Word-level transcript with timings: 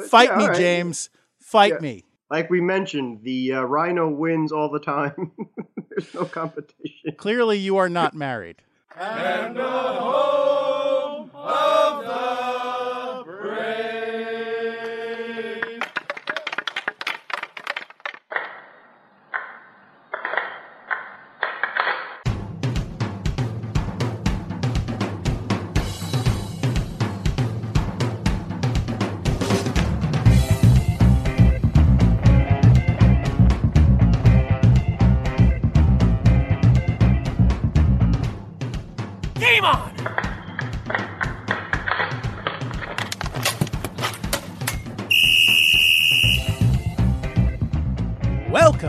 But, 0.00 0.10
Fight 0.10 0.30
yeah, 0.30 0.36
me, 0.36 0.42
all 0.44 0.50
right. 0.50 0.58
James. 0.58 1.10
Fight 1.38 1.72
Yeah. 1.74 1.78
me. 1.80 2.04
Like 2.30 2.48
we 2.48 2.60
mentioned, 2.60 3.20
the 3.22 3.54
uh, 3.54 3.62
rhino 3.62 4.08
wins 4.08 4.52
all 4.52 4.70
the 4.70 4.78
time. 4.78 5.32
There's 5.90 6.14
no 6.14 6.24
competition. 6.24 7.14
Clearly, 7.16 7.58
you 7.58 7.76
are 7.78 7.88
not 7.88 8.14
married. 8.14 8.62
Game 8.96 9.54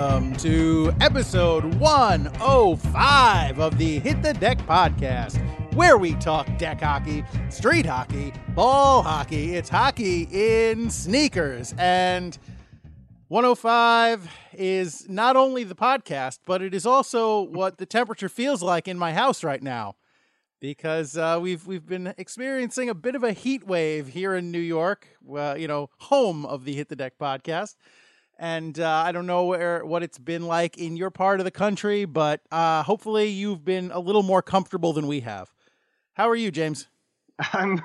Welcome 0.01 0.35
to 0.37 0.91
episode 0.99 1.75
105 1.75 3.59
of 3.59 3.77
the 3.77 3.99
Hit 3.99 4.23
the 4.23 4.33
Deck 4.33 4.57
podcast, 4.65 5.37
where 5.75 5.95
we 5.99 6.15
talk 6.15 6.47
deck 6.57 6.81
hockey, 6.81 7.23
street 7.51 7.85
hockey, 7.85 8.33
ball 8.55 9.03
hockey. 9.03 9.53
It's 9.53 9.69
hockey 9.69 10.27
in 10.31 10.89
sneakers. 10.89 11.75
And 11.77 12.35
105 13.27 14.27
is 14.53 15.07
not 15.07 15.35
only 15.35 15.63
the 15.63 15.75
podcast, 15.75 16.39
but 16.47 16.63
it 16.63 16.73
is 16.73 16.87
also 16.87 17.39
what 17.39 17.77
the 17.77 17.85
temperature 17.85 18.27
feels 18.27 18.63
like 18.63 18.87
in 18.87 18.97
my 18.97 19.13
house 19.13 19.43
right 19.43 19.61
now. 19.61 19.97
Because 20.59 21.15
uh, 21.15 21.37
we've 21.39 21.67
we've 21.67 21.85
been 21.85 22.15
experiencing 22.17 22.89
a 22.89 22.95
bit 22.95 23.13
of 23.13 23.23
a 23.23 23.33
heat 23.33 23.67
wave 23.67 24.07
here 24.07 24.33
in 24.33 24.51
New 24.51 24.57
York, 24.57 25.09
uh, 25.31 25.53
you 25.55 25.67
know, 25.67 25.91
home 25.99 26.43
of 26.43 26.65
the 26.65 26.73
Hit 26.73 26.89
the 26.89 26.95
Deck 26.95 27.19
podcast 27.21 27.75
and 28.41 28.79
uh, 28.79 28.89
I 28.89 29.11
don't 29.11 29.27
know 29.27 29.45
where 29.45 29.85
what 29.85 30.01
it's 30.01 30.17
been 30.17 30.47
like 30.47 30.77
in 30.79 30.97
your 30.97 31.11
part 31.11 31.39
of 31.39 31.43
the 31.45 31.51
country, 31.51 32.05
but 32.05 32.41
uh, 32.51 32.81
hopefully 32.81 33.27
you've 33.27 33.63
been 33.63 33.91
a 33.91 33.99
little 33.99 34.23
more 34.23 34.41
comfortable 34.41 34.93
than 34.93 35.05
we 35.05 35.19
have. 35.19 35.53
How 36.13 36.27
are 36.27 36.35
you, 36.35 36.49
James? 36.49 36.87
I'm 37.53 37.81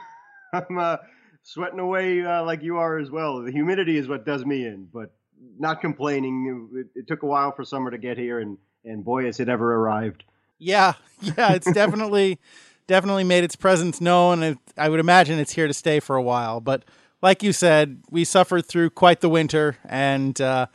I'm 0.54 0.78
uh, 0.78 0.96
sweating 1.42 1.78
away 1.78 2.24
uh, 2.24 2.42
like 2.42 2.62
you 2.62 2.78
are 2.78 2.98
as 2.98 3.10
well. 3.10 3.42
The 3.42 3.52
humidity 3.52 3.98
is 3.98 4.08
what 4.08 4.24
does 4.24 4.46
me 4.46 4.64
in, 4.64 4.88
but 4.92 5.12
not 5.58 5.82
complaining. 5.82 6.70
It, 6.74 7.00
it 7.00 7.06
took 7.06 7.22
a 7.22 7.26
while 7.26 7.52
for 7.52 7.62
summer 7.62 7.90
to 7.90 7.98
get 7.98 8.16
here, 8.16 8.40
and 8.40 8.56
and 8.82 9.04
boy, 9.04 9.26
has 9.26 9.38
it 9.40 9.50
ever 9.50 9.74
arrived. 9.74 10.24
Yeah, 10.58 10.94
yeah, 11.20 11.52
it's 11.52 11.70
definitely 11.70 12.38
definitely 12.86 13.24
made 13.24 13.44
its 13.44 13.56
presence 13.56 14.00
known, 14.00 14.42
and 14.42 14.58
I 14.78 14.88
would 14.88 15.00
imagine 15.00 15.38
it's 15.38 15.52
here 15.52 15.66
to 15.66 15.74
stay 15.74 16.00
for 16.00 16.16
a 16.16 16.22
while. 16.22 16.62
But 16.62 16.84
like 17.22 17.42
you 17.42 17.52
said, 17.52 18.02
we 18.10 18.24
suffered 18.24 18.66
through 18.66 18.90
quite 18.90 19.20
the 19.20 19.28
winter, 19.28 19.76
and 19.84 20.40
uh, 20.40 20.66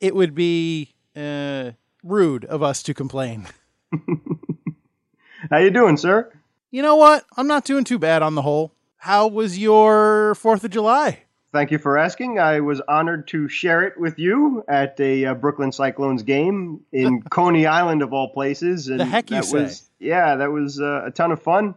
it 0.00 0.14
would 0.14 0.34
be 0.34 0.94
uh, 1.16 1.72
rude 2.02 2.44
of 2.46 2.62
us 2.62 2.82
to 2.84 2.94
complain. 2.94 3.46
How 5.50 5.58
you 5.58 5.70
doing, 5.70 5.96
sir? 5.96 6.32
You 6.70 6.82
know 6.82 6.96
what? 6.96 7.24
I'm 7.36 7.46
not 7.46 7.64
doing 7.64 7.84
too 7.84 7.98
bad 7.98 8.22
on 8.22 8.34
the 8.34 8.42
whole. 8.42 8.72
How 8.96 9.26
was 9.26 9.58
your 9.58 10.34
Fourth 10.36 10.64
of 10.64 10.70
July? 10.70 11.20
Thank 11.52 11.70
you 11.70 11.78
for 11.78 11.96
asking. 11.96 12.40
I 12.40 12.60
was 12.60 12.80
honored 12.88 13.28
to 13.28 13.48
share 13.48 13.82
it 13.82 14.00
with 14.00 14.18
you 14.18 14.64
at 14.66 14.98
a 14.98 15.26
uh, 15.26 15.34
Brooklyn 15.34 15.70
Cyclones 15.70 16.24
game 16.24 16.80
in 16.90 17.22
Coney 17.30 17.66
Island, 17.66 18.02
of 18.02 18.12
all 18.12 18.30
places. 18.30 18.88
And 18.88 18.98
The 18.98 19.04
heck 19.04 19.30
you 19.30 19.36
that 19.36 19.44
say. 19.44 19.62
was, 19.62 19.88
Yeah, 20.00 20.36
that 20.36 20.50
was 20.50 20.80
uh, 20.80 21.04
a 21.04 21.10
ton 21.12 21.30
of 21.30 21.40
fun, 21.40 21.76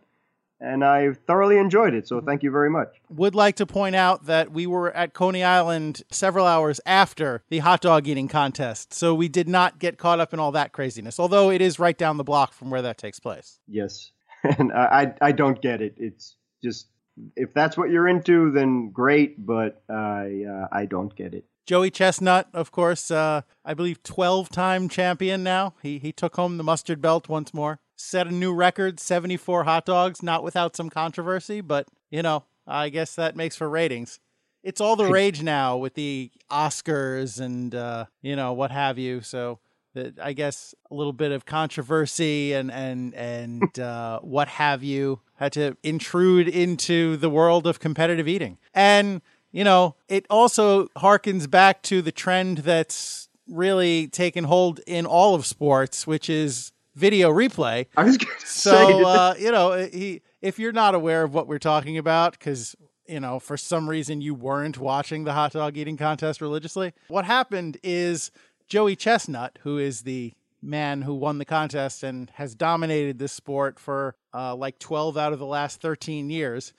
and 0.60 0.84
I 0.84 1.14
thoroughly 1.28 1.58
enjoyed 1.58 1.94
it. 1.94 2.08
So 2.08 2.22
thank 2.22 2.44
you 2.44 2.52
very 2.52 2.70
much. 2.70 2.90
would 3.10 3.36
like 3.36 3.56
to 3.58 3.66
point 3.66 3.96
out 3.96 4.26
that 4.26 4.52
we 4.52 4.68
were 4.68 4.92
at 4.92 5.14
Coney 5.14 5.44
Island 5.44 6.04
several 6.12 6.46
hours 6.46 6.82
after 6.86 7.44
the 7.50 7.60
hot 7.60 7.82
dog 7.82 8.08
eating 8.08 8.28
contest, 8.28 8.94
so 8.94 9.14
we 9.14 9.28
did 9.28 9.48
not 9.48 9.80
get 9.80 9.98
caught 9.98 10.20
up 10.20 10.34
in 10.34 10.40
all 10.40 10.52
that 10.54 10.72
craziness. 10.72 11.20
Although 11.20 11.50
it 11.52 11.62
is 11.62 11.80
right 11.80 11.98
down 11.98 12.18
the 12.18 12.24
block 12.24 12.54
from 12.54 12.70
where 12.70 12.82
that 12.82 12.98
takes 12.98 13.20
place. 13.20 13.60
Yes, 13.68 14.12
and 14.44 14.72
I 14.72 15.14
I 15.22 15.28
I 15.28 15.32
don't 15.32 15.62
get 15.62 15.82
it. 15.82 15.96
It's 15.98 16.36
just 16.64 16.88
if 17.36 17.54
that's 17.54 17.78
what 17.78 17.90
you're 17.90 18.08
into, 18.08 18.52
then 18.52 18.90
great. 18.92 19.46
But 19.46 19.82
I 19.90 20.46
uh, 20.50 20.68
I 20.72 20.86
don't 20.86 21.16
get 21.16 21.34
it. 21.34 21.46
Joey 21.68 21.92
Chestnut, 21.92 22.48
of 22.54 22.72
course, 22.72 23.12
uh, 23.12 23.42
I 23.66 23.74
believe 23.74 24.02
twelve-time 24.02 24.88
champion 24.88 25.44
now. 25.44 25.74
He 25.84 26.00
he 26.00 26.14
took 26.14 26.38
home 26.38 26.58
the 26.58 26.64
mustard 26.64 27.02
belt 27.02 27.28
once 27.28 27.54
more. 27.54 27.80
Set 27.98 28.26
a 28.26 28.32
new 28.32 28.54
record, 28.54 29.02
seventy-four 29.02 29.66
hot 29.66 29.86
dogs, 29.86 30.24
not 30.24 30.44
without 30.44 30.78
some 30.78 30.90
controversy, 30.90 31.60
but 31.60 31.90
you 32.10 32.22
know, 32.22 32.46
I 32.66 32.88
guess 32.88 33.16
that 33.16 33.36
makes 33.36 33.58
for 33.58 33.70
ratings. 33.70 34.22
It's 34.64 34.80
all 34.80 34.96
the 34.96 35.12
rage 35.12 35.44
now 35.44 35.76
with 35.76 35.96
the 35.96 36.32
Oscars 36.50 37.40
and 37.42 37.76
uh, 37.76 38.06
you 38.22 38.38
know 38.38 38.54
what 38.54 38.72
have 38.72 38.98
you. 38.98 39.20
So 39.20 39.60
that 39.94 40.18
I 40.20 40.32
guess 40.32 40.74
a 40.90 40.96
little 40.96 41.12
bit 41.12 41.34
of 41.34 41.46
controversy 41.46 42.54
and 42.54 42.72
and 42.72 43.14
and 43.14 43.78
uh, 43.80 44.22
what 44.22 44.48
have 44.48 44.84
you 44.84 45.20
had 45.36 45.52
to 45.54 45.76
intrude 45.84 46.48
into 46.48 47.18
the 47.18 47.30
world 47.30 47.68
of 47.68 47.80
competitive 47.80 48.28
eating. 48.28 48.58
And 48.74 49.22
you 49.58 49.64
know, 49.64 49.96
it 50.08 50.28
also 50.30 50.86
harkens 50.90 51.50
back 51.50 51.82
to 51.82 52.04
the 52.04 52.12
trend 52.12 52.60
that's 52.60 53.28
really 53.48 54.08
taken 54.08 54.44
hold 54.44 54.80
in 54.86 55.08
all 55.08 55.34
of 55.34 55.48
sports, 55.48 56.06
which 56.06 56.30
is 56.30 56.72
video 56.94 57.32
replay. 57.32 57.88
I 57.98 58.04
was 58.04 58.18
going 58.20 58.38
to 58.40 58.46
So 58.46 58.72
that- 58.72 59.04
uh, 59.04 59.34
you 59.40 59.52
know, 59.52 59.72
he 59.92 60.22
if 60.44 60.60
you're 60.60 60.72
not 60.74 60.94
aware 60.94 61.24
of 61.24 61.34
what 61.34 61.48
we're 61.48 61.58
talking 61.58 61.98
about, 61.98 62.34
because 62.34 62.76
you 63.08 63.20
know 63.20 63.40
for 63.40 63.58
some 63.58 63.90
reason 63.90 64.22
you 64.22 64.36
weren't 64.36 64.78
watching 64.78 65.24
the 65.24 65.34
hot 65.34 65.54
dog 65.54 65.76
eating 65.76 65.98
contest 65.98 66.40
religiously, 66.40 66.94
what 67.08 67.26
happened 67.26 67.78
is 67.82 68.30
Joey 68.68 68.96
Chestnut, 68.96 69.58
who 69.64 69.80
is 69.80 70.02
the 70.04 70.34
man 70.62 71.02
who 71.02 71.16
won 71.16 71.40
the 71.40 71.46
contest 71.46 72.04
and 72.04 72.30
has 72.36 72.54
dominated 72.54 73.18
this 73.18 73.32
sport 73.32 73.80
for 73.80 74.14
uh, 74.36 74.56
like 74.56 74.78
12 74.78 75.18
out 75.18 75.34
of 75.34 75.40
the 75.40 75.46
last 75.48 75.82
13 75.82 76.30
years. 76.30 76.74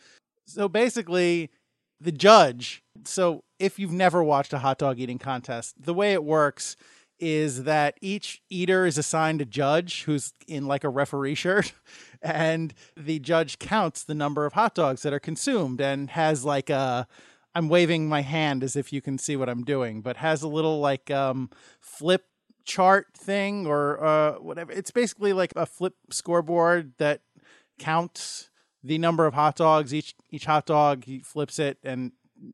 So 0.44 0.68
basically, 0.68 1.50
the 2.00 2.12
judge. 2.12 2.82
So 3.04 3.42
if 3.58 3.78
you've 3.78 3.92
never 3.92 4.22
watched 4.22 4.52
a 4.52 4.58
hot 4.58 4.78
dog 4.78 4.98
eating 4.98 5.18
contest, 5.18 5.74
the 5.80 5.94
way 5.94 6.12
it 6.12 6.24
works 6.24 6.76
is 7.18 7.64
that 7.64 7.98
each 8.00 8.42
eater 8.48 8.86
is 8.86 8.96
assigned 8.96 9.40
a 9.40 9.44
judge 9.44 10.04
who's 10.04 10.32
in 10.46 10.66
like 10.66 10.84
a 10.84 10.88
referee 10.88 11.34
shirt 11.34 11.72
and 12.22 12.74
the 12.96 13.18
judge 13.18 13.58
counts 13.58 14.04
the 14.04 14.14
number 14.14 14.46
of 14.46 14.52
hot 14.52 14.74
dogs 14.74 15.02
that 15.02 15.12
are 15.12 15.18
consumed 15.18 15.80
and 15.80 16.10
has 16.10 16.44
like 16.44 16.70
a 16.70 17.06
I'm 17.54 17.68
waving 17.68 18.08
my 18.08 18.20
hand 18.20 18.62
as 18.62 18.76
if 18.76 18.92
you 18.92 19.00
can 19.00 19.18
see 19.18 19.34
what 19.34 19.48
I'm 19.48 19.64
doing, 19.64 20.00
but 20.00 20.18
has 20.18 20.42
a 20.42 20.48
little 20.48 20.78
like 20.80 21.10
um 21.10 21.50
flip 21.80 22.24
chart 22.64 23.06
thing 23.16 23.66
or 23.66 24.04
uh 24.04 24.32
whatever. 24.34 24.70
It's 24.70 24.92
basically 24.92 25.32
like 25.32 25.52
a 25.56 25.66
flip 25.66 25.94
scoreboard 26.10 26.92
that 26.98 27.22
counts 27.78 28.50
the 28.88 28.98
number 28.98 29.26
of 29.26 29.34
hot 29.34 29.54
dogs 29.54 29.94
each 29.94 30.14
each 30.30 30.46
hot 30.46 30.66
dog 30.66 31.04
he 31.04 31.20
flips 31.20 31.58
it 31.58 31.78
and 31.84 32.12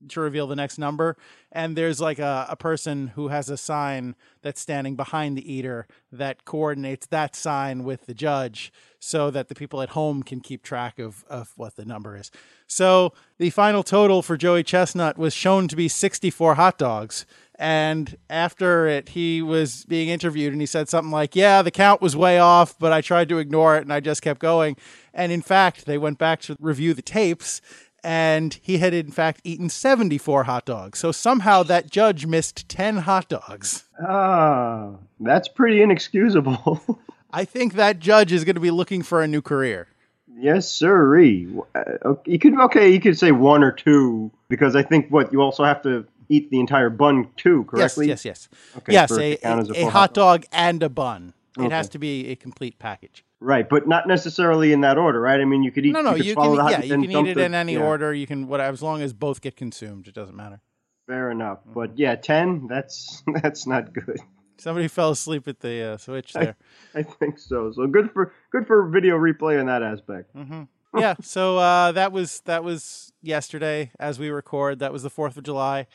to 0.08 0.20
reveal 0.20 0.46
the 0.46 0.56
next 0.56 0.78
number. 0.78 1.16
And 1.52 1.76
there's 1.76 2.00
like 2.00 2.18
a, 2.18 2.46
a 2.48 2.56
person 2.56 3.08
who 3.08 3.28
has 3.28 3.48
a 3.48 3.56
sign 3.56 4.16
that's 4.42 4.60
standing 4.60 4.96
behind 4.96 5.36
the 5.36 5.52
eater 5.52 5.86
that 6.10 6.44
coordinates 6.44 7.06
that 7.08 7.36
sign 7.36 7.84
with 7.84 8.06
the 8.06 8.14
judge 8.14 8.72
so 8.98 9.30
that 9.30 9.48
the 9.48 9.54
people 9.54 9.82
at 9.82 9.90
home 9.90 10.22
can 10.22 10.40
keep 10.40 10.62
track 10.62 10.98
of, 10.98 11.24
of 11.28 11.52
what 11.56 11.76
the 11.76 11.84
number 11.84 12.16
is. 12.16 12.30
So 12.66 13.12
the 13.38 13.50
final 13.50 13.82
total 13.82 14.22
for 14.22 14.36
joey 14.36 14.62
chestnut 14.62 15.18
was 15.18 15.34
shown 15.34 15.68
to 15.68 15.76
be 15.76 15.88
64 15.88 16.54
hot 16.54 16.78
dogs 16.78 17.26
and 17.58 18.16
after 18.28 18.86
it 18.86 19.10
he 19.10 19.40
was 19.40 19.84
being 19.86 20.08
interviewed 20.08 20.52
and 20.52 20.60
he 20.60 20.66
said 20.66 20.88
something 20.88 21.12
like 21.12 21.36
yeah 21.36 21.62
the 21.62 21.70
count 21.70 22.00
was 22.00 22.16
way 22.16 22.38
off 22.38 22.76
but 22.78 22.92
i 22.92 23.00
tried 23.00 23.28
to 23.28 23.38
ignore 23.38 23.76
it 23.76 23.82
and 23.82 23.92
i 23.92 24.00
just 24.00 24.22
kept 24.22 24.40
going 24.40 24.76
and 25.12 25.30
in 25.30 25.42
fact 25.42 25.86
they 25.86 25.98
went 25.98 26.18
back 26.18 26.40
to 26.40 26.56
review 26.60 26.94
the 26.94 27.02
tapes 27.02 27.60
and 28.02 28.58
he 28.62 28.78
had 28.78 28.92
in 28.92 29.10
fact 29.10 29.40
eaten 29.44 29.68
74 29.68 30.44
hot 30.44 30.64
dogs 30.64 30.98
so 30.98 31.12
somehow 31.12 31.62
that 31.62 31.90
judge 31.90 32.26
missed 32.26 32.68
10 32.68 32.98
hot 32.98 33.28
dogs 33.28 33.84
Ah, 34.06 34.90
that's 35.20 35.46
pretty 35.46 35.80
inexcusable. 35.80 37.00
i 37.32 37.44
think 37.44 37.74
that 37.74 38.00
judge 38.00 38.32
is 38.32 38.44
going 38.44 38.56
to 38.56 38.60
be 38.60 38.72
looking 38.72 39.02
for 39.02 39.22
a 39.22 39.28
new 39.28 39.42
career 39.42 39.88
yes, 40.36 40.68
sirree. 40.68 41.48
Uh, 41.74 42.14
you 42.26 42.38
could 42.38 42.58
okay, 42.58 42.90
you 42.90 43.00
could 43.00 43.18
say 43.18 43.32
one 43.32 43.62
or 43.62 43.72
two 43.72 44.30
because 44.48 44.76
I 44.76 44.82
think 44.82 45.10
what 45.10 45.32
you 45.32 45.40
also 45.40 45.64
have 45.64 45.82
to 45.82 46.06
eat 46.28 46.50
the 46.50 46.60
entire 46.60 46.90
bun 46.90 47.28
too, 47.36 47.64
correctly? 47.64 48.06
yes 48.08 48.24
yes 48.24 48.48
yes 48.48 48.48
Okay, 48.78 48.92
yes 48.92 49.10
a, 49.10 49.36
to 49.36 49.36
count 49.42 49.60
as 49.60 49.70
a, 49.70 49.72
a 49.84 49.86
a 49.86 49.90
hot 49.90 50.14
dog 50.14 50.44
and 50.52 50.82
a 50.82 50.88
bun 50.88 51.34
it 51.58 51.62
Okay. 51.62 51.74
has 51.74 51.88
to 51.90 51.98
be 51.98 52.28
a 52.28 52.36
complete 52.36 52.78
package 52.78 53.24
Right, 53.40 53.68
but 53.68 53.86
not 53.86 54.08
necessarily 54.08 54.72
in 54.72 54.80
that 54.80 54.96
order, 54.96 55.20
right? 55.20 55.38
I 55.38 55.44
mean, 55.44 55.62
you 55.62 55.70
could 55.70 55.84
eat. 55.84 55.92
no 55.92 56.00
no 56.00 56.14
could 56.14 56.24
you 56.24 56.34
can 56.34 56.54
yeah 56.54 56.82
you 56.82 56.96
can 56.98 57.10
eat 57.10 57.26
it 57.28 57.34
the- 57.36 57.44
in 57.44 57.54
any 57.54 57.74
yeah. 57.74 57.80
order 57.80 58.12
you 58.14 58.26
can 58.26 58.48
whatever 58.48 58.72
as 58.72 58.82
long 58.82 59.02
as 59.02 59.12
both 59.12 59.40
get 59.42 59.54
consumed 59.56 60.08
it 60.08 60.14
doesn't 60.14 60.36
matter 60.36 60.60
Fair 61.06 61.30
enough, 61.30 61.58
but 61.66 61.98
yeah, 61.98 62.14
ten. 62.14 62.66
That's 62.66 63.22
that's 63.42 63.66
not 63.66 63.92
good. 63.92 64.18
Somebody 64.56 64.88
fell 64.88 65.10
asleep 65.10 65.46
at 65.48 65.60
the 65.60 65.82
uh, 65.82 65.96
switch 65.98 66.32
there. 66.32 66.56
I 66.94 67.02
think 67.02 67.38
so. 67.38 67.70
So 67.72 67.86
good 67.86 68.10
for 68.12 68.32
good 68.50 68.66
for 68.66 68.88
video 68.88 69.18
replay 69.18 69.60
in 69.60 69.66
that 69.66 69.82
aspect. 69.82 70.30
hmm 70.34 70.62
yeah. 70.96 71.14
So 71.20 71.58
uh, 71.58 71.92
that 71.92 72.10
was 72.12 72.40
that 72.46 72.64
was 72.64 73.12
yesterday 73.20 73.90
as 74.00 74.18
we 74.18 74.30
record. 74.30 74.78
That 74.78 74.94
was 74.94 75.02
the 75.02 75.10
Fourth 75.10 75.36
of 75.36 75.42
July. 75.44 75.88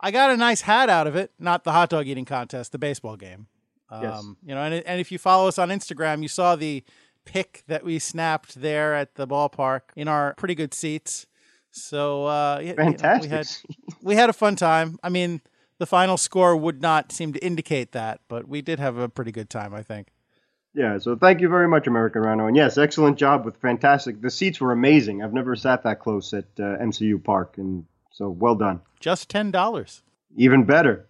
I 0.00 0.10
got 0.10 0.30
a 0.30 0.36
nice 0.36 0.60
hat 0.62 0.88
out 0.90 1.06
of 1.06 1.16
it. 1.16 1.32
Not 1.38 1.64
the 1.64 1.72
hot 1.72 1.90
dog 1.90 2.06
eating 2.06 2.24
contest, 2.24 2.72
the 2.72 2.78
baseball 2.78 3.16
game. 3.16 3.46
Um, 3.90 4.02
Yes. 4.02 4.24
You 4.44 4.54
know, 4.54 4.62
and 4.62 4.74
and 4.74 5.00
if 5.00 5.12
you 5.12 5.18
follow 5.18 5.48
us 5.48 5.58
on 5.58 5.68
Instagram, 5.68 6.22
you 6.22 6.28
saw 6.28 6.56
the 6.56 6.82
pic 7.24 7.64
that 7.68 7.84
we 7.84 7.98
snapped 7.98 8.60
there 8.60 8.94
at 8.94 9.14
the 9.14 9.26
ballpark 9.26 9.80
in 9.96 10.08
our 10.08 10.34
pretty 10.34 10.54
good 10.54 10.74
seats. 10.74 11.26
So 11.70 12.26
uh, 12.26 12.58
yeah, 12.62 12.70
you 12.70 12.76
know, 12.76 12.84
Fantastic. 12.84 13.30
we 13.30 13.36
had 13.36 13.46
we 14.02 14.14
had 14.16 14.30
a 14.30 14.34
fun 14.34 14.56
time. 14.56 14.98
I 15.02 15.08
mean, 15.08 15.40
the 15.78 15.86
final 15.86 16.16
score 16.16 16.56
would 16.56 16.80
not 16.82 17.12
seem 17.12 17.32
to 17.32 17.44
indicate 17.44 17.92
that, 17.92 18.20
but 18.28 18.46
we 18.48 18.62
did 18.62 18.78
have 18.78 18.96
a 18.96 19.08
pretty 19.08 19.32
good 19.32 19.50
time. 19.50 19.74
I 19.74 19.82
think. 19.82 20.08
Yeah, 20.76 20.98
so 20.98 21.14
thank 21.14 21.40
you 21.40 21.48
very 21.48 21.68
much, 21.68 21.86
American 21.86 22.22
Rhino. 22.22 22.48
And 22.48 22.56
yes, 22.56 22.78
excellent 22.78 23.16
job 23.16 23.44
with 23.44 23.56
fantastic. 23.58 24.20
The 24.20 24.30
seats 24.30 24.60
were 24.60 24.72
amazing. 24.72 25.22
I've 25.22 25.32
never 25.32 25.54
sat 25.54 25.84
that 25.84 26.00
close 26.00 26.34
at 26.34 26.46
uh, 26.58 26.62
MCU 26.82 27.22
Park, 27.22 27.58
and 27.58 27.84
so 28.14 28.28
well 28.28 28.54
done. 28.54 28.80
Just 29.00 29.28
ten 29.28 29.50
dollars. 29.50 30.02
Even 30.36 30.64
better. 30.64 31.06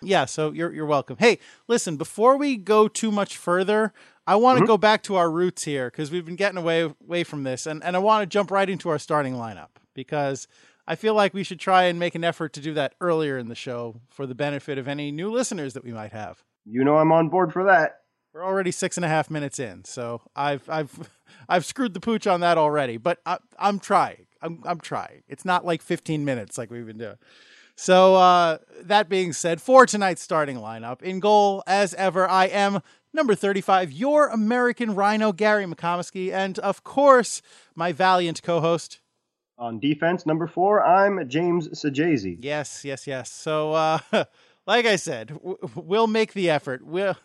Yeah, 0.00 0.24
so 0.24 0.52
you're 0.52 0.72
you're 0.72 0.86
welcome. 0.86 1.16
Hey, 1.18 1.40
listen, 1.66 1.96
before 1.96 2.36
we 2.36 2.56
go 2.56 2.86
too 2.86 3.10
much 3.10 3.36
further, 3.36 3.92
I 4.26 4.36
want 4.36 4.58
to 4.58 4.62
mm-hmm. 4.62 4.68
go 4.68 4.78
back 4.78 5.02
to 5.04 5.16
our 5.16 5.30
roots 5.30 5.64
here 5.64 5.90
because 5.90 6.12
we've 6.12 6.24
been 6.24 6.36
getting 6.36 6.58
away 6.58 6.82
away 6.82 7.24
from 7.24 7.42
this, 7.42 7.66
and 7.66 7.82
and 7.82 7.96
I 7.96 7.98
want 7.98 8.22
to 8.22 8.26
jump 8.26 8.52
right 8.52 8.70
into 8.70 8.88
our 8.88 9.00
starting 9.00 9.34
lineup 9.34 9.70
because 9.94 10.46
I 10.86 10.94
feel 10.94 11.14
like 11.14 11.34
we 11.34 11.42
should 11.42 11.58
try 11.58 11.84
and 11.84 11.98
make 11.98 12.14
an 12.14 12.22
effort 12.22 12.52
to 12.52 12.60
do 12.60 12.72
that 12.74 12.94
earlier 13.00 13.36
in 13.36 13.48
the 13.48 13.56
show 13.56 14.00
for 14.08 14.24
the 14.24 14.34
benefit 14.34 14.78
of 14.78 14.86
any 14.86 15.10
new 15.10 15.32
listeners 15.32 15.74
that 15.74 15.82
we 15.82 15.92
might 15.92 16.12
have. 16.12 16.44
You 16.64 16.84
know 16.84 16.98
I'm 16.98 17.10
on 17.10 17.30
board 17.30 17.52
for 17.52 17.64
that. 17.64 18.02
We're 18.32 18.44
already 18.44 18.70
six 18.70 18.96
and 18.96 19.04
a 19.04 19.08
half 19.08 19.28
minutes 19.28 19.58
in, 19.58 19.84
so 19.84 20.22
I've 20.36 20.68
I've 20.70 21.10
I've 21.48 21.64
screwed 21.64 21.94
the 21.94 22.00
pooch 22.00 22.28
on 22.28 22.40
that 22.40 22.58
already. 22.58 22.96
But 22.96 23.18
I, 23.26 23.38
I'm 23.58 23.80
trying. 23.80 24.26
I'm 24.44 24.60
I'm 24.64 24.80
trying. 24.80 25.22
It's 25.28 25.44
not 25.44 25.64
like 25.64 25.82
15 25.82 26.24
minutes 26.24 26.56
like 26.58 26.70
we've 26.70 26.86
been 26.86 26.98
doing. 26.98 27.16
So 27.76 28.14
uh, 28.14 28.58
that 28.82 29.08
being 29.08 29.32
said, 29.32 29.60
for 29.60 29.84
tonight's 29.86 30.22
starting 30.22 30.58
lineup, 30.58 31.02
in 31.02 31.18
goal 31.18 31.64
as 31.66 31.92
ever, 31.94 32.28
I 32.28 32.44
am 32.46 32.80
number 33.12 33.34
35, 33.34 33.90
your 33.90 34.28
American 34.28 34.94
Rhino, 34.94 35.32
Gary 35.32 35.64
McComiskey, 35.64 36.32
and 36.32 36.58
of 36.60 36.84
course 36.84 37.42
my 37.74 37.90
valiant 37.90 38.42
co-host. 38.44 39.00
On 39.58 39.78
defense, 39.80 40.26
number 40.26 40.46
four, 40.46 40.84
I'm 40.84 41.28
James 41.28 41.68
Sajazi. 41.68 42.36
Yes, 42.40 42.84
yes, 42.84 43.06
yes. 43.06 43.30
So 43.30 43.72
uh, 43.72 43.98
like 44.66 44.86
I 44.86 44.96
said, 44.96 45.28
w- 45.28 45.58
we'll 45.74 46.06
make 46.08 46.32
the 46.32 46.50
effort. 46.50 46.84
We'll. 46.84 47.16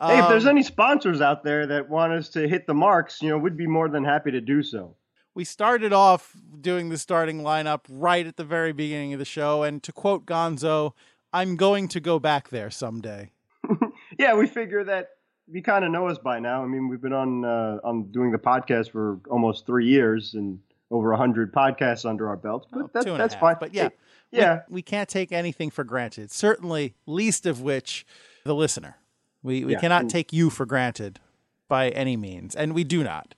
Hey, 0.00 0.18
if 0.18 0.28
there's 0.28 0.44
Um, 0.44 0.50
any 0.50 0.62
sponsors 0.62 1.20
out 1.22 1.42
there 1.42 1.66
that 1.68 1.88
want 1.88 2.12
us 2.12 2.28
to 2.30 2.46
hit 2.46 2.66
the 2.66 2.74
marks, 2.74 3.22
you 3.22 3.30
know, 3.30 3.38
we'd 3.38 3.56
be 3.56 3.66
more 3.66 3.88
than 3.88 4.04
happy 4.04 4.30
to 4.30 4.40
do 4.42 4.62
so. 4.62 4.94
We 5.36 5.44
started 5.44 5.92
off 5.92 6.32
doing 6.60 6.88
the 6.88 6.96
starting 6.96 7.42
lineup 7.42 7.80
right 7.90 8.26
at 8.26 8.36
the 8.38 8.42
very 8.44 8.72
beginning 8.72 9.12
of 9.12 9.18
the 9.18 9.24
show. 9.26 9.62
And 9.62 9.82
to 9.82 9.92
quote 9.92 10.24
Gonzo, 10.24 10.92
I'm 11.30 11.56
going 11.56 11.88
to 11.88 12.00
go 12.00 12.18
back 12.18 12.48
there 12.48 12.70
someday. 12.70 13.30
Yeah, 14.18 14.34
we 14.34 14.46
figure 14.46 14.82
that 14.84 15.08
you 15.52 15.62
kind 15.62 15.84
of 15.84 15.90
know 15.90 16.08
us 16.08 16.16
by 16.16 16.38
now. 16.38 16.62
I 16.62 16.66
mean, 16.66 16.88
we've 16.88 17.02
been 17.02 17.12
on 17.12 17.44
uh, 17.44 17.78
on 17.84 18.04
doing 18.12 18.30
the 18.30 18.38
podcast 18.38 18.90
for 18.92 19.18
almost 19.28 19.66
three 19.66 19.86
years 19.86 20.32
and 20.34 20.58
over 20.90 21.12
a 21.12 21.16
hundred 21.18 21.52
podcasts 21.52 22.08
under 22.08 22.26
our 22.28 22.36
belts. 22.36 22.66
But 22.70 22.78
Well, 22.78 22.90
that, 22.94 23.02
two 23.04 23.10
and 23.12 23.20
a 23.20 23.24
that's 23.24 23.34
half, 23.34 23.40
fine. 23.40 23.56
But 23.60 23.74
yeah, 23.74 23.90
yeah, 24.30 24.60
we, 24.70 24.74
we 24.76 24.82
can't 24.82 25.08
take 25.08 25.32
anything 25.32 25.70
for 25.70 25.84
granted. 25.84 26.30
Certainly, 26.30 26.94
least 27.04 27.44
of 27.44 27.60
which 27.60 28.06
the 28.44 28.54
listener. 28.54 28.96
We, 29.42 29.64
we 29.66 29.72
Yeah, 29.72 29.80
cannot 29.80 30.02
and- 30.02 30.10
take 30.10 30.32
you 30.32 30.48
for 30.48 30.64
granted 30.64 31.20
by 31.68 31.90
any 31.90 32.16
means. 32.16 32.54
And 32.56 32.72
we 32.74 32.84
do 32.84 33.04
not. 33.04 33.34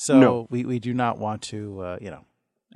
So 0.00 0.16
No. 0.16 0.46
we, 0.48 0.64
we 0.64 0.78
do 0.78 0.94
not 0.94 1.18
want 1.18 1.42
to, 1.42 1.80
uh, 1.80 1.98
you 2.00 2.12
know, 2.12 2.24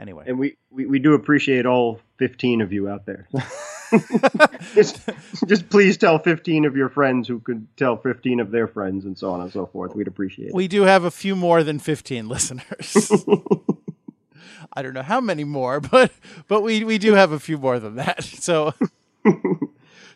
anyway. 0.01 0.25
and 0.27 0.41
we, 0.41 0.57
we, 0.71 0.87
we 0.87 0.99
do 0.99 1.15
appreciate 1.15 1.67
all 1.67 2.01
15 2.19 2.61
of 2.61 2.73
you 2.73 2.89
out 2.89 3.07
there. 3.07 3.29
just, 4.75 4.99
just 5.47 5.69
please 5.71 5.97
tell 5.97 6.19
15 6.19 6.65
of 6.65 6.77
your 6.77 6.89
friends 6.89 7.29
who 7.29 7.39
could 7.39 7.65
tell 7.77 7.97
15 7.97 8.41
of 8.41 8.51
their 8.51 8.67
friends 8.67 9.05
and 9.05 9.17
so 9.17 9.31
on 9.31 9.41
and 9.41 9.53
so 9.53 9.67
forth. 9.67 9.95
We'd 9.95 10.09
appreciate 10.09 10.49
it. 10.49 10.55
we 10.55 10.67
do 10.67 10.83
have 10.83 11.05
a 11.05 11.13
few 11.13 11.37
more 11.37 11.63
than 11.63 11.79
15 11.79 12.29
listeners. 12.29 13.13
I 14.73 14.83
don't 14.83 14.95
know 14.95 15.03
how 15.03 15.21
many 15.21 15.45
more, 15.45 15.79
but 15.81 16.11
but 16.49 16.63
we 16.63 16.83
we 16.83 16.99
do 16.99 17.15
have 17.15 17.31
a 17.31 17.39
few 17.39 17.57
more 17.59 17.79
than 17.79 17.95
that. 17.97 18.25
So 18.43 18.75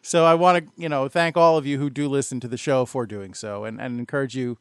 so 0.02 0.24
I 0.24 0.34
want 0.34 0.64
to, 0.64 0.72
you 0.82 0.88
know, 0.88 1.06
thank 1.08 1.36
all 1.36 1.56
of 1.56 1.66
you 1.66 1.78
who 1.78 1.88
do 1.90 2.08
listen 2.08 2.40
to 2.40 2.48
the 2.48 2.56
show 2.56 2.84
for 2.84 3.06
doing 3.06 3.32
so 3.34 3.64
and 3.64 3.80
and 3.80 4.00
encourage 4.00 4.34
you 4.34 4.58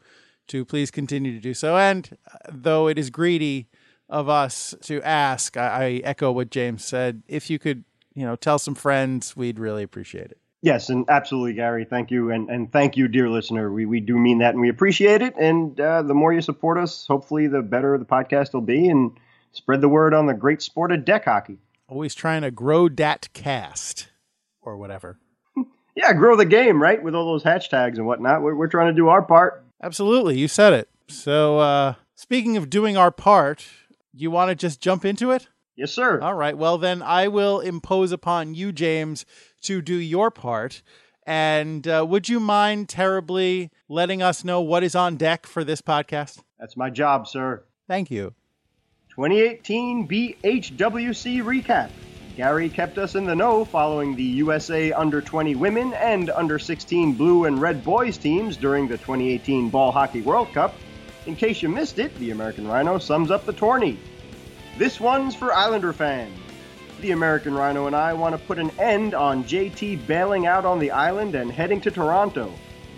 to 0.48 0.66
please 0.66 0.92
continue 0.92 1.34
to 1.34 1.40
do 1.40 1.54
so. 1.54 1.78
And 1.78 2.18
uh, 2.32 2.52
though 2.52 2.88
it 2.88 2.98
is 2.98 3.10
greedy 3.10 3.68
of 4.10 4.30
us 4.30 4.76
to 4.84 5.02
ask, 5.02 5.58
I, 5.58 5.68
I 5.68 6.02
echo 6.04 6.32
what 6.32 6.50
James 6.50 6.84
said. 6.84 7.24
If 7.28 7.50
you 7.50 7.60
could, 7.60 7.84
you 8.14 8.26
know, 8.26 8.36
tell 8.36 8.60
some 8.60 8.76
friends, 8.76 9.36
we'd 9.36 9.60
really 9.60 9.84
appreciate 9.84 10.32
it. 10.32 10.40
Yes, 10.62 10.90
and 10.90 11.06
absolutely, 11.10 11.54
Gary. 11.54 11.86
Thank 11.86 12.10
you, 12.10 12.32
and, 12.32 12.50
and 12.50 12.72
thank 12.72 12.98
you, 12.98 13.08
dear 13.08 13.30
listener. 13.30 13.72
We, 13.72 13.86
we 13.86 14.00
do 14.00 14.18
mean 14.18 14.40
that, 14.40 14.56
and 14.56 14.62
we 14.62 14.70
appreciate 14.70 15.22
it. 15.22 15.36
And 15.38 15.80
uh, 15.80 16.02
the 16.02 16.16
more 16.16 16.34
you 16.34 16.42
support 16.42 16.80
us, 16.80 17.06
hopefully, 17.06 17.46
the 17.46 17.62
better 17.62 17.96
the 18.00 18.06
podcast 18.06 18.54
will 18.54 18.62
be, 18.62 18.88
and 18.88 19.12
spread 19.52 19.82
the 19.82 19.90
word 19.90 20.16
on 20.16 20.26
the 20.26 20.34
great 20.34 20.64
sport 20.64 20.92
of 20.92 21.06
deck 21.06 21.26
hockey. 21.26 21.60
Always 21.88 22.16
trying 22.16 22.42
to 22.42 22.50
grow 22.50 22.90
dat 22.90 23.30
cast 23.34 24.08
or 24.62 24.78
whatever. 24.78 25.20
Yeah, 25.98 26.12
grow 26.12 26.36
the 26.36 26.44
game, 26.44 26.82
right? 26.82 27.02
With 27.02 27.16
all 27.16 27.26
those 27.26 27.44
hashtags 27.44 27.96
and 27.96 28.06
whatnot. 28.06 28.42
We're, 28.42 28.54
we're 28.54 28.68
trying 28.68 28.94
to 28.94 28.94
do 28.94 29.08
our 29.08 29.22
part. 29.22 29.65
Absolutely, 29.81 30.38
you 30.38 30.48
said 30.48 30.74
it. 30.74 30.89
So, 31.07 31.60
uh, 31.60 31.94
speaking 32.16 32.57
of 32.57 32.69
doing 32.69 32.98
our 32.98 33.12
part, 33.12 33.68
you 34.13 34.31
want 34.31 34.50
to 34.50 34.56
just 34.56 34.81
jump 34.81 35.06
into 35.06 35.31
it? 35.31 35.48
Yes, 35.75 35.92
sir. 35.92 36.22
All 36.22 36.33
right. 36.33 36.57
Well, 36.57 36.77
then 36.77 37.01
I 37.01 37.27
will 37.27 37.60
impose 37.60 38.12
upon 38.12 38.56
you, 38.56 38.72
James, 38.72 39.25
to 39.63 39.81
do 39.81 39.95
your 39.95 40.31
part. 40.31 40.81
And 41.27 41.88
uh, 41.88 42.06
would 42.07 42.30
you 42.30 42.39
mind 42.39 42.88
terribly 42.88 43.72
letting 43.89 44.22
us 44.22 44.44
know 44.44 44.62
what 44.62 44.83
is 44.83 44.95
on 44.95 45.18
deck 45.18 45.45
for 45.45 45.63
this 45.63 45.81
podcast? 45.81 46.39
That's 46.60 46.77
my 46.77 46.89
job, 46.89 47.27
sir. 47.27 47.66
Thank 47.88 48.10
you. 48.10 48.33
2018 49.10 50.07
BHWC 50.07 51.42
recap. 51.44 51.89
Gary 52.36 52.68
kept 52.68 52.98
us 52.98 53.16
in 53.16 53.24
the 53.24 53.36
know 53.36 53.64
following 53.64 54.14
the 54.14 54.24
USA 54.24 54.92
Under 54.92 55.22
20 55.22 55.56
women 55.56 55.94
and 55.94 56.30
Under 56.30 56.60
16 56.60 57.13
blue 57.13 57.46
and 57.46 57.62
red 57.62 57.82
boys 57.82 58.18
teams 58.18 58.58
during 58.58 58.89
the 58.89 58.98
2018 58.98 59.70
Ball 59.70 59.94
Hockey 59.94 60.22
World 60.22 60.51
Cup. 60.51 60.75
In 61.27 61.38
case 61.38 61.62
you 61.62 61.70
missed 61.70 61.98
it, 61.98 62.13
the 62.20 62.32
American 62.32 62.68
Rhino 62.68 62.98
sums 62.98 63.32
up 63.32 63.46
the 63.46 63.54
tourney. 63.54 63.98
This 64.77 65.00
one's 65.00 65.34
for 65.34 65.54
Islander 65.54 65.94
fans. 65.94 66.38
The 67.00 67.12
American 67.12 67.54
Rhino 67.54 67.88
and 67.88 67.96
I 67.96 68.12
want 68.12 68.38
to 68.38 68.46
put 68.46 68.60
an 68.60 68.72
end 68.80 69.13
on 69.13 69.46
JT 69.46 70.06
bailing 70.06 70.46
out 70.46 70.65
on 70.65 70.80
the 70.80 70.92
island 70.92 71.36
and 71.36 71.50
heading 71.50 71.80
to 71.82 71.92
Toronto. 71.92 72.51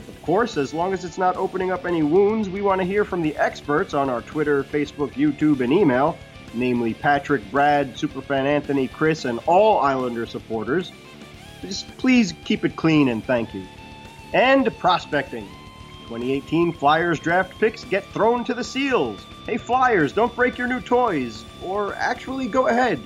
Of 0.07 0.21
course, 0.23 0.57
as 0.57 0.73
long 0.73 0.93
as 0.93 1.05
it's 1.05 1.19
not 1.19 1.35
opening 1.35 1.71
up 1.71 1.85
any 1.85 2.01
wounds, 2.01 2.49
we 2.49 2.63
want 2.63 2.81
to 2.81 2.87
hear 2.87 3.05
from 3.05 3.21
the 3.21 3.37
experts 3.37 3.93
on 3.93 4.09
our 4.09 4.23
Twitter, 4.23 4.63
Facebook, 4.63 5.11
YouTube, 5.11 5.61
and 5.61 5.71
email, 5.71 6.17
namely 6.53 6.93
Patrick, 6.93 7.41
Brad, 7.51 7.95
Superfan 7.95 8.45
Anthony, 8.45 8.87
Chris, 8.87 9.25
and 9.25 9.39
all 9.45 9.79
Islander 9.79 10.25
supporters. 10.25 10.91
Just 11.61 11.87
please 11.97 12.33
keep 12.45 12.63
it 12.63 12.75
clean 12.75 13.09
and 13.09 13.23
thank 13.23 13.53
you. 13.53 13.65
And 14.33 14.75
prospecting. 14.77 15.47
2018 16.03 16.71
Flyers 16.71 17.19
draft 17.19 17.59
picks 17.59 17.83
get 17.83 18.05
thrown 18.05 18.45
to 18.45 18.53
the 18.53 18.63
Seals. 18.63 19.25
Hey 19.45 19.57
Flyers, 19.57 20.13
don't 20.13 20.33
break 20.35 20.57
your 20.57 20.67
new 20.67 20.79
toys. 20.79 21.43
Or 21.63 21.93
actually, 21.95 22.47
go 22.47 22.67
ahead. 22.67 22.99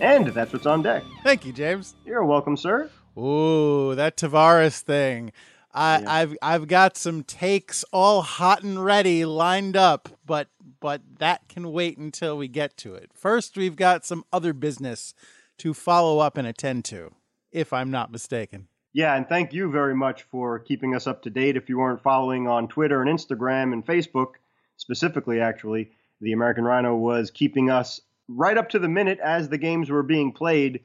And 0.00 0.28
that's 0.28 0.52
what's 0.52 0.66
on 0.66 0.82
deck. 0.82 1.04
Thank 1.22 1.44
you, 1.44 1.52
James. 1.52 1.94
You're 2.04 2.24
welcome, 2.24 2.56
sir. 2.56 2.90
Ooh, 3.16 3.94
that 3.94 4.16
Tavares 4.16 4.80
thing. 4.80 5.32
I, 5.74 6.00
Yeah. 6.00 6.12
I've 6.12 6.36
I've 6.42 6.68
got 6.68 6.96
some 6.96 7.22
takes 7.24 7.84
all 7.92 8.22
hot 8.22 8.62
and 8.62 8.82
ready 8.84 9.24
lined 9.24 9.76
up, 9.76 10.08
but 10.24 10.48
but 10.80 11.02
that 11.18 11.48
can 11.48 11.72
wait 11.72 11.98
until 11.98 12.36
we 12.36 12.48
get 12.48 12.76
to 12.78 12.94
it. 12.94 13.10
First, 13.14 13.56
we've 13.56 13.76
got 13.76 14.04
some 14.04 14.24
other 14.32 14.52
business 14.52 15.14
to 15.58 15.74
follow 15.74 16.18
up 16.20 16.36
and 16.36 16.46
attend 16.46 16.84
to, 16.86 17.12
if 17.52 17.72
I'm 17.72 17.90
not 17.90 18.12
mistaken. 18.12 18.68
Yeah, 18.92 19.14
and 19.16 19.28
thank 19.28 19.52
you 19.52 19.70
very 19.70 19.94
much 19.94 20.22
for 20.24 20.58
keeping 20.58 20.94
us 20.94 21.06
up 21.06 21.22
to 21.22 21.30
date. 21.30 21.56
If 21.56 21.68
you 21.68 21.78
weren't 21.78 22.02
following 22.02 22.48
on 22.48 22.68
Twitter 22.68 23.02
and 23.02 23.10
Instagram 23.10 23.72
and 23.72 23.84
Facebook, 23.84 24.34
specifically, 24.76 25.40
actually, 25.40 25.90
the 26.20 26.32
American 26.32 26.64
Rhino 26.64 26.96
was 26.96 27.30
keeping 27.30 27.70
us 27.70 28.00
right 28.28 28.56
up 28.56 28.70
to 28.70 28.78
the 28.78 28.88
minute 28.88 29.18
as 29.22 29.48
the 29.48 29.58
games 29.58 29.90
were 29.90 30.02
being 30.02 30.32
played, 30.32 30.80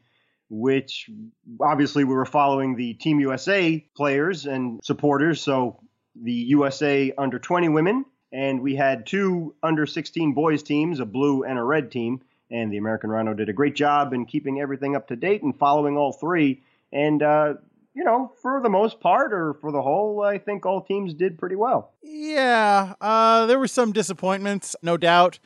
which 0.49 1.09
obviously 1.61 2.03
we 2.03 2.13
were 2.13 2.25
following 2.25 2.75
the 2.75 2.93
Team 2.95 3.19
USA 3.19 3.85
players 3.95 4.45
and 4.45 4.79
supporters. 4.83 5.41
So 5.41 5.79
the 6.15 6.31
USA 6.31 7.13
under 7.17 7.39
20 7.39 7.69
women, 7.69 8.05
and 8.33 8.61
we 8.61 8.75
had 8.75 9.05
two 9.05 9.53
under 9.61 9.85
16 9.85 10.33
boys 10.33 10.63
teams, 10.63 10.99
a 10.99 11.05
blue 11.05 11.43
and 11.43 11.59
a 11.59 11.63
red 11.63 11.91
team. 11.91 12.19
And 12.49 12.73
the 12.73 12.77
American 12.77 13.11
Rhino 13.11 13.33
did 13.33 13.47
a 13.47 13.53
great 13.53 13.75
job 13.75 14.11
in 14.11 14.25
keeping 14.25 14.59
everything 14.59 14.95
up 14.95 15.07
to 15.07 15.15
date 15.15 15.43
and 15.43 15.55
following 15.57 15.97
all 15.97 16.11
three. 16.11 16.61
And, 16.91 17.21
uh, 17.21 17.53
you 17.93 18.03
know, 18.03 18.33
for 18.41 18.59
the 18.61 18.69
most 18.69 18.99
part 18.99 19.33
or 19.33 19.53
for 19.53 19.71
the 19.71 19.81
whole, 19.81 20.23
I 20.23 20.39
think 20.39 20.65
all 20.65 20.81
teams 20.81 21.13
did 21.13 21.37
pretty 21.37 21.55
well. 21.55 21.91
Yeah, 22.01 22.95
uh, 22.99 23.45
there 23.45 23.59
were 23.59 23.67
some 23.67 23.91
disappointments, 23.91 24.75
no 24.81 24.97
doubt, 24.97 25.37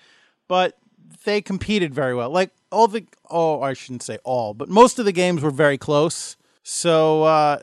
but 0.48 0.78
they 1.26 1.42
competed 1.42 1.94
very 1.94 2.16
well. 2.16 2.30
Like 2.30 2.52
all 2.72 2.88
the, 2.88 3.06
oh, 3.30 3.62
I 3.62 3.74
shouldn't 3.74 4.04
say 4.04 4.18
all, 4.24 4.54
but 4.54 4.70
most 4.70 4.98
of 4.98 5.04
the 5.04 5.12
games 5.12 5.42
were 5.42 5.52
very 5.52 5.78
close. 5.78 6.38
So 6.70 7.24
uh, 7.24 7.60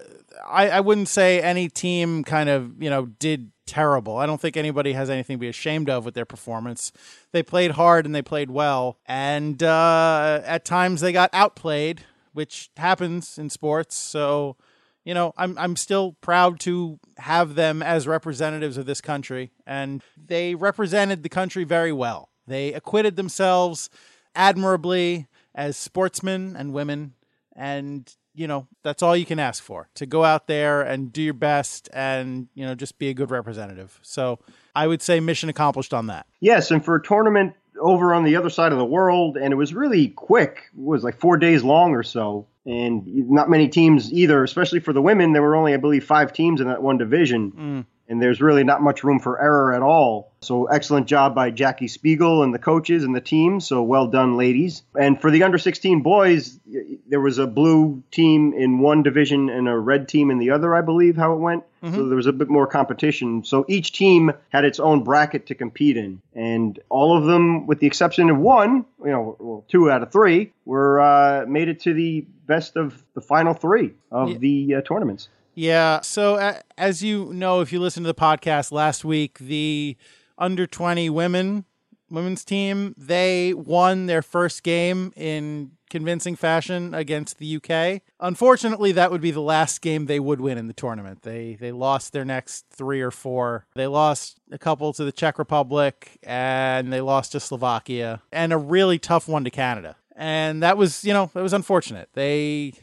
I, 0.48 0.70
I 0.70 0.80
wouldn't 0.80 1.08
say 1.08 1.38
any 1.42 1.68
team 1.68 2.24
kind 2.24 2.48
of, 2.48 2.82
you 2.82 2.88
know, 2.88 3.04
did 3.04 3.52
terrible. 3.66 4.16
I 4.16 4.24
don't 4.24 4.40
think 4.40 4.56
anybody 4.56 4.94
has 4.94 5.10
anything 5.10 5.36
to 5.36 5.40
be 5.40 5.48
ashamed 5.48 5.90
of 5.90 6.06
with 6.06 6.14
their 6.14 6.24
performance. 6.24 6.90
They 7.30 7.42
played 7.42 7.72
hard 7.72 8.06
and 8.06 8.14
they 8.14 8.22
played 8.22 8.50
well. 8.50 8.96
And 9.04 9.62
uh, 9.62 10.40
at 10.46 10.64
times 10.64 11.02
they 11.02 11.12
got 11.12 11.28
outplayed, 11.34 12.00
which 12.32 12.70
happens 12.78 13.36
in 13.36 13.50
sports. 13.50 13.94
So, 13.94 14.56
you 15.04 15.12
know, 15.12 15.34
I'm 15.36 15.58
I'm 15.58 15.76
still 15.76 16.16
proud 16.22 16.58
to 16.60 16.98
have 17.18 17.56
them 17.56 17.82
as 17.82 18.08
representatives 18.08 18.78
of 18.78 18.86
this 18.86 19.02
country 19.02 19.52
and 19.66 20.00
they 20.16 20.54
represented 20.54 21.22
the 21.22 21.28
country 21.28 21.64
very 21.64 21.92
well. 21.92 22.30
They 22.46 22.72
acquitted 22.72 23.16
themselves 23.16 23.90
admirably 24.34 25.26
as 25.54 25.76
sportsmen 25.76 26.56
and 26.56 26.72
women 26.72 27.12
and 27.54 28.10
you 28.34 28.46
know, 28.46 28.66
that's 28.82 29.02
all 29.02 29.16
you 29.16 29.24
can 29.24 29.38
ask 29.38 29.62
for 29.62 29.88
to 29.94 30.06
go 30.06 30.24
out 30.24 30.46
there 30.46 30.82
and 30.82 31.12
do 31.12 31.22
your 31.22 31.34
best 31.34 31.88
and, 31.92 32.48
you 32.54 32.66
know, 32.66 32.74
just 32.74 32.98
be 32.98 33.08
a 33.08 33.14
good 33.14 33.30
representative. 33.30 33.98
So 34.02 34.40
I 34.74 34.86
would 34.86 35.02
say 35.02 35.20
mission 35.20 35.48
accomplished 35.48 35.94
on 35.94 36.08
that. 36.08 36.26
Yes. 36.40 36.70
And 36.70 36.84
for 36.84 36.96
a 36.96 37.02
tournament 37.02 37.54
over 37.80 38.12
on 38.14 38.24
the 38.24 38.36
other 38.36 38.50
side 38.50 38.72
of 38.72 38.78
the 38.78 38.84
world, 38.84 39.36
and 39.36 39.52
it 39.52 39.56
was 39.56 39.74
really 39.74 40.08
quick, 40.08 40.64
it 40.76 40.84
was 40.84 41.04
like 41.04 41.18
four 41.18 41.36
days 41.36 41.62
long 41.62 41.92
or 41.92 42.02
so. 42.02 42.46
And 42.66 43.02
not 43.28 43.50
many 43.50 43.68
teams 43.68 44.10
either, 44.12 44.42
especially 44.42 44.80
for 44.80 44.94
the 44.94 45.02
women. 45.02 45.32
There 45.32 45.42
were 45.42 45.54
only, 45.54 45.74
I 45.74 45.76
believe, 45.76 46.04
five 46.04 46.32
teams 46.32 46.62
in 46.62 46.68
that 46.68 46.82
one 46.82 46.96
division. 46.96 47.52
Mm 47.52 47.84
and 48.08 48.20
there's 48.20 48.40
really 48.40 48.64
not 48.64 48.82
much 48.82 49.02
room 49.02 49.18
for 49.18 49.40
error 49.40 49.72
at 49.72 49.82
all. 49.82 50.32
So 50.40 50.66
excellent 50.66 51.06
job 51.06 51.34
by 51.34 51.50
Jackie 51.50 51.88
Spiegel 51.88 52.42
and 52.42 52.52
the 52.52 52.58
coaches 52.58 53.02
and 53.02 53.14
the 53.14 53.20
team. 53.20 53.60
So 53.60 53.82
well 53.82 54.08
done, 54.08 54.36
ladies. 54.36 54.82
And 54.98 55.20
for 55.20 55.30
the 55.30 55.42
under 55.42 55.56
16 55.56 56.02
boys, 56.02 56.60
there 57.08 57.20
was 57.20 57.38
a 57.38 57.46
blue 57.46 58.02
team 58.10 58.52
in 58.52 58.78
one 58.78 59.02
division 59.02 59.48
and 59.48 59.68
a 59.68 59.78
red 59.78 60.08
team 60.08 60.30
in 60.30 60.38
the 60.38 60.50
other, 60.50 60.74
I 60.74 60.82
believe, 60.82 61.16
how 61.16 61.32
it 61.32 61.38
went. 61.38 61.64
Mm-hmm. 61.82 61.96
So 61.96 62.08
there 62.08 62.16
was 62.16 62.26
a 62.26 62.32
bit 62.32 62.48
more 62.48 62.66
competition. 62.66 63.44
So 63.44 63.64
each 63.68 63.92
team 63.92 64.32
had 64.50 64.64
its 64.64 64.80
own 64.80 65.02
bracket 65.04 65.46
to 65.46 65.54
compete 65.54 65.96
in, 65.96 66.22
and 66.34 66.78
all 66.88 67.16
of 67.16 67.24
them, 67.24 67.66
with 67.66 67.78
the 67.78 67.86
exception 67.86 68.30
of 68.30 68.38
one, 68.38 68.86
you 69.04 69.10
know, 69.10 69.36
well, 69.38 69.64
two 69.68 69.90
out 69.90 70.02
of 70.02 70.10
three, 70.10 70.52
were 70.64 71.00
uh, 71.00 71.44
made 71.46 71.68
it 71.68 71.80
to 71.80 71.92
the 71.92 72.26
best 72.46 72.76
of 72.76 73.02
the 73.14 73.20
final 73.20 73.52
three 73.52 73.92
of 74.10 74.30
yeah. 74.30 74.38
the 74.38 74.74
uh, 74.76 74.80
tournaments. 74.80 75.28
Yeah. 75.54 76.00
So, 76.00 76.36
uh, 76.36 76.60
as 76.76 77.02
you 77.02 77.32
know, 77.32 77.60
if 77.60 77.72
you 77.72 77.80
listen 77.80 78.02
to 78.02 78.06
the 78.08 78.14
podcast 78.14 78.72
last 78.72 79.04
week, 79.04 79.38
the 79.38 79.96
under 80.36 80.66
20 80.66 81.10
women 81.10 81.64
women's 82.10 82.44
team 82.44 82.94
they 82.96 83.52
won 83.54 84.06
their 84.06 84.22
first 84.22 84.62
game 84.62 85.12
in 85.16 85.72
convincing 85.90 86.36
fashion 86.36 86.94
against 86.94 87.38
the 87.38 87.56
UK. 87.56 88.02
Unfortunately, 88.20 88.92
that 88.92 89.10
would 89.10 89.20
be 89.20 89.30
the 89.30 89.40
last 89.40 89.80
game 89.80 90.06
they 90.06 90.20
would 90.20 90.40
win 90.40 90.58
in 90.58 90.66
the 90.66 90.72
tournament. 90.72 91.22
They 91.22 91.56
they 91.58 91.72
lost 91.72 92.12
their 92.12 92.24
next 92.24 92.66
3 92.70 93.00
or 93.00 93.10
4. 93.10 93.66
They 93.74 93.86
lost 93.86 94.38
a 94.50 94.58
couple 94.58 94.92
to 94.92 95.04
the 95.04 95.12
Czech 95.12 95.38
Republic 95.38 96.18
and 96.22 96.92
they 96.92 97.00
lost 97.00 97.32
to 97.32 97.40
Slovakia 97.40 98.22
and 98.32 98.52
a 98.52 98.58
really 98.58 98.98
tough 98.98 99.28
one 99.28 99.44
to 99.44 99.50
Canada. 99.50 99.96
And 100.16 100.62
that 100.62 100.76
was, 100.76 101.04
you 101.04 101.12
know, 101.12 101.30
that 101.34 101.42
was 101.42 101.52
unfortunate. 101.52 102.08
They 102.14 102.74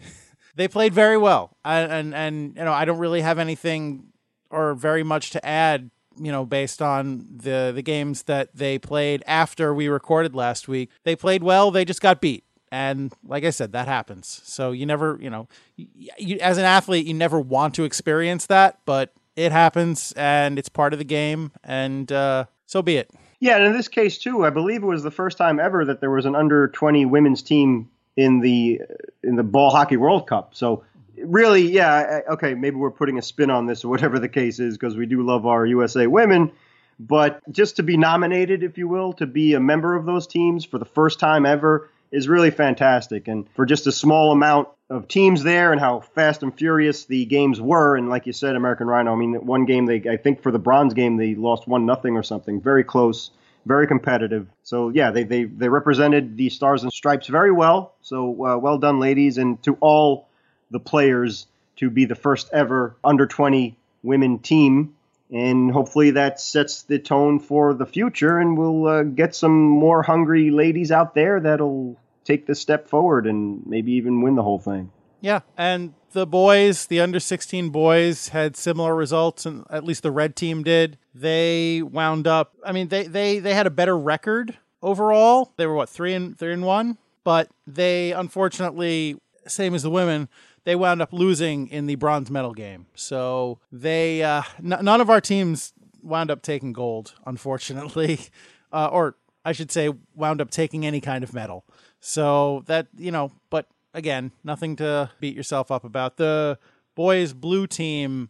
they 0.56 0.68
played 0.68 0.94
very 0.94 1.18
well, 1.18 1.58
and, 1.64 1.92
and 1.92 2.16
and 2.16 2.58
you 2.58 2.64
know 2.64 2.74
I 2.74 2.86
don't 2.86 3.00
really 3.00 3.22
have 3.22 3.40
anything 3.40 4.12
or 4.50 4.74
very 4.74 5.04
much 5.04 5.32
to 5.32 5.46
add. 5.46 5.90
You 6.20 6.32
know, 6.32 6.46
based 6.46 6.82
on 6.82 7.26
the 7.38 7.72
the 7.74 7.82
games 7.82 8.24
that 8.24 8.56
they 8.56 8.78
played 8.78 9.24
after 9.26 9.74
we 9.74 9.88
recorded 9.88 10.36
last 10.36 10.68
week, 10.68 10.90
they 11.04 11.16
played 11.16 11.42
well. 11.42 11.72
They 11.72 11.86
just 11.86 12.02
got 12.02 12.20
beat, 12.20 12.44
and 12.72 13.14
like 13.26 13.46
I 13.46 13.50
said, 13.50 13.72
that 13.72 13.88
happens. 13.88 14.42
So 14.44 14.72
you 14.72 14.86
never, 14.86 15.18
you 15.22 15.30
know, 15.30 15.48
you, 15.78 16.38
as 16.40 16.58
an 16.58 16.66
athlete, 16.66 17.06
you 17.08 17.14
never 17.14 17.40
want 17.40 17.76
to 17.76 17.86
experience 17.86 18.46
that, 18.48 18.80
but 18.86 19.14
it 19.38 19.54
happens, 19.54 20.12
and 20.18 20.60
it's 20.60 20.70
part 20.70 20.92
of 20.92 21.00
the 21.00 21.06
game, 21.06 21.54
and 21.64 22.12
uh, 22.12 22.46
so 22.66 22.82
be 22.82 22.98
it. 22.98 23.10
Yeah, 23.40 23.56
and 23.56 23.66
in 23.66 23.74
this 23.74 23.88
case 23.88 24.18
too, 24.18 24.46
I 24.46 24.50
believe 24.50 24.84
it 24.84 24.88
was 24.88 25.04
the 25.04 25.12
first 25.12 25.38
time 25.38 25.60
ever 25.60 25.86
that 25.86 26.02
there 26.02 26.12
was 26.12 26.26
an 26.26 26.36
under 26.36 26.68
twenty 26.68 27.06
women's 27.06 27.42
team 27.42 27.90
in 28.16 28.40
the 28.40 28.82
in 29.24 29.36
the 29.36 29.44
ball 29.44 29.70
hockey 29.70 29.98
World 29.98 30.28
Cup. 30.28 30.56
So 30.56 30.84
really, 31.18 31.72
yeah, 31.72 32.22
okay, 32.32 32.54
maybe 32.54 32.76
we're 32.76 32.92
putting 32.92 33.18
a 33.18 33.22
spin 33.22 33.50
on 33.50 33.66
this 33.66 33.84
or 33.84 33.90
whatever 33.90 34.20
the 34.20 34.30
case 34.30 34.60
is 34.60 34.78
because 34.78 34.96
we 34.96 35.06
do 35.06 35.22
love 35.24 35.46
our 35.46 35.66
USA 35.66 36.08
women. 36.08 36.52
But 37.00 37.42
just 37.52 37.78
to 37.78 37.84
be 37.84 37.98
nominated, 37.98 38.62
if 38.62 38.78
you 38.78 38.88
will, 38.88 39.14
to 39.14 39.26
be 39.26 39.54
a 39.54 39.60
member 39.60 39.96
of 39.96 40.06
those 40.06 40.28
teams 40.28 40.66
for 40.66 40.78
the 40.78 40.86
first 40.86 41.20
time 41.20 41.46
ever 41.46 41.90
is 42.12 42.28
really 42.28 42.52
fantastic. 42.52 43.28
And 43.28 43.48
for 43.56 43.66
just 43.66 43.88
a 43.88 43.92
small 43.92 44.32
amount 44.32 44.68
of 44.90 45.08
teams 45.08 45.42
there 45.42 45.72
and 45.72 45.80
how 45.80 46.02
fast 46.02 46.44
and 46.44 46.56
furious 46.56 47.06
the 47.06 47.26
games 47.26 47.60
were, 47.60 47.96
and 47.96 48.10
like 48.10 48.28
you 48.28 48.34
said, 48.34 48.56
American 48.56 48.86
Rhino, 48.88 49.14
I 49.14 49.16
mean, 49.16 49.34
one 49.46 49.66
game 49.66 49.86
they, 49.86 50.04
I 50.10 50.18
think 50.18 50.44
for 50.44 50.52
the 50.52 50.60
bronze 50.60 50.94
game 50.94 51.18
they 51.18 51.34
lost 51.34 51.68
one 51.68 51.86
nothing 51.86 52.18
or 52.18 52.24
something, 52.24 52.62
very 52.62 52.84
close 52.84 53.32
very 53.66 53.88
competitive. 53.88 54.48
So 54.64 54.90
yeah, 54.90 55.12
they 55.12 55.24
they 55.24 55.44
they 55.44 55.70
represented 55.70 56.38
the 56.38 56.50
Stars 56.50 56.84
and 56.84 56.92
Stripes 56.92 57.28
very 57.28 57.52
well. 57.52 57.94
So 58.02 58.32
uh, 58.46 58.58
well 58.58 58.78
done, 58.78 59.00
ladies, 59.00 59.38
and 59.38 59.62
to 59.64 59.78
all 59.80 60.28
the 60.72 60.80
players 60.80 61.48
to 61.78 61.90
be 61.90 62.06
the 62.06 62.16
first 62.16 62.50
ever 62.54 62.96
under 63.04 63.26
20 63.26 63.76
women 64.04 64.40
team. 64.40 64.96
And 65.32 65.72
hopefully 65.72 66.12
that 66.12 66.42
sets 66.42 66.84
the 66.84 67.00
tone 67.00 67.40
for 67.40 67.74
the 67.74 67.86
future, 67.86 68.38
and 68.38 68.58
we'll 68.58 68.86
uh, 68.86 69.04
get 69.04 69.34
some 69.34 69.70
more 69.70 70.04
hungry 70.04 70.52
ladies 70.52 70.92
out 70.92 71.16
there 71.16 71.40
that'll 71.40 71.98
take 72.26 72.46
the 72.46 72.56
step 72.56 72.90
forward 72.90 73.26
and 73.28 73.66
maybe 73.66 73.94
even 73.94 74.22
win 74.22 74.36
the 74.36 74.44
whole 74.44 74.60
thing. 74.60 74.92
Yeah, 75.22 75.42
and 75.56 75.94
the 76.14 76.26
boys, 76.26 76.88
the 76.88 77.00
under 77.00 77.20
16 77.20 77.70
boys, 77.70 78.30
had 78.30 78.58
similar 78.58 78.96
results, 78.96 79.46
and 79.46 79.66
at 79.70 79.84
least 79.84 80.04
the 80.04 80.12
red 80.12 80.36
team 80.36 80.64
did. 80.64 80.98
They 81.14 81.82
wound 81.82 82.28
up. 82.28 82.56
I 82.66 82.72
mean, 82.72 82.88
they 82.88 83.04
they 83.08 83.40
they 83.40 83.54
had 83.54 83.68
a 83.68 83.72
better 83.72 83.98
record 83.98 84.58
overall. 84.82 85.54
They 85.58 85.66
were 85.68 85.76
what 85.76 85.90
three 85.90 86.14
and 86.14 86.38
three 86.38 86.54
and 86.54 86.66
one, 86.66 86.98
but 87.24 87.50
they 87.68 88.12
unfortunately, 88.12 89.18
same 89.48 89.76
as 89.76 89.84
the 89.84 89.92
women, 89.92 90.28
they 90.64 90.76
wound 90.76 91.02
up 91.02 91.14
losing 91.14 91.68
in 91.68 91.86
the 91.86 91.96
bronze 91.96 92.30
medal 92.32 92.54
game. 92.54 92.88
So 92.96 93.60
they 93.72 94.24
uh, 94.24 94.44
n- 94.58 94.80
none 94.84 95.02
of 95.02 95.10
our 95.10 95.22
teams 95.22 95.74
wound 96.02 96.32
up 96.32 96.42
taking 96.42 96.74
gold, 96.74 97.14
unfortunately, 97.26 98.20
uh, 98.74 98.90
or 98.92 99.16
I 99.46 99.52
should 99.52 99.72
say, 99.72 99.92
wound 100.16 100.42
up 100.42 100.50
taking 100.52 100.86
any 100.86 101.02
kind 101.02 101.24
of 101.24 101.34
medal. 101.34 101.66
So 102.00 102.64
that 102.66 102.88
you 102.98 103.12
know, 103.12 103.32
but 103.50 103.68
again, 103.94 104.32
nothing 104.44 104.76
to 104.78 105.12
beat 105.20 105.36
yourself 105.36 105.72
up 105.72 105.84
about. 105.84 106.18
The 106.18 106.58
boys' 106.96 107.34
blue 107.34 107.68
team 107.68 108.30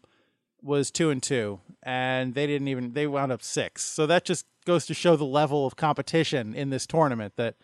was 0.61 0.91
two 0.91 1.09
and 1.09 1.21
two, 1.21 1.59
and 1.83 2.35
they 2.35 2.47
didn't 2.47 2.67
even 2.67 2.93
they 2.93 3.07
wound 3.07 3.31
up 3.31 3.41
six. 3.41 3.83
So 3.83 4.05
that 4.07 4.25
just 4.25 4.45
goes 4.65 4.85
to 4.87 4.93
show 4.93 5.15
the 5.15 5.25
level 5.25 5.65
of 5.65 5.75
competition 5.75 6.53
in 6.53 6.69
this 6.69 6.85
tournament. 6.85 7.33
That 7.37 7.55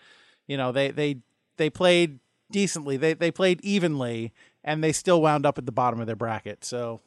you 0.48 0.58
know 0.58 0.72
they 0.72 0.92
they 0.92 1.18
they 1.58 1.70
played 1.70 2.20
decently. 2.52 2.98
They 2.98 3.14
they 3.14 3.32
played 3.32 3.62
evenly, 3.62 4.34
and 4.64 4.84
they 4.84 4.92
still 4.92 5.22
wound 5.22 5.46
up 5.46 5.58
at 5.58 5.66
the 5.66 5.72
bottom 5.72 6.00
of 6.00 6.08
their 6.08 6.16
bracket. 6.16 6.66
So 6.66 7.02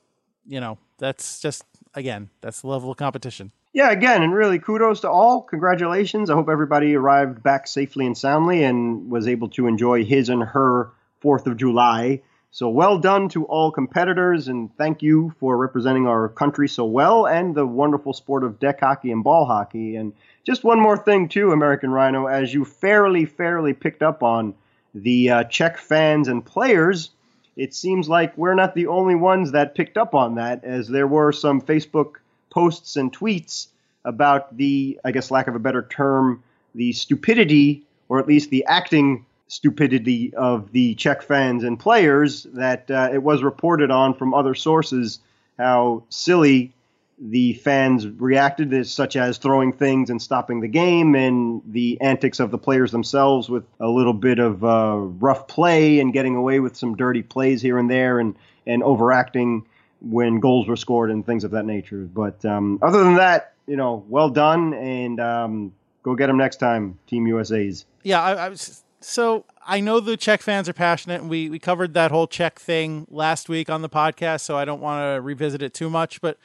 you 0.46 0.60
know 0.60 0.78
that's 0.98 1.40
just 1.40 1.64
again 1.94 2.30
that's 2.40 2.60
the 2.60 2.68
level 2.68 2.90
of 2.90 2.96
competition 2.96 3.52
yeah, 3.72 3.90
again, 3.90 4.22
and 4.22 4.34
really 4.34 4.58
kudos 4.58 5.00
to 5.00 5.10
all. 5.10 5.42
Congratulations. 5.42 6.28
I 6.28 6.34
hope 6.34 6.48
everybody 6.48 6.94
arrived 6.96 7.42
back 7.42 7.68
safely 7.68 8.04
and 8.04 8.18
soundly 8.18 8.64
and 8.64 9.10
was 9.10 9.28
able 9.28 9.48
to 9.50 9.68
enjoy 9.68 10.04
his 10.04 10.28
and 10.28 10.42
her 10.42 10.90
4th 11.22 11.46
of 11.46 11.56
July. 11.56 12.22
So 12.52 12.68
well 12.68 12.98
done 12.98 13.28
to 13.28 13.44
all 13.44 13.70
competitors, 13.70 14.48
and 14.48 14.76
thank 14.76 15.02
you 15.02 15.32
for 15.38 15.56
representing 15.56 16.08
our 16.08 16.28
country 16.28 16.68
so 16.68 16.84
well 16.84 17.28
and 17.28 17.54
the 17.54 17.64
wonderful 17.64 18.12
sport 18.12 18.42
of 18.42 18.58
deck 18.58 18.80
hockey 18.80 19.12
and 19.12 19.22
ball 19.22 19.44
hockey. 19.44 19.94
And 19.94 20.14
just 20.44 20.64
one 20.64 20.80
more 20.80 20.98
thing, 20.98 21.28
too, 21.28 21.52
American 21.52 21.92
Rhino, 21.92 22.26
as 22.26 22.52
you 22.52 22.64
fairly, 22.64 23.24
fairly 23.24 23.72
picked 23.72 24.02
up 24.02 24.24
on 24.24 24.54
the 24.96 25.30
uh, 25.30 25.44
Czech 25.44 25.78
fans 25.78 26.26
and 26.26 26.44
players, 26.44 27.10
it 27.54 27.72
seems 27.72 28.08
like 28.08 28.36
we're 28.36 28.54
not 28.54 28.74
the 28.74 28.88
only 28.88 29.14
ones 29.14 29.52
that 29.52 29.76
picked 29.76 29.96
up 29.96 30.16
on 30.16 30.34
that, 30.34 30.64
as 30.64 30.88
there 30.88 31.06
were 31.06 31.30
some 31.30 31.60
Facebook 31.60 32.14
posts 32.50 32.96
and 32.96 33.12
tweets 33.12 33.68
about 34.04 34.56
the, 34.56 34.98
I 35.04 35.12
guess, 35.12 35.30
lack 35.30 35.48
of 35.48 35.54
a 35.54 35.58
better 35.58 35.82
term, 35.82 36.42
the 36.74 36.92
stupidity, 36.92 37.82
or 38.08 38.18
at 38.18 38.26
least 38.26 38.50
the 38.50 38.64
acting 38.66 39.26
stupidity 39.48 40.32
of 40.34 40.72
the 40.72 40.94
Czech 40.94 41.22
fans 41.22 41.64
and 41.64 41.78
players 41.78 42.44
that 42.54 42.90
uh, 42.90 43.10
it 43.12 43.22
was 43.22 43.42
reported 43.42 43.90
on 43.90 44.14
from 44.14 44.32
other 44.32 44.54
sources 44.54 45.20
how 45.58 46.04
silly 46.08 46.72
the 47.20 47.52
fans 47.54 48.06
reacted, 48.06 48.86
such 48.86 49.14
as 49.14 49.36
throwing 49.36 49.72
things 49.72 50.08
and 50.08 50.22
stopping 50.22 50.60
the 50.60 50.68
game, 50.68 51.14
and 51.14 51.60
the 51.66 52.00
antics 52.00 52.40
of 52.40 52.50
the 52.50 52.56
players 52.56 52.92
themselves 52.92 53.48
with 53.50 53.64
a 53.78 53.88
little 53.88 54.14
bit 54.14 54.38
of 54.38 54.64
uh, 54.64 54.96
rough 54.96 55.46
play 55.46 56.00
and 56.00 56.14
getting 56.14 56.34
away 56.34 56.60
with 56.60 56.76
some 56.76 56.96
dirty 56.96 57.22
plays 57.22 57.60
here 57.60 57.78
and 57.78 57.90
there, 57.90 58.18
and 58.18 58.36
and 58.66 58.82
overacting 58.82 59.66
when 60.00 60.40
goals 60.40 60.66
were 60.66 60.76
scored 60.76 61.10
and 61.10 61.24
things 61.24 61.44
of 61.44 61.50
that 61.52 61.64
nature. 61.64 62.08
But 62.12 62.44
um, 62.44 62.78
other 62.82 63.04
than 63.04 63.16
that, 63.16 63.54
you 63.66 63.76
know, 63.76 64.04
well 64.08 64.30
done, 64.30 64.74
and 64.74 65.20
um, 65.20 65.72
go 66.02 66.14
get 66.14 66.26
them 66.26 66.36
next 66.36 66.56
time, 66.56 66.98
Team 67.06 67.26
USA's. 67.26 67.86
Yeah, 68.02 68.22
I, 68.22 68.32
I 68.32 68.48
was 68.48 68.82
so 69.00 69.44
I 69.66 69.80
know 69.80 70.00
the 70.00 70.16
Czech 70.16 70.42
fans 70.42 70.68
are 70.68 70.74
passionate, 70.74 71.20
and 71.20 71.30
we 71.30 71.48
we 71.48 71.58
covered 71.58 71.94
that 71.94 72.10
whole 72.10 72.26
Czech 72.26 72.58
thing 72.58 73.06
last 73.10 73.48
week 73.48 73.68
on 73.70 73.82
the 73.82 73.88
podcast, 73.88 74.40
so 74.40 74.56
I 74.56 74.64
don't 74.64 74.80
want 74.80 75.16
to 75.16 75.20
revisit 75.20 75.62
it 75.62 75.74
too 75.74 75.90
much. 75.90 76.20
But 76.20 76.38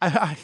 I, 0.00 0.08
I, 0.08 0.38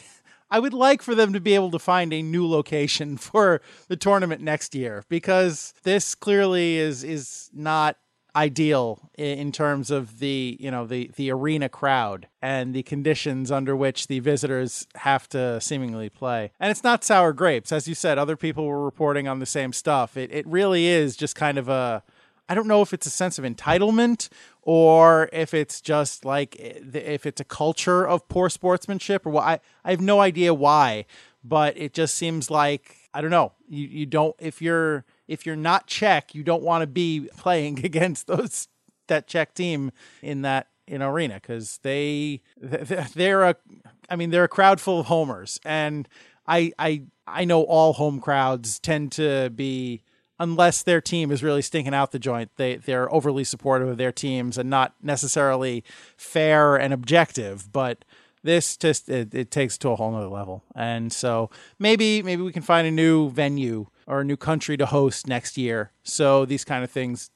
I 0.51 0.59
would 0.59 0.73
like 0.73 1.01
for 1.01 1.15
them 1.15 1.33
to 1.33 1.39
be 1.39 1.55
able 1.55 1.71
to 1.71 1.79
find 1.79 2.13
a 2.13 2.21
new 2.21 2.47
location 2.47 3.17
for 3.17 3.61
the 3.87 3.95
tournament 3.95 4.41
next 4.41 4.75
year 4.75 5.03
because 5.09 5.73
this 5.83 6.15
clearly 6.15 6.77
is 6.77 7.03
is 7.03 7.49
not 7.53 7.97
ideal 8.39 9.09
in 9.17 9.51
terms 9.51 9.91
of 9.91 10.19
the 10.19 10.55
you 10.61 10.71
know 10.71 10.85
the 10.87 11.11
the 11.17 11.29
arena 11.29 11.67
crowd 11.67 12.25
and 12.41 12.73
the 12.73 12.81
conditions 12.83 13.51
under 13.51 13.75
which 13.75 14.07
the 14.07 14.19
visitors 14.19 14.87
have 14.95 15.27
to 15.27 15.59
seemingly 15.59 16.09
play 16.09 16.49
and 16.57 16.71
it's 16.71 16.83
not 16.83 17.03
sour 17.03 17.33
grapes 17.33 17.73
as 17.73 17.85
you 17.85 17.93
said 17.93 18.17
other 18.17 18.37
people 18.37 18.65
were 18.65 18.85
reporting 18.85 19.27
on 19.27 19.39
the 19.39 19.45
same 19.45 19.73
stuff 19.73 20.15
it 20.15 20.31
it 20.31 20.47
really 20.47 20.87
is 20.87 21.17
just 21.17 21.35
kind 21.35 21.57
of 21.57 21.67
a 21.67 22.01
I 22.47 22.55
don't 22.55 22.65
know 22.65 22.81
if 22.81 22.93
it's 22.93 23.05
a 23.05 23.11
sense 23.11 23.37
of 23.37 23.43
entitlement 23.45 24.29
or 24.63 25.29
if 25.31 25.53
it's 25.53 25.81
just 25.81 26.25
like 26.25 26.55
eh, 26.59 26.79
if 26.93 27.25
it's 27.25 27.41
a 27.41 27.43
culture 27.43 28.07
of 28.07 28.27
poor 28.27 28.49
sportsmanship 28.49 29.25
or 29.25 29.29
what. 29.29 29.43
I, 29.43 29.59
I 29.85 29.91
have 29.91 30.01
no 30.01 30.19
idea 30.19 30.51
why, 30.51 31.05
but 31.43 31.77
it 31.77 31.93
just 31.93 32.15
seems 32.15 32.49
like 32.49 32.95
I 33.13 33.21
don't 33.21 33.29
know. 33.29 33.53
You 33.67 33.87
you 33.87 34.05
don't 34.07 34.35
if 34.39 34.63
you're 34.63 35.05
if 35.29 35.45
you're 35.45 35.55
not 35.55 35.87
Czech, 35.87 36.33
you 36.33 36.43
don't 36.43 36.63
want 36.63 36.81
to 36.81 36.87
be 36.87 37.29
playing 37.37 37.79
against 37.85 38.27
those 38.27 38.67
that 39.07 39.27
Czech 39.27 39.53
team 39.53 39.91
in 40.21 40.41
that 40.41 40.67
in 40.87 41.01
arena 41.01 41.35
because 41.35 41.79
they 41.83 42.41
they're 42.61 43.43
a 43.43 43.55
I 44.09 44.15
mean 44.15 44.31
they're 44.31 44.43
a 44.43 44.49
crowd 44.49 44.81
full 44.81 44.99
of 44.99 45.05
homers 45.05 45.59
and 45.63 46.07
I 46.47 46.73
I 46.77 47.03
I 47.27 47.45
know 47.45 47.63
all 47.63 47.93
home 47.93 48.19
crowds 48.19 48.79
tend 48.79 49.11
to 49.13 49.51
be 49.51 50.01
unless 50.39 50.81
their 50.83 51.01
team 51.01 51.31
is 51.31 51.43
really 51.43 51.61
stinking 51.61 51.93
out 51.93 52.11
the 52.11 52.19
joint, 52.19 52.49
they 52.55 52.77
they're 52.77 53.13
overly 53.13 53.43
supportive 53.43 53.87
of 53.87 53.97
their 53.97 54.11
teams 54.11 54.57
and 54.57 54.69
not 54.69 54.95
necessarily 55.01 55.83
fair 56.17 56.75
and 56.75 56.93
objective. 56.93 57.71
But 57.71 58.03
this 58.41 58.77
just 58.77 59.09
it, 59.09 59.33
it 59.35 59.51
takes 59.51 59.77
to 59.79 59.89
a 59.89 59.95
whole 59.95 60.11
nother 60.11 60.27
level. 60.27 60.63
And 60.75 61.11
so 61.11 61.49
maybe 61.77 62.23
maybe 62.23 62.41
we 62.41 62.51
can 62.51 62.63
find 62.63 62.87
a 62.87 62.91
new 62.91 63.29
venue 63.29 63.87
or 64.09 64.21
a 64.21 64.25
new 64.25 64.35
country 64.35 64.75
to 64.75 64.87
host 64.87 65.27
next 65.27 65.57
year. 65.57 65.91
So 66.03 66.43
these 66.43 66.65
kind 66.65 66.83
of 66.83 66.91
things 66.91 67.29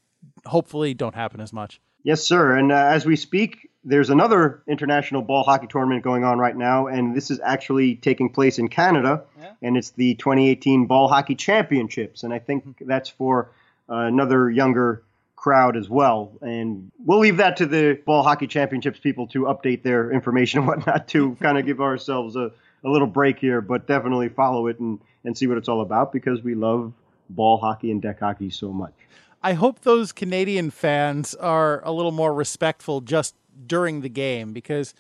hopefully 0.46 0.94
don't 0.94 1.16
happen 1.16 1.40
as 1.40 1.54
much. 1.54 1.80
Yes, 2.04 2.22
sir. 2.22 2.58
And 2.58 2.72
uh, 2.72 2.76
as 2.76 3.06
we 3.06 3.16
speak, 3.16 3.70
there's 3.86 4.10
another 4.10 4.64
international 4.68 5.22
ball 5.22 5.44
hockey 5.44 5.68
tournament 5.68 6.04
going 6.04 6.24
on 6.24 6.40
right 6.40 6.56
now, 6.56 6.88
and 6.88 7.16
this 7.16 7.30
is 7.30 7.40
actually 7.44 7.96
taking 7.96 8.30
place 8.30 8.58
in 8.58 8.70
Canada, 8.70 9.24
yeah. 9.40 9.52
and 9.62 9.78
it's 9.78 9.92
the 9.92 10.16
2018 10.16 10.86
Ball 10.86 11.08
Hockey 11.08 11.36
Championships, 11.36 12.24
and 12.24 12.34
I 12.34 12.40
think 12.40 12.66
mm-hmm. 12.66 12.88
that's 12.88 13.10
for 13.10 13.52
uh, 13.90 13.96
another 13.96 14.50
younger 14.50 15.04
crowd 15.36 15.76
as 15.76 15.90
well. 15.90 16.32
And 16.42 16.92
we'll 17.06 17.20
leave 17.20 17.38
that 17.38 17.58
to 17.58 17.66
the 17.66 18.00
Ball 18.06 18.24
Hockey 18.24 18.48
Championships 18.48 19.00
people 19.00 19.28
to 19.28 19.44
update 19.44 19.84
their 19.84 20.12
information 20.12 20.60
and 20.60 20.68
whatnot 20.68 21.10
to 21.10 21.36
kind 21.42 21.58
of 21.58 21.66
give 21.66 21.82
ourselves 21.82 22.38
a, 22.38 22.52
a 22.84 22.90
little 22.90 23.08
break 23.08 23.40
here, 23.40 23.62
but 23.62 23.88
definitely 23.88 24.30
follow 24.30 24.68
it 24.68 24.80
and, 24.80 25.00
and 25.24 25.38
see 25.38 25.48
what 25.48 25.58
it's 25.58 25.70
all 25.70 25.82
about 25.82 26.12
because 26.12 26.44
we 26.44 26.56
love 26.56 26.94
ball 27.30 27.58
hockey 27.58 27.92
and 27.92 28.02
deck 28.02 28.20
hockey 28.20 28.50
so 28.50 28.72
much. 28.72 28.94
I 29.42 29.54
hope 29.54 29.82
those 29.82 30.12
Canadian 30.12 30.70
fans 30.72 31.36
are 31.36 31.82
a 31.84 31.92
little 31.92 32.12
more 32.12 32.34
respectful 32.34 33.02
just 33.02 33.36
during 33.66 34.02
the 34.02 34.10
game 34.10 34.54
because 34.54 34.94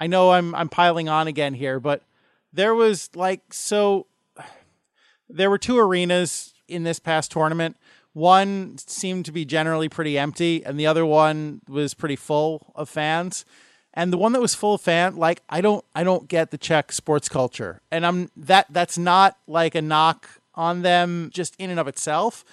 I 0.00 0.06
know 0.06 0.32
I'm 0.32 0.54
I'm 0.54 0.68
piling 0.68 1.08
on 1.08 1.28
again 1.28 1.54
here, 1.54 1.78
but 1.78 2.02
there 2.52 2.74
was 2.74 3.10
like 3.14 3.52
so 3.52 4.06
there 5.28 5.50
were 5.50 5.58
two 5.58 5.78
arenas 5.78 6.54
in 6.68 6.84
this 6.84 6.98
past 6.98 7.30
tournament. 7.30 7.76
One 8.14 8.76
seemed 8.78 9.24
to 9.26 9.32
be 9.32 9.44
generally 9.44 9.88
pretty 9.88 10.18
empty, 10.18 10.64
and 10.64 10.78
the 10.78 10.86
other 10.86 11.06
one 11.06 11.62
was 11.68 11.94
pretty 11.94 12.16
full 12.16 12.72
of 12.74 12.88
fans. 12.88 13.44
And 13.94 14.12
the 14.12 14.18
one 14.18 14.32
that 14.32 14.40
was 14.40 14.54
full 14.54 14.74
of 14.74 14.80
fan, 14.80 15.16
like 15.16 15.42
I 15.48 15.60
don't 15.60 15.84
I 15.94 16.04
don't 16.04 16.28
get 16.28 16.50
the 16.50 16.58
Czech 16.58 16.92
sports 16.92 17.28
culture. 17.28 17.82
And 17.90 18.06
I'm 18.06 18.30
that 18.36 18.66
that's 18.70 18.96
not 18.96 19.36
like 19.46 19.74
a 19.74 19.82
knock 19.82 20.28
on 20.54 20.82
them 20.82 21.30
just 21.32 21.54
in 21.58 21.70
and 21.70 21.80
of 21.80 21.88
itself. 21.88 22.44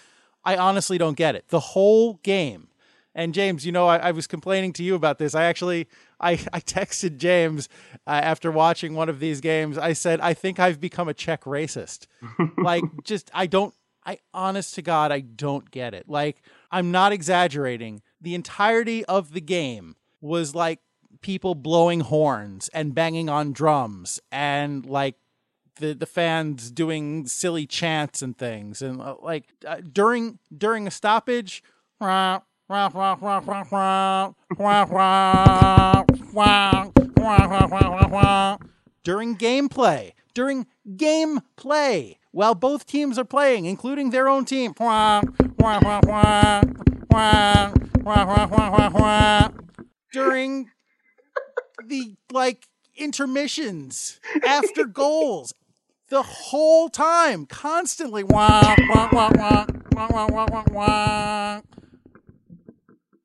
I 0.43 0.55
honestly 0.55 0.97
don't 0.97 1.17
get 1.17 1.35
it. 1.35 1.45
The 1.49 1.59
whole 1.59 2.15
game 2.23 2.69
and 3.15 3.33
James, 3.33 3.65
you 3.65 3.71
know, 3.71 3.87
I, 3.87 3.97
I 3.97 4.11
was 4.11 4.27
complaining 4.27 4.71
to 4.73 4.83
you 4.83 4.95
about 4.95 5.17
this. 5.17 5.35
I 5.35 5.43
actually, 5.43 5.87
I, 6.19 6.31
I 6.53 6.61
texted 6.61 7.17
James 7.17 7.67
uh, 8.07 8.11
after 8.11 8.51
watching 8.51 8.93
one 8.93 9.09
of 9.09 9.19
these 9.19 9.41
games. 9.41 9.77
I 9.77 9.93
said, 9.93 10.19
I 10.21 10.33
think 10.33 10.59
I've 10.59 10.79
become 10.79 11.09
a 11.09 11.13
Czech 11.13 11.43
racist. 11.43 12.07
like, 12.57 12.83
just, 13.03 13.29
I 13.33 13.47
don't, 13.47 13.73
I, 14.05 14.19
honest 14.33 14.75
to 14.75 14.81
God, 14.81 15.11
I 15.11 15.19
don't 15.19 15.69
get 15.69 15.93
it. 15.93 16.07
Like, 16.07 16.41
I'm 16.71 16.91
not 16.91 17.11
exaggerating. 17.11 18.01
The 18.21 18.35
entirety 18.35 19.03
of 19.05 19.33
the 19.33 19.41
game 19.41 19.95
was 20.21 20.55
like 20.55 20.79
people 21.21 21.55
blowing 21.55 22.01
horns 22.01 22.69
and 22.73 22.95
banging 22.95 23.29
on 23.29 23.51
drums 23.51 24.19
and 24.31 24.85
like 24.85 25.15
the 25.79 25.93
the 25.93 26.05
fans 26.05 26.71
doing 26.71 27.25
silly 27.27 27.65
chants 27.65 28.21
and 28.21 28.37
things 28.37 28.81
and 28.81 29.01
uh, 29.01 29.15
like 29.21 29.45
uh, 29.65 29.77
during 29.91 30.39
during 30.55 30.87
a 30.87 30.91
stoppage 30.91 31.63
during 39.03 39.35
gameplay, 39.35 40.11
during 40.33 40.67
gameplay, 40.87 42.17
while 42.31 42.53
both 42.53 42.85
teams 42.85 43.17
are 43.17 43.25
playing, 43.25 43.65
including 43.65 44.11
their 44.11 44.29
own 44.29 44.45
team. 44.45 44.73
During 50.13 50.69
the 51.89 52.15
like 52.31 52.67
intermissions 52.95 54.19
after 54.45 54.85
goals, 54.85 55.53
the 56.09 56.21
whole 56.23 56.89
time, 56.89 57.45
constantly. 57.45 58.23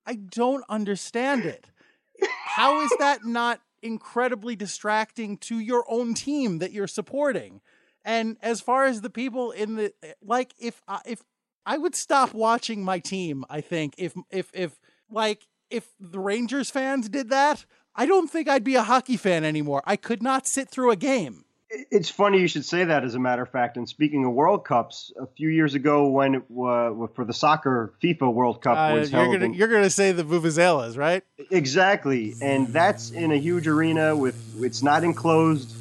I 0.07 0.17
don't 0.17 0.65
understand 0.69 1.45
it. 1.45 1.71
How 2.45 2.81
is 2.81 2.93
that 2.99 3.25
not 3.25 3.61
incredibly 3.83 4.57
distracting 4.57 5.37
to 5.39 5.59
your 5.59 5.85
own 5.89 6.15
team 6.15 6.59
that 6.59 6.73
you're 6.73 6.87
supporting? 6.87 7.61
And 8.05 8.37
as 8.43 8.61
far 8.61 8.85
as 8.85 9.01
the 9.01 9.11
people 9.11 9.51
in 9.51 9.77
the 9.77 9.95
like, 10.23 10.55
if 10.59 10.83
I, 10.87 11.01
if 11.07 11.23
I 11.65 11.79
would 11.79 11.95
stop 11.95 12.35
watching 12.35 12.85
my 12.85 12.99
team, 12.99 13.45
I 13.49 13.61
think 13.61 13.95
if 13.97 14.15
if 14.31 14.51
if 14.53 14.79
like 15.11 15.47
if 15.71 15.89
the 15.99 16.21
Rangers 16.21 16.71
fans 16.71 17.09
did 17.09 17.31
that, 17.31 17.65
I 17.97 18.07
don't 18.07 18.29
think 18.29 18.49
I'd 18.49 18.65
be 18.65 18.75
a 18.75 18.83
hockey 18.83 19.17
fan 19.17 19.45
anymore. 19.45 19.83
I 19.87 19.97
could 19.97 20.23
not 20.23 20.47
sit 20.47 20.69
through 20.69 20.91
a 20.91 20.97
game. 20.97 21.45
It's 21.91 22.09
funny 22.09 22.41
you 22.41 22.47
should 22.47 22.65
say 22.65 22.85
that, 22.85 23.05
as 23.05 23.15
a 23.15 23.19
matter 23.19 23.43
of 23.43 23.51
fact. 23.51 23.77
And 23.77 23.89
speaking 23.89 24.25
of 24.25 24.33
World 24.33 24.65
Cups, 24.65 25.13
a 25.21 25.27
few 25.27 25.49
years 25.49 25.75
ago, 25.75 26.09
when 26.09 26.37
it, 26.37 26.43
uh, 26.43 27.07
for 27.15 27.25
the 27.25 27.33
soccer 27.33 27.95
FIFA 28.03 28.33
World 28.33 28.63
Cup 28.63 28.77
uh, 28.77 28.95
was 28.95 29.11
you're 29.11 29.21
held, 29.21 29.33
gonna, 29.35 29.47
in, 29.47 29.55
you're 29.55 29.69
going 29.69 29.83
to 29.83 29.91
say 29.91 30.13
the 30.13 30.23
vuvuzelas, 30.25 30.97
right? 30.97 31.25
Exactly, 31.51 32.35
and 32.41 32.69
that's 32.69 33.11
in 33.11 33.33
a 33.33 33.37
huge 33.37 33.67
arena 33.67 34.15
with 34.15 34.37
it's 34.63 34.83
not 34.83 35.03
enclosed. 35.03 35.75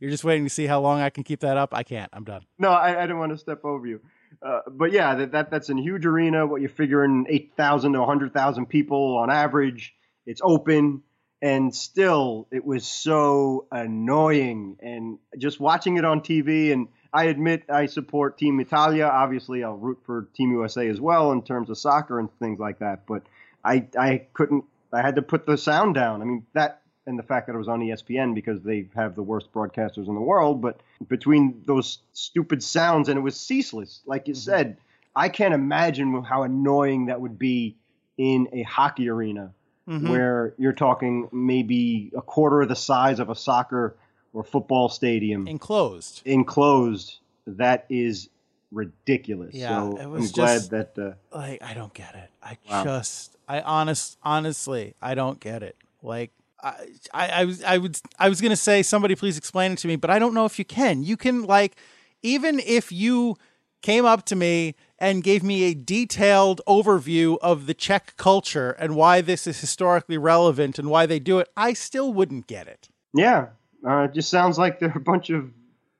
You're 0.00 0.10
just 0.10 0.24
waiting 0.24 0.44
to 0.44 0.50
see 0.50 0.66
how 0.66 0.80
long 0.80 1.00
I 1.00 1.10
can 1.10 1.24
keep 1.24 1.40
that 1.40 1.56
up. 1.56 1.74
I 1.74 1.82
can't. 1.82 2.10
I'm 2.12 2.24
done. 2.24 2.42
No, 2.58 2.70
I, 2.70 2.98
I 2.98 3.00
didn't 3.02 3.18
want 3.18 3.32
to 3.32 3.38
step 3.38 3.64
over 3.64 3.86
you. 3.86 4.00
Uh, 4.40 4.60
but 4.70 4.92
yeah, 4.92 5.14
that, 5.16 5.32
that 5.32 5.50
that's 5.50 5.68
a 5.68 5.74
huge 5.74 6.06
arena. 6.06 6.46
What 6.46 6.60
you're 6.60 6.70
figuring, 6.70 7.26
eight 7.28 7.52
thousand 7.56 7.94
to 7.94 8.04
hundred 8.04 8.32
thousand 8.32 8.66
people 8.66 9.16
on 9.18 9.30
average. 9.30 9.94
It's 10.26 10.40
open, 10.44 11.02
and 11.42 11.74
still, 11.74 12.46
it 12.50 12.64
was 12.64 12.86
so 12.86 13.66
annoying. 13.72 14.76
And 14.80 15.18
just 15.38 15.58
watching 15.58 15.96
it 15.96 16.04
on 16.04 16.20
TV, 16.20 16.72
and 16.72 16.88
I 17.12 17.24
admit 17.24 17.64
I 17.68 17.86
support 17.86 18.38
Team 18.38 18.60
Italia. 18.60 19.06
Obviously, 19.06 19.64
I'll 19.64 19.76
root 19.76 19.98
for 20.04 20.28
Team 20.34 20.52
USA 20.52 20.88
as 20.88 21.00
well 21.00 21.32
in 21.32 21.42
terms 21.42 21.70
of 21.70 21.78
soccer 21.78 22.20
and 22.20 22.28
things 22.38 22.60
like 22.60 22.78
that. 22.78 23.06
But 23.06 23.22
I 23.64 23.88
I 23.98 24.26
couldn't. 24.34 24.64
I 24.92 25.02
had 25.02 25.16
to 25.16 25.22
put 25.22 25.46
the 25.46 25.58
sound 25.58 25.94
down. 25.94 26.22
I 26.22 26.24
mean 26.24 26.46
that 26.54 26.82
and 27.08 27.18
the 27.18 27.22
fact 27.22 27.46
that 27.46 27.54
it 27.54 27.58
was 27.58 27.68
on 27.68 27.80
ESPN 27.80 28.34
because 28.34 28.60
they 28.62 28.86
have 28.94 29.14
the 29.16 29.22
worst 29.22 29.50
broadcasters 29.52 30.06
in 30.08 30.14
the 30.14 30.20
world. 30.20 30.60
But 30.60 30.80
between 31.08 31.62
those 31.66 31.98
stupid 32.12 32.62
sounds, 32.62 33.08
and 33.08 33.18
it 33.18 33.22
was 33.22 33.38
ceaseless, 33.40 34.00
like 34.06 34.28
you 34.28 34.34
mm-hmm. 34.34 34.40
said, 34.40 34.76
I 35.16 35.28
can't 35.30 35.54
imagine 35.54 36.22
how 36.22 36.42
annoying 36.42 37.06
that 37.06 37.20
would 37.20 37.38
be 37.38 37.76
in 38.18 38.48
a 38.52 38.62
hockey 38.62 39.08
arena 39.08 39.52
Mhm. 39.88 40.10
where 40.10 40.52
you're 40.58 40.74
talking 40.74 41.28
maybe 41.32 42.12
a 42.14 42.20
quarter 42.20 42.60
of 42.60 42.68
the 42.68 42.76
size 42.76 43.18
of 43.20 43.30
a 43.30 43.34
soccer 43.34 43.96
or 44.34 44.44
football 44.44 44.90
stadium 44.90 45.48
enclosed. 45.48 46.20
enclosed. 46.26 47.16
That 47.46 47.86
is 47.88 48.28
ridiculous. 48.70 49.54
Yeah, 49.54 49.68
so 49.90 49.96
it 49.96 50.02
I'm 50.02 50.10
was 50.10 50.32
glad 50.32 50.54
just- 50.58 50.70
that. 50.72 50.98
Uh, 50.98 51.12
Like 51.34 51.62
I 51.62 51.72
don't 51.72 51.94
get 51.94 52.14
it. 52.14 52.30
I 52.42 52.58
Wow. 52.70 52.84
just 52.84 53.36
I 53.48 53.62
honest 53.62 54.18
honestly 54.22 54.94
I 55.00 55.14
don't 55.14 55.40
get 55.40 55.62
it. 55.62 55.76
Like 56.02 56.32
I, 56.62 56.88
I 57.14 57.44
was 57.44 57.62
I 57.62 57.78
would 57.78 57.98
I 58.18 58.28
was 58.28 58.40
gonna 58.40 58.56
say 58.56 58.82
somebody 58.82 59.14
please 59.14 59.38
explain 59.38 59.72
it 59.72 59.78
to 59.78 59.88
me, 59.88 59.96
but 59.96 60.10
I 60.10 60.18
don't 60.18 60.34
know 60.34 60.44
if 60.44 60.58
you 60.58 60.64
can. 60.64 61.02
You 61.02 61.16
can 61.16 61.44
like 61.44 61.76
even 62.22 62.58
if 62.60 62.90
you 62.90 63.36
came 63.80 64.04
up 64.04 64.24
to 64.26 64.34
me 64.36 64.74
and 64.98 65.22
gave 65.22 65.44
me 65.44 65.62
a 65.64 65.74
detailed 65.74 66.60
overview 66.66 67.38
of 67.40 67.66
the 67.66 67.74
Czech 67.74 68.16
culture 68.16 68.72
and 68.72 68.96
why 68.96 69.20
this 69.20 69.46
is 69.46 69.60
historically 69.60 70.18
relevant 70.18 70.78
and 70.80 70.90
why 70.90 71.06
they 71.06 71.20
do 71.20 71.38
it, 71.38 71.48
I 71.56 71.74
still 71.74 72.12
wouldn't 72.12 72.48
get 72.48 72.66
it. 72.66 72.88
yeah, 73.14 73.50
uh, 73.86 74.08
it 74.10 74.14
just 74.14 74.28
sounds 74.28 74.58
like 74.58 74.80
they're 74.80 74.92
a 74.96 75.00
bunch 75.00 75.30
of 75.30 75.50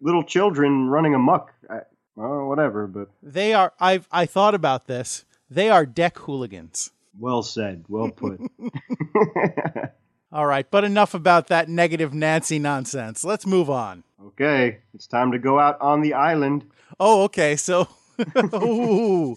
little 0.01 0.25
children 0.25 0.88
running 0.88 1.14
amok. 1.14 1.53
I, 1.71 1.83
well, 2.16 2.49
whatever, 2.49 2.88
but 2.88 3.09
They 3.23 3.55
are 3.55 3.73
I've 3.79 4.09
I 4.11 4.27
thought 4.27 4.55
about 4.57 4.88
this. 4.88 5.25
They 5.49 5.71
are 5.71 5.87
deck 5.87 6.18
hooligans. 6.18 6.90
well 7.16 7.42
said, 7.44 7.85
well 7.88 8.11
put. 8.11 8.40
All 10.30 10.46
right, 10.46 10.70
but 10.70 10.84
enough 10.84 11.14
about 11.14 11.46
that 11.46 11.68
negative 11.68 12.12
Nancy 12.12 12.58
nonsense. 12.58 13.24
Let's 13.24 13.46
move 13.46 13.70
on. 13.70 14.04
okay, 14.26 14.78
it's 14.94 15.06
time 15.06 15.32
to 15.32 15.38
go 15.38 15.58
out 15.58 15.80
on 15.80 16.02
the 16.02 16.12
island. 16.14 16.66
Oh, 17.00 17.22
okay. 17.24 17.56
So, 17.56 17.88
Ooh. 18.54 19.36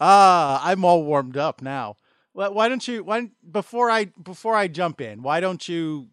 ah, 0.00 0.60
I'm 0.64 0.84
all 0.84 1.02
warmed 1.04 1.36
up 1.36 1.60
now. 1.62 1.96
Why 2.32 2.48
why 2.48 2.68
don't 2.68 2.86
you? 2.86 3.02
Why 3.02 3.30
before 3.50 3.90
I 3.90 4.06
before 4.22 4.54
I 4.54 4.68
jump 4.68 5.00
in? 5.00 5.22
Why 5.22 5.40
don't 5.40 5.68
you, 5.68 6.08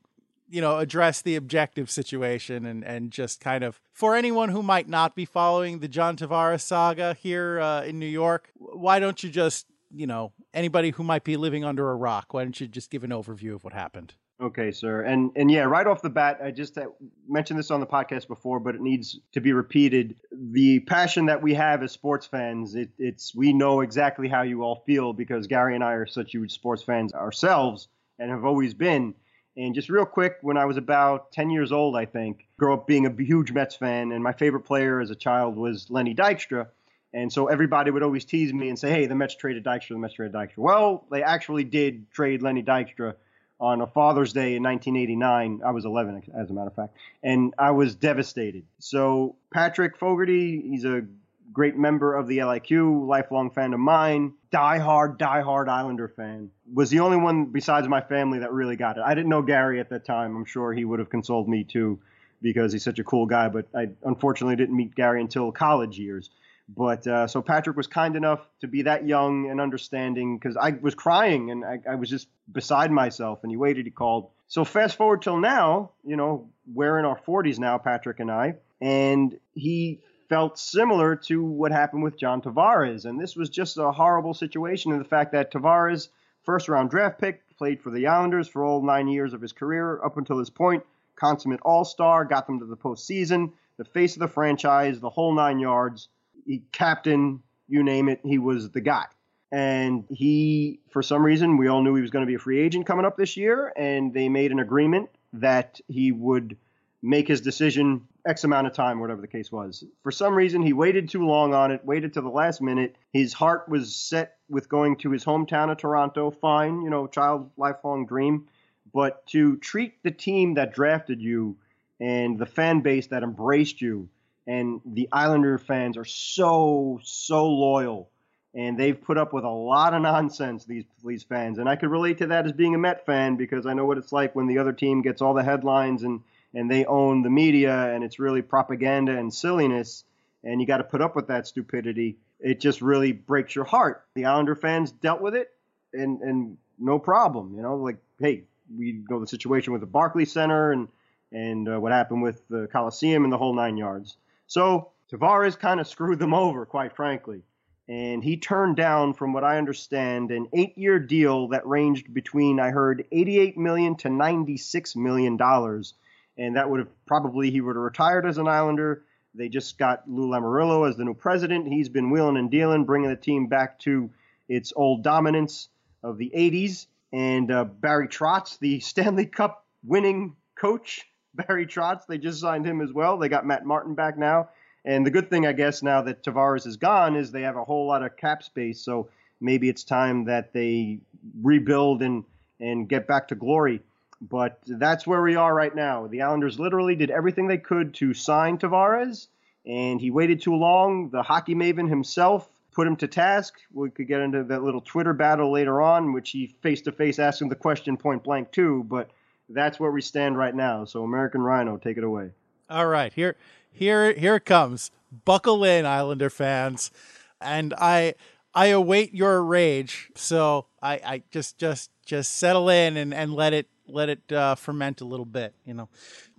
you 0.50 0.60
know, 0.62 0.80
address 0.80 1.22
the 1.22 1.36
objective 1.36 1.92
situation 1.92 2.66
and 2.66 2.84
and 2.84 3.12
just 3.12 3.40
kind 3.42 3.64
of 3.64 3.80
for 3.94 4.16
anyone 4.16 4.50
who 4.50 4.64
might 4.64 4.88
not 4.90 5.16
be 5.16 5.26
following 5.26 5.80
the 5.80 5.88
John 5.88 6.18
Tavares 6.18 6.62
saga 6.62 7.14
here 7.14 7.60
uh, 7.60 7.84
in 7.84 8.00
New 8.00 8.08
York, 8.08 8.50
why 8.56 8.98
don't 9.00 9.24
you 9.24 9.30
just 9.30 9.68
you 9.96 10.08
know 10.08 10.34
anybody 10.54 10.92
who 10.92 11.04
might 11.04 11.24
be 11.24 11.38
living 11.38 11.64
under 11.64 11.90
a 11.92 11.96
rock? 11.96 12.34
Why 12.34 12.44
don't 12.44 12.60
you 12.60 12.68
just 12.68 12.90
give 12.90 13.04
an 13.04 13.12
overview 13.12 13.56
of 13.56 13.64
what 13.64 13.74
happened? 13.74 14.14
Okay, 14.42 14.72
sir. 14.72 15.02
And 15.02 15.32
and 15.36 15.50
yeah, 15.50 15.62
right 15.62 15.88
off 15.88 16.02
the 16.02 16.10
bat, 16.10 16.40
I 16.44 16.52
just 16.52 16.78
uh, 16.78 16.88
mentioned 17.28 17.58
this 17.58 17.72
on 17.72 17.80
the 17.80 17.88
podcast 17.88 18.28
before, 18.28 18.60
but 18.60 18.76
it 18.76 18.82
needs 18.82 19.20
to 19.32 19.40
be 19.40 19.54
repeated. 19.54 20.16
The 20.32 20.82
passion 20.82 21.28
that 21.28 21.42
we 21.42 21.54
have 21.54 21.82
as 21.84 21.94
sports 21.94 22.26
fans, 22.26 22.76
it, 22.76 22.90
it's 22.98 23.34
we 23.34 23.54
know 23.54 23.80
exactly 23.80 24.28
how 24.28 24.42
you 24.42 24.64
all 24.64 24.84
feel 24.86 25.14
because 25.14 25.48
Gary 25.48 25.74
and 25.74 25.84
I 25.84 25.94
are 25.94 26.06
such 26.06 26.32
huge 26.32 26.52
sports 26.52 26.84
fans 26.84 27.14
ourselves 27.14 27.88
and 28.20 28.30
have 28.30 28.44
always 28.44 28.74
been. 28.74 29.16
And 29.58 29.74
just 29.74 29.90
real 29.90 30.06
quick, 30.06 30.38
when 30.42 30.58
I 30.58 30.66
was 30.66 30.76
about 30.76 31.32
10 31.32 31.50
years 31.50 31.72
old, 31.72 31.96
I 31.96 32.06
think, 32.06 32.46
grew 32.60 32.74
up 32.74 32.88
being 32.88 33.06
a 33.06 33.24
huge 33.24 33.54
Mets 33.54 33.76
fan, 33.76 34.12
and 34.12 34.22
my 34.22 34.34
favorite 34.34 34.66
player 34.66 35.00
as 35.00 35.12
a 35.12 35.16
child 35.16 35.56
was 35.56 35.90
Lenny 35.90 36.14
Dykstra. 36.14 36.68
And 37.16 37.32
so 37.32 37.48
everybody 37.48 37.92
would 37.92 38.04
always 38.04 38.26
tease 38.26 38.54
me 38.54 38.68
and 38.68 38.78
say, 38.78 38.90
hey, 38.90 39.06
the 39.06 39.16
Mets 39.16 39.36
traded 39.36 39.64
Dykstra, 39.64 39.90
the 39.90 40.00
Mets 40.00 40.16
traded 40.16 40.36
Dykstra. 40.36 40.58
Well, 40.58 41.06
they 41.10 41.24
actually 41.24 41.64
did 41.64 42.12
trade 42.12 42.42
Lenny 42.42 42.62
Dykstra 42.62 43.14
on 43.58 43.80
a 43.80 43.88
Father's 43.88 44.34
Day 44.34 44.58
in 44.58 44.64
1989. 44.64 45.62
I 45.66 45.72
was 45.72 45.86
11, 45.86 46.24
as 46.38 46.50
a 46.50 46.54
matter 46.54 46.68
of 46.68 46.76
fact, 46.76 46.94
and 47.24 47.54
I 47.58 47.72
was 47.72 47.96
devastated. 47.96 48.66
So 48.80 49.38
Patrick 49.54 49.98
Fogarty, 49.98 50.60
he's 50.60 50.84
a 50.84 51.06
great 51.54 51.78
member 51.78 52.14
of 52.14 52.28
the 52.28 52.40
LIQ, 52.40 53.08
lifelong 53.08 53.50
fan 53.50 53.74
of 53.74 53.80
mine, 53.80 54.34
diehard, 54.54 55.18
diehard 55.18 55.70
Islander 55.70 56.10
fan. 56.10 56.52
Was 56.74 56.90
the 56.90 57.00
only 57.00 57.16
one 57.16 57.46
besides 57.46 57.88
my 57.88 58.02
family 58.02 58.40
that 58.40 58.52
really 58.52 58.76
got 58.76 58.98
it. 58.98 59.04
I 59.06 59.16
didn't 59.16 59.30
know 59.30 59.42
Gary 59.42 59.80
at 59.80 59.90
that 59.92 60.04
time. 60.04 60.36
I'm 60.36 60.44
sure 60.44 60.74
he 60.74 60.84
would 60.84 61.00
have 61.00 61.10
consoled 61.10 61.48
me 61.48 61.64
too, 61.64 61.98
because 62.42 62.74
he's 62.74 62.84
such 62.84 63.00
a 63.00 63.06
cool 63.06 63.26
guy. 63.26 63.48
But 63.48 63.68
I 63.74 63.88
unfortunately 64.04 64.58
didn't 64.58 64.76
meet 64.76 64.96
Gary 64.96 65.22
until 65.22 65.54
college 65.54 65.98
years. 65.98 66.30
But 66.68 67.06
uh, 67.06 67.28
so 67.28 67.42
Patrick 67.42 67.78
was 67.78 67.88
kind 67.88 68.16
enough 68.16 68.40
to 68.62 68.68
be 68.68 68.84
that 68.84 69.06
young 69.06 69.50
and 69.50 69.62
understanding 69.62 70.38
because 70.38 70.58
I 70.58 70.72
was 70.72 70.96
crying 70.96 71.52
and 71.52 71.64
I, 71.64 71.80
I 71.92 71.96
was 71.96 72.10
just 72.10 72.28
beside 72.52 72.92
myself. 72.92 73.44
And 73.44 73.52
he 73.52 73.58
waited, 73.58 73.86
he 73.86 73.92
called. 73.92 74.32
So 74.48 74.66
fast 74.66 74.98
forward 74.98 75.22
till 75.22 75.38
now, 75.38 75.92
you 76.04 76.16
know, 76.16 76.50
we're 76.72 76.98
in 76.98 77.06
our 77.06 77.20
40s 77.20 77.60
now, 77.60 77.78
Patrick 77.78 78.20
and 78.20 78.32
I, 78.32 78.56
and 78.82 79.38
he 79.54 80.02
felt 80.28 80.58
similar 80.58 81.16
to 81.16 81.44
what 81.44 81.72
happened 81.72 82.04
with 82.04 82.18
John 82.18 82.42
Tavares. 82.42 83.06
And 83.06 83.20
this 83.20 83.36
was 83.36 83.50
just 83.50 83.78
a 83.78 83.92
horrible 83.92 84.34
situation 84.34 84.92
in 84.92 84.98
the 84.98 85.06
fact 85.06 85.34
that 85.34 85.52
Tavares, 85.52 86.10
first 86.44 86.68
round 86.68 86.90
draft 86.90 87.20
pick, 87.20 87.42
played 87.58 87.82
for 87.82 87.92
the 87.92 88.08
Islanders 88.08 88.48
for 88.48 88.64
all 88.64 88.82
nine 88.82 89.08
years 89.08 89.34
of 89.34 89.42
his 89.42 89.54
career 89.54 90.04
up 90.04 90.18
until 90.18 90.38
this 90.38 90.50
point, 90.50 90.84
consummate 91.16 91.62
all 91.62 91.86
star, 91.86 92.26
got 92.26 92.48
them 92.48 92.60
to 92.60 92.66
the 92.66 92.76
postseason, 92.76 93.52
the 93.78 93.86
face 93.86 94.16
of 94.16 94.20
the 94.20 94.28
franchise, 94.28 95.00
the 95.00 95.10
whole 95.10 95.34
nine 95.34 95.60
yards 95.60 96.10
he 96.46 96.64
captain, 96.72 97.42
you 97.68 97.84
name 97.84 98.10
it, 98.10 98.20
he 98.24 98.38
was 98.38 98.70
the 98.72 98.82
guy. 98.82 99.06
And 99.52 100.06
he, 100.10 100.80
for 100.90 101.02
some 101.02 101.24
reason, 101.24 101.58
we 101.58 101.68
all 101.68 101.82
knew 101.82 101.96
he 101.96 102.02
was 102.02 102.12
going 102.12 102.26
to 102.26 102.30
be 102.30 102.36
a 102.36 102.40
free 102.40 102.60
agent 102.60 102.86
coming 102.86 103.06
up 103.06 103.16
this 103.16 103.38
year, 103.38 103.72
and 103.76 104.14
they 104.14 104.28
made 104.28 104.52
an 104.52 104.60
agreement 104.60 105.10
that 105.34 105.80
he 105.88 106.12
would 106.12 106.58
make 107.02 107.28
his 107.28 107.42
decision 107.42 108.08
X 108.26 108.44
amount 108.44 108.66
of 108.66 108.74
time, 108.74 109.00
whatever 109.00 109.22
the 109.22 109.28
case 109.28 109.52
was. 109.52 109.84
For 110.02 110.12
some 110.12 110.34
reason, 110.34 110.62
he 110.62 110.74
waited 110.74 111.10
too 111.10 111.26
long 111.26 111.54
on 111.54 111.72
it, 111.72 111.86
waited 111.86 112.14
to 112.14 112.22
the 112.22 112.30
last 112.30 112.62
minute. 112.62 112.96
His 113.14 113.34
heart 113.34 113.70
was 113.70 113.96
set 113.96 114.38
with 114.50 114.68
going 114.68 114.98
to 114.98 115.12
his 115.12 115.24
hometown 115.24 115.72
of 115.72 115.78
Toronto. 115.78 116.32
Fine, 116.32 116.82
you 116.82 116.90
know, 116.90 117.08
child 117.08 117.52
lifelong 117.58 118.08
dream. 118.08 118.48
But 118.92 119.26
to 119.28 119.58
treat 119.58 120.02
the 120.04 120.12
team 120.12 120.56
that 120.56 120.74
drafted 120.74 121.22
you 121.22 121.58
and 122.00 122.40
the 122.40 122.46
fan 122.46 122.82
base 122.82 123.08
that 123.08 123.24
embraced 123.24 123.82
you 123.82 124.10
and 124.48 124.82
the 124.86 125.10
Islander 125.12 125.58
fans 125.58 125.98
are 125.98 126.06
so 126.06 127.00
so 127.04 127.48
loyal, 127.48 128.10
and 128.54 128.80
they've 128.80 129.00
put 129.00 129.18
up 129.18 129.34
with 129.34 129.44
a 129.44 129.50
lot 129.50 129.94
of 129.94 130.02
nonsense. 130.02 130.66
These 130.66 130.86
these 131.04 131.24
fans, 131.24 131.58
and 131.58 131.68
I 131.68 131.76
could 131.76 131.90
relate 131.90 132.20
to 132.20 132.28
that 132.28 132.46
as 132.46 132.52
being 132.52 132.76
a 132.76 132.78
Met 132.78 133.06
fan 133.06 133.36
because 133.36 133.66
I 133.66 133.74
know 133.74 133.86
what 133.86 133.98
it's 133.98 134.12
like 134.12 134.36
when 134.36 134.48
the 134.48 134.60
other 134.60 134.74
team 134.74 135.02
gets 135.02 135.22
all 135.22 135.34
the 135.34 135.44
headlines 135.44 136.04
and 136.04 136.22
and 136.54 136.72
they 136.72 136.86
own 136.86 137.22
the 137.22 137.30
media, 137.30 137.94
and 137.94 138.04
it's 138.04 138.20
really 138.20 138.42
propaganda 138.42 139.18
and 139.18 139.34
silliness, 139.34 140.06
and 140.44 140.62
you 140.62 140.68
got 140.68 140.78
to 140.78 140.84
put 140.84 141.02
up 141.02 141.16
with 141.16 141.28
that 141.28 141.48
stupidity. 141.48 142.18
It 142.40 142.60
just 142.60 142.82
really 142.82 143.12
breaks 143.12 143.56
your 143.56 143.66
heart. 143.66 144.06
The 144.14 144.26
Islander 144.26 144.56
fans 144.56 144.92
dealt 144.92 145.22
with 145.22 145.36
it, 145.36 145.52
and 145.94 146.22
and 146.22 146.58
no 146.78 147.00
problem. 147.00 147.56
You 147.56 147.62
know, 147.62 147.76
like 147.78 147.98
hey, 148.20 148.44
we 148.76 149.04
know 149.10 149.20
the 149.20 149.28
situation 149.28 149.74
with 149.74 149.82
the 149.82 149.88
Barclays 149.88 150.32
Center 150.32 150.72
and 150.72 150.88
and 151.32 151.68
uh, 151.68 151.80
what 151.80 151.92
happened 151.92 152.22
with 152.22 152.48
the 152.48 152.68
Coliseum 152.72 153.24
and 153.24 153.34
the 153.34 153.38
whole 153.38 153.56
nine 153.56 153.78
yards. 153.78 154.18
So 154.48 154.92
Tavares 155.12 155.58
kind 155.58 155.80
of 155.80 155.88
screwed 155.88 156.20
them 156.20 156.34
over, 156.34 156.66
quite 156.66 156.96
frankly. 156.96 157.44
And 157.88 158.24
he 158.24 158.38
turned 158.38 158.76
down, 158.78 159.14
from 159.14 159.32
what 159.32 159.44
I 159.44 159.58
understand, 159.58 160.32
an 160.32 160.48
eight-year 160.54 161.00
deal 161.00 161.50
that 161.50 161.68
ranged 161.68 162.14
between, 162.14 162.60
I 162.60 162.72
heard, 162.72 163.06
88 163.12 163.58
million 163.58 163.96
to 163.98 164.10
96 164.10 164.96
million 164.96 165.38
dollars, 165.38 165.94
and 166.38 166.56
that 166.56 166.70
would 166.70 166.80
have 166.80 167.06
probably 167.06 167.52
he 167.52 167.62
would 167.62 167.76
have 167.76 167.84
retired 167.84 168.26
as 168.26 168.40
an 168.40 168.48
Islander. 168.48 169.04
They 169.36 169.50
just 169.50 169.78
got 169.78 170.10
Lou 170.10 170.30
Lamoriello 170.30 170.90
as 170.90 170.98
the 170.98 171.06
new 171.06 171.14
president. 171.14 171.68
He's 171.68 171.90
been 171.90 172.10
wheeling 172.10 172.38
and 172.38 172.50
dealing, 172.50 172.86
bringing 172.86 173.10
the 173.10 173.16
team 173.16 173.48
back 173.48 173.80
to 173.80 174.10
its 174.48 174.74
old 174.76 175.04
dominance 175.04 175.70
of 176.02 176.18
the 176.18 176.32
80s. 176.36 176.88
And 177.12 177.52
uh, 177.52 177.66
Barry 177.66 178.08
Trotz, 178.08 178.58
the 178.58 178.80
Stanley 178.92 179.26
Cup 179.26 179.66
winning 179.84 180.36
coach, 180.56 181.06
Barry 181.36 181.66
Trotz. 181.66 182.06
They 182.08 182.18
just 182.18 182.40
signed 182.40 182.66
him 182.66 182.82
as 182.82 182.92
well. 182.94 183.18
They 183.18 183.30
got 183.30 183.46
Matt 183.46 183.66
Martin 183.66 183.96
back 183.96 184.18
now. 184.18 184.50
And 184.84 185.06
the 185.06 185.12
good 185.12 185.30
thing, 185.30 185.48
I 185.48 185.54
guess, 185.54 185.82
now 185.82 186.04
that 186.04 186.24
Tavares 186.24 186.68
is 186.68 186.78
gone, 186.78 187.16
is 187.16 187.32
they 187.32 187.42
have 187.42 187.58
a 187.58 187.64
whole 187.64 187.88
lot 187.88 188.04
of 188.04 188.18
cap 188.18 188.44
space. 188.44 188.82
So 188.82 189.10
maybe 189.42 189.68
it's 189.68 189.84
time 189.84 190.26
that 190.26 190.54
they 190.54 191.00
rebuild 191.42 192.02
and 192.02 192.24
and 192.60 192.88
get 192.88 193.08
back 193.08 193.28
to 193.30 193.36
glory. 193.36 193.82
But 194.22 194.60
that's 194.66 195.06
where 195.06 195.22
we 195.22 195.36
are 195.36 195.54
right 195.54 195.76
now. 195.76 196.08
The 196.08 196.22
Islanders 196.22 196.60
literally 196.60 196.96
did 196.96 197.12
everything 197.12 197.48
they 197.48 197.58
could 197.58 197.94
to 197.96 198.14
sign 198.14 198.58
Tavares, 198.58 199.28
and 199.66 200.00
he 200.00 200.10
waited 200.10 200.42
too 200.42 200.56
long. 200.56 201.10
The 201.10 201.22
hockey 201.22 201.54
maven 201.54 201.90
himself 201.90 202.48
put 202.72 202.88
him 202.88 202.96
to 202.98 203.08
task. 203.08 203.56
We 203.74 203.90
could 203.90 204.08
get 204.08 204.22
into 204.22 204.44
that 204.46 204.64
little 204.64 204.82
Twitter 204.82 205.14
battle 205.14 205.52
later 205.52 205.82
on, 205.82 206.14
which 206.14 206.32
he 206.32 206.56
face 206.62 206.82
to 206.82 206.92
face 206.92 207.20
asked 207.20 207.42
him 207.42 207.50
the 207.50 207.56
question 207.56 207.98
point 207.98 208.24
blank 208.24 208.52
too. 208.52 208.86
But 208.88 209.10
that's 209.50 209.80
where 209.80 209.92
we 209.92 210.02
stand 210.02 210.38
right 210.38 210.56
now. 210.56 210.86
So 210.86 211.04
American 211.04 211.42
Rhino, 211.42 211.78
take 211.78 211.98
it 211.98 212.04
away. 212.04 212.32
All 212.70 212.88
right, 212.88 213.14
here, 213.14 213.36
here, 213.72 214.14
here 214.14 214.36
it 214.36 214.46
comes. 214.46 214.92
Buckle 215.24 215.64
in, 215.64 215.86
Islander 215.86 216.30
fans, 216.30 216.92
and 217.40 217.74
I, 217.78 218.16
I 218.54 218.68
await 218.68 219.14
your 219.14 219.44
rage. 219.44 220.10
So 220.16 220.66
I, 220.82 220.94
I 221.06 221.24
just, 221.32 221.58
just, 221.58 221.92
just 222.06 222.36
settle 222.36 222.70
in 222.70 222.98
and 222.98 223.14
and 223.14 223.34
let 223.34 223.54
it, 223.54 223.68
let 223.88 224.10
it 224.10 224.32
uh, 224.32 224.56
ferment 224.56 225.02
a 225.02 225.06
little 225.06 225.26
bit. 225.26 225.56
You 225.66 225.74
know, 225.74 225.90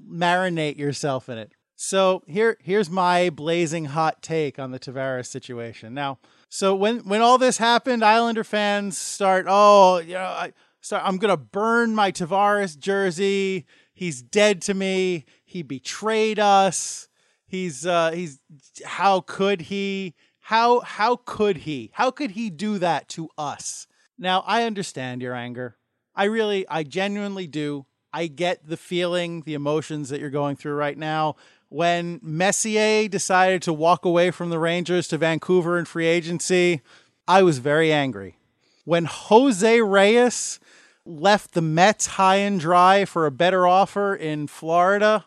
marinate 0.08 0.78
yourself 0.78 1.28
in 1.28 1.38
it. 1.38 1.52
So 1.74 2.22
here, 2.26 2.56
here's 2.62 2.88
my 2.88 3.30
blazing 3.30 3.86
hot 3.86 4.22
take 4.22 4.58
on 4.58 4.70
the 4.70 4.78
Tavares 4.78 5.26
situation. 5.26 5.92
Now, 5.92 6.18
so 6.48 6.74
when 6.74 7.00
when 7.00 7.20
all 7.20 7.36
this 7.36 7.58
happened, 7.58 8.04
Islander 8.04 8.44
fans 8.44 8.96
start, 8.96 9.46
oh, 9.48 9.98
you 9.98 10.14
know, 10.14 10.20
I, 10.20 10.52
so 10.86 11.00
I'm 11.02 11.16
gonna 11.16 11.36
burn 11.36 11.96
my 11.96 12.12
Tavares 12.12 12.78
jersey. 12.78 13.66
He's 13.92 14.22
dead 14.22 14.62
to 14.62 14.74
me. 14.74 15.24
He 15.44 15.62
betrayed 15.62 16.38
us. 16.38 17.08
He's 17.44 17.84
uh 17.84 18.12
he's 18.12 18.38
how 18.84 19.20
could 19.22 19.62
he? 19.62 20.14
How 20.38 20.78
how 20.78 21.16
could 21.16 21.56
he? 21.58 21.90
How 21.94 22.12
could 22.12 22.30
he 22.30 22.50
do 22.50 22.78
that 22.78 23.08
to 23.08 23.28
us? 23.36 23.88
Now 24.16 24.44
I 24.46 24.62
understand 24.62 25.22
your 25.22 25.34
anger. 25.34 25.76
I 26.14 26.26
really 26.26 26.68
I 26.68 26.84
genuinely 26.84 27.48
do. 27.48 27.86
I 28.12 28.28
get 28.28 28.68
the 28.68 28.76
feeling, 28.76 29.40
the 29.40 29.54
emotions 29.54 30.08
that 30.10 30.20
you're 30.20 30.30
going 30.30 30.54
through 30.54 30.74
right 30.74 30.96
now. 30.96 31.34
When 31.68 32.20
Messier 32.22 33.08
decided 33.08 33.60
to 33.62 33.72
walk 33.72 34.04
away 34.04 34.30
from 34.30 34.50
the 34.50 34.60
Rangers 34.60 35.08
to 35.08 35.18
Vancouver 35.18 35.80
in 35.80 35.84
free 35.84 36.06
agency, 36.06 36.80
I 37.26 37.42
was 37.42 37.58
very 37.58 37.92
angry. 37.92 38.38
When 38.84 39.06
Jose 39.06 39.80
Reyes 39.80 40.60
left 41.06 41.52
the 41.52 41.62
Mets 41.62 42.06
high 42.06 42.36
and 42.36 42.58
dry 42.58 43.04
for 43.04 43.26
a 43.26 43.30
better 43.30 43.66
offer 43.66 44.14
in 44.14 44.46
Florida, 44.46 45.26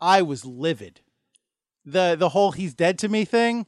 I 0.00 0.22
was 0.22 0.44
livid. 0.44 1.00
The 1.84 2.16
the 2.18 2.30
whole 2.30 2.52
he's 2.52 2.74
dead 2.74 2.98
to 3.00 3.08
me 3.08 3.24
thing, 3.24 3.66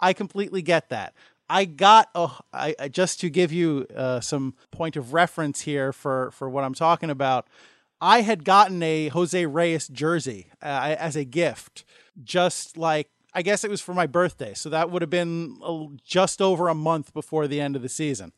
I 0.00 0.12
completely 0.12 0.62
get 0.62 0.88
that. 0.90 1.14
I 1.48 1.64
got 1.66 2.08
oh, 2.14 2.38
I, 2.52 2.88
just 2.90 3.20
to 3.20 3.30
give 3.30 3.52
you 3.52 3.86
uh, 3.94 4.20
some 4.20 4.54
point 4.70 4.96
of 4.96 5.12
reference 5.12 5.62
here 5.62 5.92
for 5.92 6.30
for 6.32 6.48
what 6.48 6.64
I'm 6.64 6.74
talking 6.74 7.10
about. 7.10 7.46
I 8.00 8.20
had 8.20 8.44
gotten 8.44 8.82
a 8.82 9.08
Jose 9.08 9.46
Reyes 9.46 9.88
jersey 9.88 10.48
uh, 10.62 10.96
as 10.98 11.16
a 11.16 11.24
gift, 11.24 11.84
just 12.22 12.76
like 12.76 13.08
I 13.32 13.42
guess 13.42 13.64
it 13.64 13.70
was 13.70 13.80
for 13.80 13.94
my 13.94 14.06
birthday. 14.06 14.54
So 14.54 14.68
that 14.70 14.90
would 14.90 15.02
have 15.02 15.10
been 15.10 15.98
just 16.04 16.40
over 16.42 16.68
a 16.68 16.74
month 16.74 17.12
before 17.12 17.48
the 17.48 17.60
end 17.60 17.76
of 17.76 17.82
the 17.82 17.88
season. 17.88 18.32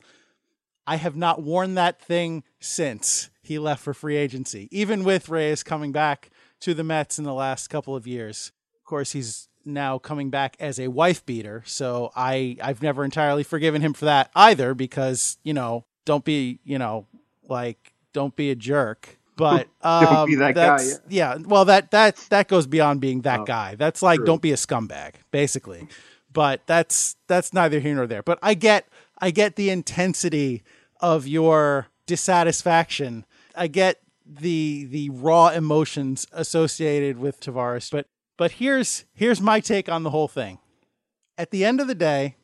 I 0.86 0.96
have 0.96 1.16
not 1.16 1.42
worn 1.42 1.74
that 1.74 2.00
thing 2.00 2.44
since 2.60 3.30
he 3.42 3.58
left 3.58 3.82
for 3.82 3.94
free 3.94 4.16
agency, 4.16 4.68
even 4.70 5.04
with 5.04 5.28
Reyes 5.28 5.62
coming 5.62 5.92
back 5.92 6.30
to 6.60 6.74
the 6.74 6.84
Mets 6.84 7.18
in 7.18 7.24
the 7.24 7.34
last 7.34 7.68
couple 7.68 7.96
of 7.96 8.06
years. 8.06 8.52
Of 8.78 8.84
course, 8.84 9.12
he's 9.12 9.48
now 9.64 9.98
coming 9.98 10.30
back 10.30 10.56
as 10.60 10.78
a 10.78 10.88
wife 10.88 11.26
beater, 11.26 11.62
so 11.66 12.12
I 12.14 12.56
I've 12.62 12.82
never 12.82 13.04
entirely 13.04 13.42
forgiven 13.42 13.82
him 13.82 13.92
for 13.92 14.04
that 14.04 14.30
either 14.34 14.74
because, 14.74 15.38
you 15.42 15.54
know, 15.54 15.84
don't 16.04 16.24
be, 16.24 16.60
you 16.64 16.78
know, 16.78 17.06
like 17.48 17.92
don't 18.12 18.34
be 18.36 18.50
a 18.50 18.54
jerk. 18.54 19.18
But 19.36 19.68
um, 19.82 20.04
don't 20.04 20.26
be 20.28 20.36
that 20.36 20.54
guy. 20.54 20.82
Yeah. 20.82 20.96
yeah. 21.08 21.36
well 21.44 21.64
that 21.66 21.90
that 21.90 22.16
that 22.30 22.48
goes 22.48 22.66
beyond 22.66 23.00
being 23.00 23.22
that 23.22 23.40
oh, 23.40 23.44
guy. 23.44 23.74
That's 23.74 24.02
like 24.02 24.18
true. 24.18 24.26
don't 24.26 24.42
be 24.42 24.52
a 24.52 24.56
scumbag, 24.56 25.14
basically. 25.30 25.88
But 26.32 26.62
that's 26.66 27.16
that's 27.26 27.52
neither 27.52 27.80
here 27.80 27.94
nor 27.94 28.06
there. 28.06 28.22
But 28.22 28.38
I 28.42 28.54
get 28.54 28.88
I 29.18 29.30
get 29.30 29.56
the 29.56 29.70
intensity 29.70 30.62
of 31.00 31.26
your 31.26 31.88
dissatisfaction. 32.06 33.24
I 33.54 33.66
get 33.66 34.00
the 34.26 34.86
the 34.90 35.10
raw 35.10 35.48
emotions 35.48 36.26
associated 36.32 37.18
with 37.18 37.40
Tavares, 37.40 37.90
but 37.90 38.06
but 38.36 38.52
here's 38.52 39.04
here's 39.14 39.40
my 39.40 39.60
take 39.60 39.88
on 39.88 40.02
the 40.02 40.10
whole 40.10 40.28
thing. 40.28 40.58
At 41.38 41.50
the 41.50 41.64
end 41.64 41.80
of 41.80 41.86
the 41.86 41.94
day, 41.94 42.36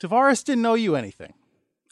Tavares 0.00 0.44
didn't 0.44 0.62
know 0.62 0.74
you 0.74 0.96
anything. 0.96 1.34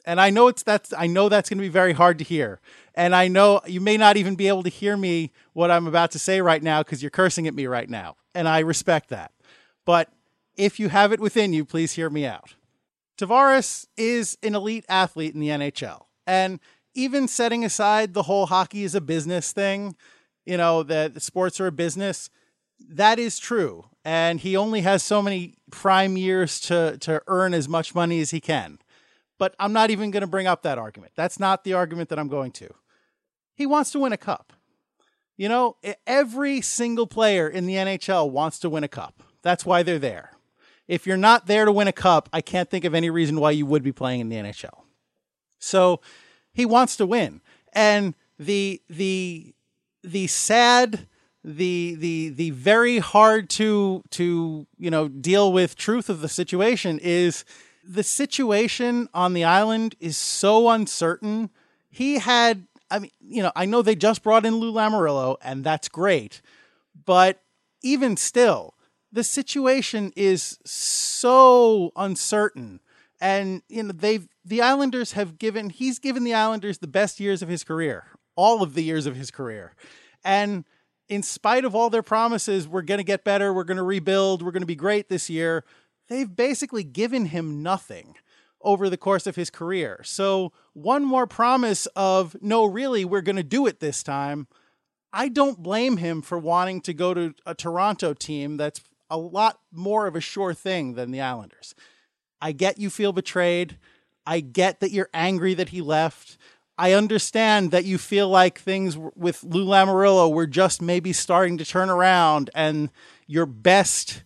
And 0.07 0.21
I 0.21 0.31
know 0.31 0.49
it's 0.49 0.63
that's 0.63 0.93
I 0.93 1.07
know 1.07 1.29
that's 1.29 1.49
going 1.49 1.59
to 1.59 1.63
be 1.63 1.69
very 1.69 1.95
hard 1.95 2.19
to 2.19 2.25
hear. 2.25 2.61
And 2.95 3.15
I 3.15 3.29
know 3.29 3.61
you 3.67 3.81
may 3.81 3.97
not 3.97 4.17
even 4.17 4.35
be 4.35 4.49
able 4.49 4.63
to 4.63 4.69
hear 4.69 4.97
me 4.97 5.33
what 5.55 5.71
I'm 5.71 5.87
about 5.87 6.11
to 6.13 6.19
say 6.19 6.41
right 6.41 6.63
now 6.63 6.83
cuz 6.83 7.03
you're 7.03 7.11
cursing 7.11 7.47
at 7.47 7.55
me 7.55 7.67
right 7.67 7.89
now. 7.89 8.17
And 8.35 8.47
I 8.47 8.59
respect 8.59 9.09
that. 9.09 9.33
But 9.87 10.13
if 10.57 10.79
you 10.79 10.91
have 10.91 11.13
it 11.13 11.21
within 11.21 11.53
you, 11.53 11.65
please 11.65 11.93
hear 11.93 12.11
me 12.11 12.27
out. 12.27 12.55
Tavares 13.19 13.87
is 13.97 14.37
an 14.43 14.55
elite 14.55 14.85
athlete 14.89 15.35
in 15.35 15.41
the 15.41 15.49
NHL. 15.49 16.05
And 16.27 16.61
even 16.95 17.29
setting 17.29 17.65
aside 17.65 18.15
the 18.15 18.23
whole 18.23 18.47
hockey 18.47 18.85
is 18.85 18.95
a 18.95 19.01
business 19.01 19.53
thing, 19.53 19.97
you 20.47 20.57
know, 20.57 20.83
that 20.83 21.21
sports 21.23 21.61
are 21.61 21.67
a 21.67 21.73
business, 21.73 22.31
that 22.81 23.19
is 23.19 23.39
true. 23.39 23.87
And 24.05 24.41
he 24.41 24.57
only 24.57 24.83
has 24.83 25.03
so 25.03 25.23
many 25.23 25.55
prime 25.71 26.17
years 26.17 26.61
to, 26.61 26.99
to 26.99 27.23
earn 27.27 27.55
as 27.55 27.69
much 27.69 27.95
money 27.95 28.21
as 28.21 28.31
he 28.31 28.41
can. 28.41 28.79
But 29.39 29.55
I'm 29.59 29.73
not 29.73 29.91
even 29.91 30.11
going 30.11 30.21
to 30.21 30.27
bring 30.27 30.47
up 30.47 30.63
that 30.63 30.79
argument. 30.79 31.13
That's 31.17 31.41
not 31.41 31.65
the 31.65 31.73
argument 31.73 32.09
that 32.11 32.19
I'm 32.19 32.29
going 32.29 32.53
to. 32.53 32.73
He 33.55 33.67
wants 33.67 33.91
to 33.93 34.01
win 34.01 34.13
a 34.13 34.17
cup. 34.17 34.53
You 35.37 35.49
know, 35.49 35.77
every 36.07 36.61
single 36.61 37.07
player 37.07 37.49
in 37.49 37.67
the 37.67 37.75
NHL 37.75 38.31
wants 38.31 38.59
to 38.61 38.71
win 38.71 38.85
a 38.85 38.89
cup. 38.89 39.23
That's 39.43 39.67
why 39.67 39.83
they're 39.83 39.99
there. 39.99 40.34
If 40.87 41.07
you're 41.07 41.17
not 41.17 41.47
there 41.47 41.65
to 41.65 41.73
win 41.73 41.89
a 41.89 41.93
cup, 41.93 42.29
I 42.33 42.41
can't 42.41 42.71
think 42.71 42.85
of 42.85 42.95
any 42.95 43.11
reason 43.11 43.41
why 43.41 43.53
you 43.53 43.67
would 43.67 43.83
be 43.83 43.93
playing 43.93 44.21
in 44.21 44.29
the 44.29 44.37
NHL. 44.37 44.83
So 45.59 46.01
he 46.53 46.67
wants 46.67 46.97
to 46.97 47.07
win. 47.07 47.41
And 47.73 48.15
the 48.39 48.83
the 48.89 49.55
the 50.03 50.27
sad 50.27 51.07
the 51.43 51.95
the 51.99 52.29
the 52.31 52.51
very 52.51 52.99
hard 52.99 53.51
to 53.51 54.03
to 54.11 54.67
you 54.79 54.91
know 54.91 55.09
deal 55.09 55.53
with 55.53 55.77
truth 55.77 56.09
of 56.09 56.21
the 56.21 56.29
situation 56.29 56.99
is 57.03 57.45
the 57.83 58.03
situation 58.03 59.09
on 59.13 59.35
the 59.35 59.45
island 59.45 59.95
is 60.01 60.17
so 60.17 60.71
uncertain. 60.71 61.51
He 61.91 62.19
had 62.19 62.67
I 62.91 62.99
mean, 62.99 63.11
you 63.21 63.43
know, 63.43 63.53
I 63.57 63.65
know 63.65 63.83
they 63.83 63.97
just 63.97 64.23
brought 64.23 64.47
in 64.47 64.57
Lou 64.57 64.73
Lamoriello 64.73 65.37
and 65.43 65.65
that's 65.65 65.89
great, 65.89 66.41
but 67.05 67.41
even 67.83 68.17
still, 68.17 68.74
the 69.15 69.25
situation 69.25 70.13
is 70.17 70.59
so 70.65 71.93
uncertain. 71.95 72.81
And 73.21 73.63
you 73.69 73.85
know, 73.85 73.93
they've 73.93 74.29
the 74.45 74.61
Islanders 74.61 75.13
have 75.13 75.39
given 75.39 75.71
he's 75.71 76.01
given 76.01 76.25
the 76.25 76.35
Islanders 76.35 76.79
the 76.79 76.89
best 76.89 77.21
years 77.21 77.41
of 77.41 77.49
his 77.49 77.63
career, 77.63 78.09
all 78.35 78.63
of 78.63 78.75
the 78.75 78.83
years 78.83 79.07
of 79.07 79.15
his 79.15 79.31
career. 79.31 79.75
And 80.25 80.65
in 81.09 81.23
spite 81.23 81.65
of 81.65 81.77
all 81.77 81.91
their 81.91 82.03
promises, 82.03 82.67
we're 82.67 82.83
going 82.83 82.99
to 82.99 83.05
get 83.05 83.25
better, 83.25 83.53
we're 83.53 83.65
going 83.65 83.77
to 83.77 83.85
rebuild, 83.85 84.43
we're 84.43 84.51
going 84.51 84.63
to 84.63 84.67
be 84.67 84.75
great 84.75 85.09
this 85.09 85.31
year, 85.31 85.65
they've 86.09 86.35
basically 86.35 86.83
given 86.83 87.27
him 87.27 87.63
nothing 87.63 88.17
over 88.63 88.91
the 88.91 88.97
course 88.97 89.27
of 89.27 89.37
his 89.37 89.49
career. 89.49 90.01
So, 90.03 90.53
one 90.73 91.05
more 91.05 91.27
promise 91.27 91.87
of, 91.95 92.35
no, 92.41 92.65
really, 92.65 93.05
we're 93.05 93.21
going 93.21 93.37
to 93.37 93.45
do 93.45 93.67
it 93.67 93.79
this 93.79 94.03
time. 94.03 94.49
I 95.13 95.29
don't 95.29 95.63
blame 95.63 95.99
him 95.99 96.23
for 96.23 96.39
wanting 96.39 96.81
to 96.83 96.95
go 96.95 97.15
to 97.15 97.35
a 97.47 97.55
Toronto 97.55 98.15
team 98.15 98.57
that's 98.57 98.81
a 99.11 99.19
lot 99.19 99.61
more 99.73 100.07
of 100.07 100.17
a 100.17 100.21
sure 100.21 100.55
thing 100.55 100.95
than 100.95 101.11
the 101.11 101.21
Islanders. 101.21 101.75
I 102.41 102.53
get 102.53 102.79
you 102.79 102.91
feel 102.91 103.13
betrayed. 103.13 103.79
I 104.27 104.41
get 104.41 104.81
that 104.81 104.91
you're 104.91 105.11
angry 105.15 105.55
that 105.55 105.71
he 105.71 105.81
left. 105.81 106.37
I 106.77 106.93
understand 106.93 107.71
that 107.71 107.85
you 107.85 107.99
feel 107.99 108.29
like 108.29 108.59
things 108.59 108.97
with 108.97 109.45
Lou 109.45 109.65
Lamoriello 109.65 110.33
were 110.33 110.47
just 110.47 110.83
maybe 110.83 111.13
starting 111.13 111.59
to 111.59 111.65
turn 111.65 111.89
around 111.89 112.51
and 112.55 112.91
your 113.27 113.47
best 113.47 114.25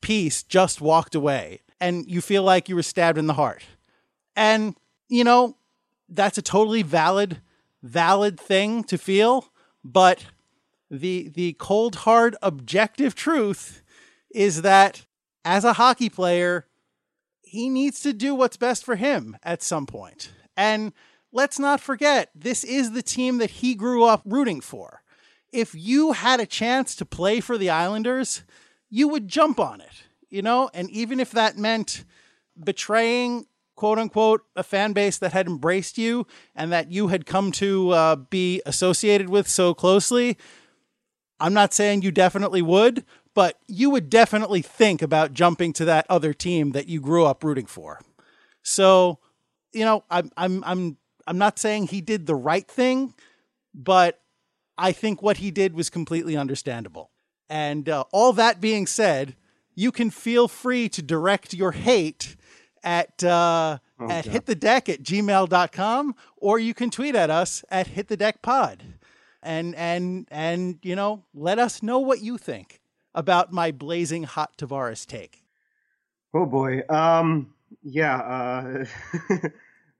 piece 0.00 0.42
just 0.42 0.80
walked 0.80 1.14
away 1.14 1.60
and 1.78 2.10
you 2.10 2.20
feel 2.20 2.42
like 2.42 2.68
you 2.68 2.74
were 2.74 2.82
stabbed 2.82 3.18
in 3.18 3.26
the 3.26 3.34
heart. 3.34 3.62
And, 4.34 4.76
you 5.08 5.24
know, 5.24 5.56
that's 6.08 6.38
a 6.38 6.42
totally 6.42 6.82
valid, 6.82 7.40
valid 7.82 8.40
thing 8.40 8.82
to 8.84 8.96
feel. 8.96 9.50
But 9.84 10.24
the, 10.90 11.28
the 11.28 11.54
cold, 11.58 11.96
hard, 11.96 12.36
objective 12.42 13.14
truth 13.14 13.79
is 14.30 14.62
that 14.62 15.06
as 15.44 15.64
a 15.64 15.74
hockey 15.74 16.08
player, 16.08 16.66
he 17.42 17.68
needs 17.68 18.00
to 18.00 18.12
do 18.12 18.34
what's 18.34 18.56
best 18.56 18.84
for 18.84 18.96
him 18.96 19.36
at 19.42 19.62
some 19.62 19.86
point. 19.86 20.32
And 20.56 20.92
let's 21.32 21.58
not 21.58 21.80
forget, 21.80 22.30
this 22.34 22.64
is 22.64 22.92
the 22.92 23.02
team 23.02 23.38
that 23.38 23.50
he 23.50 23.74
grew 23.74 24.04
up 24.04 24.22
rooting 24.24 24.60
for. 24.60 25.02
If 25.52 25.74
you 25.74 26.12
had 26.12 26.38
a 26.38 26.46
chance 26.46 26.94
to 26.96 27.04
play 27.04 27.40
for 27.40 27.58
the 27.58 27.70
Islanders, 27.70 28.42
you 28.88 29.08
would 29.08 29.26
jump 29.26 29.58
on 29.58 29.80
it, 29.80 30.04
you 30.28 30.42
know? 30.42 30.70
And 30.72 30.90
even 30.90 31.18
if 31.18 31.32
that 31.32 31.58
meant 31.58 32.04
betraying, 32.62 33.46
quote 33.74 33.98
unquote, 33.98 34.42
a 34.54 34.62
fan 34.62 34.92
base 34.92 35.18
that 35.18 35.32
had 35.32 35.46
embraced 35.46 35.98
you 35.98 36.26
and 36.54 36.70
that 36.72 36.92
you 36.92 37.08
had 37.08 37.26
come 37.26 37.50
to 37.52 37.90
uh, 37.90 38.16
be 38.16 38.62
associated 38.66 39.28
with 39.28 39.48
so 39.48 39.74
closely, 39.74 40.36
I'm 41.40 41.54
not 41.54 41.72
saying 41.72 42.02
you 42.02 42.12
definitely 42.12 42.62
would, 42.62 43.04
but 43.40 43.58
you 43.66 43.88
would 43.88 44.10
definitely 44.10 44.60
think 44.60 45.00
about 45.00 45.32
jumping 45.32 45.72
to 45.72 45.86
that 45.86 46.04
other 46.10 46.34
team 46.34 46.72
that 46.72 46.88
you 46.88 47.00
grew 47.00 47.24
up 47.24 47.42
rooting 47.42 47.64
for. 47.64 47.98
So, 48.62 49.18
you 49.72 49.82
know, 49.82 50.04
I'm 50.10 50.30
I'm 50.36 50.62
I'm 50.62 50.98
I'm 51.26 51.38
not 51.38 51.58
saying 51.58 51.86
he 51.86 52.02
did 52.02 52.26
the 52.26 52.34
right 52.34 52.68
thing, 52.68 53.14
but 53.72 54.20
I 54.76 54.92
think 54.92 55.22
what 55.22 55.38
he 55.38 55.50
did 55.50 55.72
was 55.72 55.88
completely 55.88 56.36
understandable. 56.36 57.12
And 57.48 57.88
uh, 57.88 58.04
all 58.12 58.34
that 58.34 58.60
being 58.60 58.86
said, 58.86 59.36
you 59.74 59.90
can 59.90 60.10
feel 60.10 60.46
free 60.46 60.90
to 60.90 61.00
direct 61.00 61.54
your 61.54 61.72
hate 61.72 62.36
at 62.84 63.24
uh, 63.24 63.78
oh, 63.98 64.10
at 64.10 64.26
God. 64.26 64.34
hitthedeck 64.34 64.90
at 64.90 65.02
gmail.com 65.02 66.14
or 66.36 66.58
you 66.58 66.74
can 66.74 66.90
tweet 66.90 67.14
at 67.14 67.30
us 67.30 67.64
at 67.70 67.88
hitthedeckpod 67.88 68.80
and 69.42 69.74
and 69.76 70.28
and 70.30 70.78
you 70.82 70.94
know 70.94 71.24
let 71.32 71.58
us 71.58 71.82
know 71.82 72.00
what 72.00 72.20
you 72.20 72.36
think 72.36 72.79
about 73.14 73.52
my 73.52 73.70
blazing 73.70 74.24
hot 74.24 74.56
Tavares 74.56 75.06
take. 75.06 75.42
Oh 76.34 76.46
boy. 76.46 76.82
Um 76.88 77.54
yeah, 77.82 78.16
uh 78.16 78.84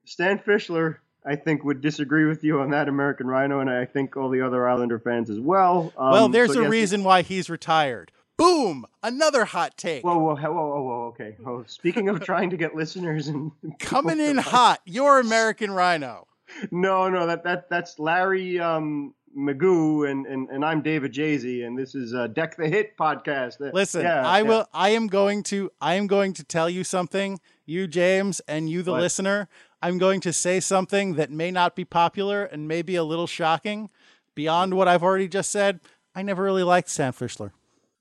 Stan 0.04 0.38
Fischler 0.38 0.96
I 1.24 1.36
think 1.36 1.64
would 1.64 1.80
disagree 1.80 2.24
with 2.24 2.42
you 2.44 2.60
on 2.60 2.70
that 2.70 2.88
American 2.88 3.26
Rhino, 3.26 3.60
and 3.60 3.68
I 3.68 3.84
think 3.84 4.16
all 4.16 4.30
the 4.30 4.40
other 4.40 4.66
Islander 4.68 4.98
fans 4.98 5.28
as 5.28 5.38
well. 5.38 5.92
Um, 5.96 6.12
well, 6.12 6.28
there's 6.28 6.54
so 6.54 6.60
a 6.60 6.62
yes, 6.62 6.70
reason 6.70 7.04
why 7.04 7.22
he's 7.22 7.50
retired. 7.50 8.10
Boom! 8.38 8.86
Another 9.02 9.44
hot 9.44 9.76
take. 9.76 10.02
Whoa, 10.02 10.16
whoa, 10.16 10.34
whoa, 10.34 10.50
whoa, 10.50 10.82
whoa. 10.82 11.06
Okay. 11.08 11.36
Oh, 11.44 11.64
speaking 11.66 12.08
of 12.08 12.20
trying 12.24 12.50
to 12.50 12.56
get 12.56 12.74
listeners 12.74 13.28
and 13.28 13.52
coming 13.78 14.18
in 14.18 14.38
hot, 14.38 14.80
your 14.86 15.20
American 15.20 15.70
Rhino. 15.70 16.26
No, 16.70 17.10
no, 17.10 17.26
that 17.26 17.44
that 17.44 17.68
that's 17.68 17.98
Larry 17.98 18.58
um, 18.58 19.14
Magoo, 19.36 20.10
and, 20.10 20.26
and 20.26 20.48
and 20.48 20.64
I'm 20.64 20.82
David 20.82 21.12
Jay-Z, 21.12 21.62
and 21.62 21.78
this 21.78 21.94
is 21.94 22.14
uh, 22.14 22.26
Deck 22.26 22.56
the 22.56 22.68
Hit 22.68 22.96
podcast. 22.96 23.60
Listen, 23.72 24.02
yeah, 24.02 24.26
I 24.26 24.38
yeah. 24.38 24.42
will. 24.42 24.68
I 24.74 24.90
am 24.90 25.06
going 25.06 25.42
to. 25.44 25.70
I 25.80 25.94
am 25.94 26.06
going 26.06 26.32
to 26.34 26.44
tell 26.44 26.68
you 26.68 26.82
something, 26.82 27.40
you 27.64 27.86
James, 27.86 28.40
and 28.48 28.68
you 28.68 28.82
the 28.82 28.92
what? 28.92 29.00
listener. 29.00 29.48
I'm 29.82 29.98
going 29.98 30.20
to 30.22 30.32
say 30.32 30.60
something 30.60 31.14
that 31.14 31.30
may 31.30 31.50
not 31.50 31.74
be 31.76 31.84
popular 31.84 32.44
and 32.44 32.68
may 32.68 32.82
be 32.82 32.96
a 32.96 33.04
little 33.04 33.26
shocking. 33.26 33.90
Beyond 34.34 34.74
what 34.74 34.88
I've 34.88 35.02
already 35.02 35.28
just 35.28 35.50
said, 35.50 35.80
I 36.14 36.22
never 36.22 36.42
really 36.42 36.62
liked 36.62 36.88
Stan 36.88 37.12
Fischler. 37.12 37.52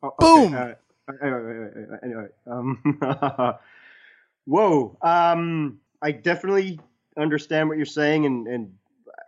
Oh, 0.02 0.13
Boom. 0.20 0.56
Okay. 0.56 0.74
Uh, 1.10 1.98
anyway, 2.04 2.28
um, 2.48 3.00
whoa. 4.46 4.98
Um, 5.02 5.80
I 6.02 6.12
definitely 6.12 6.80
understand 7.18 7.68
what 7.68 7.78
you're 7.78 7.86
saying, 7.86 8.26
and, 8.26 8.48
and 8.48 8.74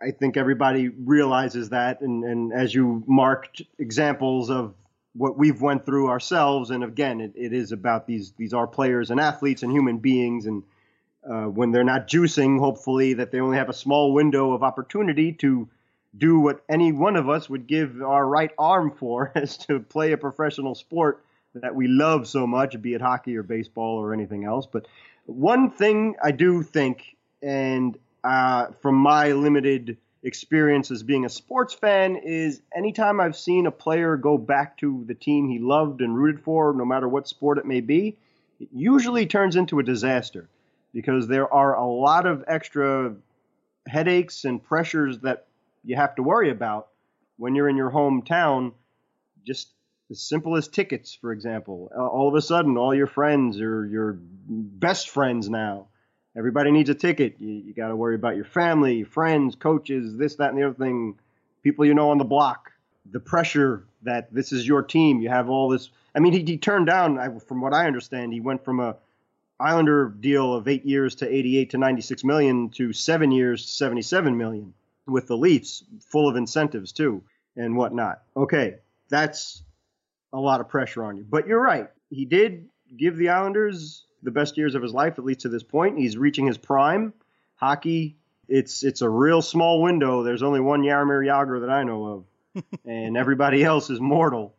I 0.02 0.10
think 0.10 0.36
everybody 0.36 0.88
realizes 0.88 1.70
that. 1.70 2.00
And, 2.00 2.24
and 2.24 2.52
as 2.52 2.74
you 2.74 3.04
marked 3.06 3.62
examples 3.78 4.50
of 4.50 4.74
what 5.14 5.38
we've 5.38 5.60
went 5.60 5.86
through 5.86 6.08
ourselves, 6.08 6.70
and 6.70 6.82
again, 6.82 7.20
it, 7.20 7.32
it 7.36 7.52
is 7.52 7.72
about 7.72 8.06
these 8.06 8.32
these 8.32 8.52
are 8.52 8.66
players 8.66 9.10
and 9.10 9.20
athletes 9.20 9.62
and 9.62 9.70
human 9.70 9.98
beings, 9.98 10.46
and 10.46 10.62
uh, 11.28 11.44
when 11.44 11.70
they're 11.70 11.84
not 11.84 12.08
juicing, 12.08 12.58
hopefully 12.58 13.14
that 13.14 13.30
they 13.30 13.40
only 13.40 13.58
have 13.58 13.68
a 13.68 13.74
small 13.74 14.12
window 14.12 14.52
of 14.52 14.62
opportunity 14.62 15.32
to 15.32 15.68
do 16.16 16.40
what 16.40 16.62
any 16.68 16.92
one 16.92 17.16
of 17.16 17.28
us 17.28 17.48
would 17.48 17.66
give 17.66 18.02
our 18.02 18.26
right 18.26 18.50
arm 18.58 18.90
for, 18.90 19.32
is 19.36 19.56
to 19.56 19.80
play 19.80 20.12
a 20.12 20.16
professional 20.16 20.74
sport 20.74 21.24
that 21.54 21.74
we 21.74 21.86
love 21.86 22.26
so 22.26 22.46
much, 22.46 22.80
be 22.80 22.94
it 22.94 23.00
hockey 23.00 23.36
or 23.36 23.42
baseball 23.42 23.98
or 23.98 24.14
anything 24.14 24.44
else. 24.44 24.66
But 24.66 24.86
one 25.26 25.70
thing 25.70 26.16
I 26.22 26.30
do 26.30 26.62
think, 26.62 27.16
and 27.42 27.96
uh, 28.24 28.66
from 28.80 28.94
my 28.96 29.32
limited 29.32 29.96
experience 30.22 30.90
as 30.90 31.02
being 31.02 31.24
a 31.24 31.28
sports 31.28 31.74
fan, 31.74 32.16
is 32.16 32.62
anytime 32.74 33.20
I've 33.20 33.36
seen 33.36 33.66
a 33.66 33.72
player 33.72 34.16
go 34.16 34.38
back 34.38 34.78
to 34.78 35.04
the 35.06 35.14
team 35.14 35.48
he 35.48 35.58
loved 35.58 36.00
and 36.00 36.16
rooted 36.16 36.42
for, 36.42 36.72
no 36.72 36.84
matter 36.84 37.08
what 37.08 37.28
sport 37.28 37.58
it 37.58 37.66
may 37.66 37.80
be, 37.80 38.16
it 38.60 38.68
usually 38.72 39.26
turns 39.26 39.56
into 39.56 39.80
a 39.80 39.82
disaster 39.82 40.48
because 40.94 41.26
there 41.26 41.52
are 41.52 41.74
a 41.74 41.86
lot 41.86 42.26
of 42.26 42.44
extra 42.46 43.14
headaches 43.86 44.44
and 44.44 44.62
pressures 44.62 45.18
that 45.20 45.46
you 45.84 45.96
have 45.96 46.14
to 46.14 46.22
worry 46.22 46.50
about 46.50 46.88
when 47.36 47.54
you're 47.54 47.68
in 47.68 47.76
your 47.76 47.90
hometown. 47.90 48.72
Just 49.44 49.70
as 50.10 50.22
simple 50.22 50.56
as 50.56 50.68
tickets, 50.68 51.18
for 51.20 51.32
example. 51.32 51.90
All 51.96 52.28
of 52.28 52.34
a 52.34 52.42
sudden, 52.42 52.76
all 52.76 52.94
your 52.94 53.08
friends 53.08 53.60
are 53.60 53.84
your 53.86 54.18
best 54.20 55.08
friends 55.08 55.50
now. 55.50 55.88
Everybody 56.36 56.70
needs 56.70 56.90
a 56.90 56.94
ticket. 56.94 57.36
You, 57.38 57.48
you 57.66 57.74
got 57.74 57.88
to 57.88 57.96
worry 57.96 58.14
about 58.14 58.36
your 58.36 58.44
family, 58.44 59.04
friends, 59.04 59.54
coaches, 59.54 60.16
this, 60.16 60.36
that, 60.36 60.50
and 60.50 60.58
the 60.58 60.66
other 60.66 60.74
thing, 60.74 61.18
people 61.62 61.84
you 61.84 61.94
know 61.94 62.10
on 62.10 62.18
the 62.18 62.24
block. 62.24 62.72
The 63.10 63.20
pressure 63.20 63.84
that 64.02 64.32
this 64.32 64.52
is 64.52 64.66
your 64.66 64.82
team. 64.82 65.20
You 65.20 65.28
have 65.28 65.50
all 65.50 65.68
this. 65.68 65.90
I 66.14 66.20
mean, 66.20 66.32
he, 66.32 66.42
he 66.42 66.56
turned 66.56 66.86
down, 66.86 67.40
from 67.40 67.60
what 67.60 67.74
I 67.74 67.86
understand, 67.86 68.32
he 68.32 68.40
went 68.40 68.64
from 68.64 68.80
a 68.80 68.96
Islander 69.60 70.08
deal 70.08 70.54
of 70.54 70.66
eight 70.66 70.84
years 70.84 71.14
to 71.16 71.28
88 71.28 71.70
to 71.70 71.78
96 71.78 72.24
million 72.24 72.68
to 72.70 72.92
seven 72.92 73.30
years 73.30 73.64
to 73.64 73.72
77 73.72 74.36
million 74.36 74.74
with 75.06 75.26
the 75.26 75.36
Leafs, 75.36 75.84
full 76.00 76.28
of 76.28 76.36
incentives 76.36 76.92
too 76.92 77.22
and 77.56 77.76
whatnot. 77.76 78.22
Okay, 78.36 78.76
that's 79.08 79.62
a 80.32 80.40
lot 80.40 80.60
of 80.60 80.68
pressure 80.68 81.04
on 81.04 81.16
you. 81.16 81.26
But 81.28 81.46
you're 81.46 81.60
right. 81.60 81.88
He 82.10 82.24
did 82.24 82.68
give 82.96 83.16
the 83.16 83.30
Islanders 83.30 84.04
the 84.22 84.30
best 84.30 84.56
years 84.56 84.74
of 84.74 84.82
his 84.82 84.92
life, 84.92 85.18
at 85.18 85.24
least 85.24 85.40
to 85.40 85.48
this 85.48 85.62
point. 85.62 85.98
He's 85.98 86.16
reaching 86.16 86.46
his 86.46 86.58
prime. 86.58 87.12
Hockey, 87.56 88.16
it's 88.48 88.82
it's 88.82 89.02
a 89.02 89.08
real 89.08 89.42
small 89.42 89.82
window. 89.82 90.22
There's 90.22 90.42
only 90.42 90.60
one 90.60 90.82
Jaromir 90.82 91.26
Jagr 91.26 91.60
that 91.60 91.70
I 91.70 91.84
know 91.84 92.24
of, 92.54 92.64
and 92.84 93.16
everybody 93.16 93.64
else 93.64 93.90
is 93.90 94.00
mortal. 94.00 94.54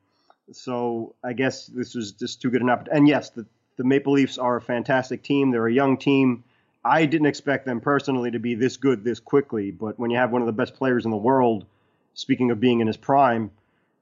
So 0.52 1.16
I 1.24 1.34
guess 1.34 1.68
this 1.68 1.96
was 1.96 2.12
just 2.12 2.42
too 2.42 2.50
good 2.50 2.62
an 2.62 2.70
opportunity. 2.70 2.98
And 2.98 3.08
yes, 3.08 3.30
the 3.30 3.46
the 3.78 3.84
Maple 3.84 4.14
Leafs 4.14 4.38
are 4.38 4.56
a 4.56 4.62
fantastic 4.62 5.24
team. 5.24 5.52
They're 5.52 5.68
a 5.68 5.74
young 5.74 5.98
team. 5.98 6.44
I 6.86 7.06
didn't 7.06 7.28
expect 7.28 7.66
them 7.66 7.80
personally 7.80 8.32
to 8.32 8.40
be 8.40 8.56
this 8.56 8.78
good 8.78 9.04
this 9.04 9.20
quickly, 9.20 9.72
but 9.72 9.98
when 9.98 10.12
you 10.12 10.18
have 10.18 10.32
one 10.32 10.42
of 10.42 10.46
the 10.46 10.52
best 10.52 10.76
players 10.76 11.06
in 11.06 11.12
the 11.12 11.18
world, 11.18 11.66
speaking 12.14 12.52
of 12.52 12.60
being 12.60 12.82
in 12.82 12.88
his 12.88 12.98
prime, 12.98 13.52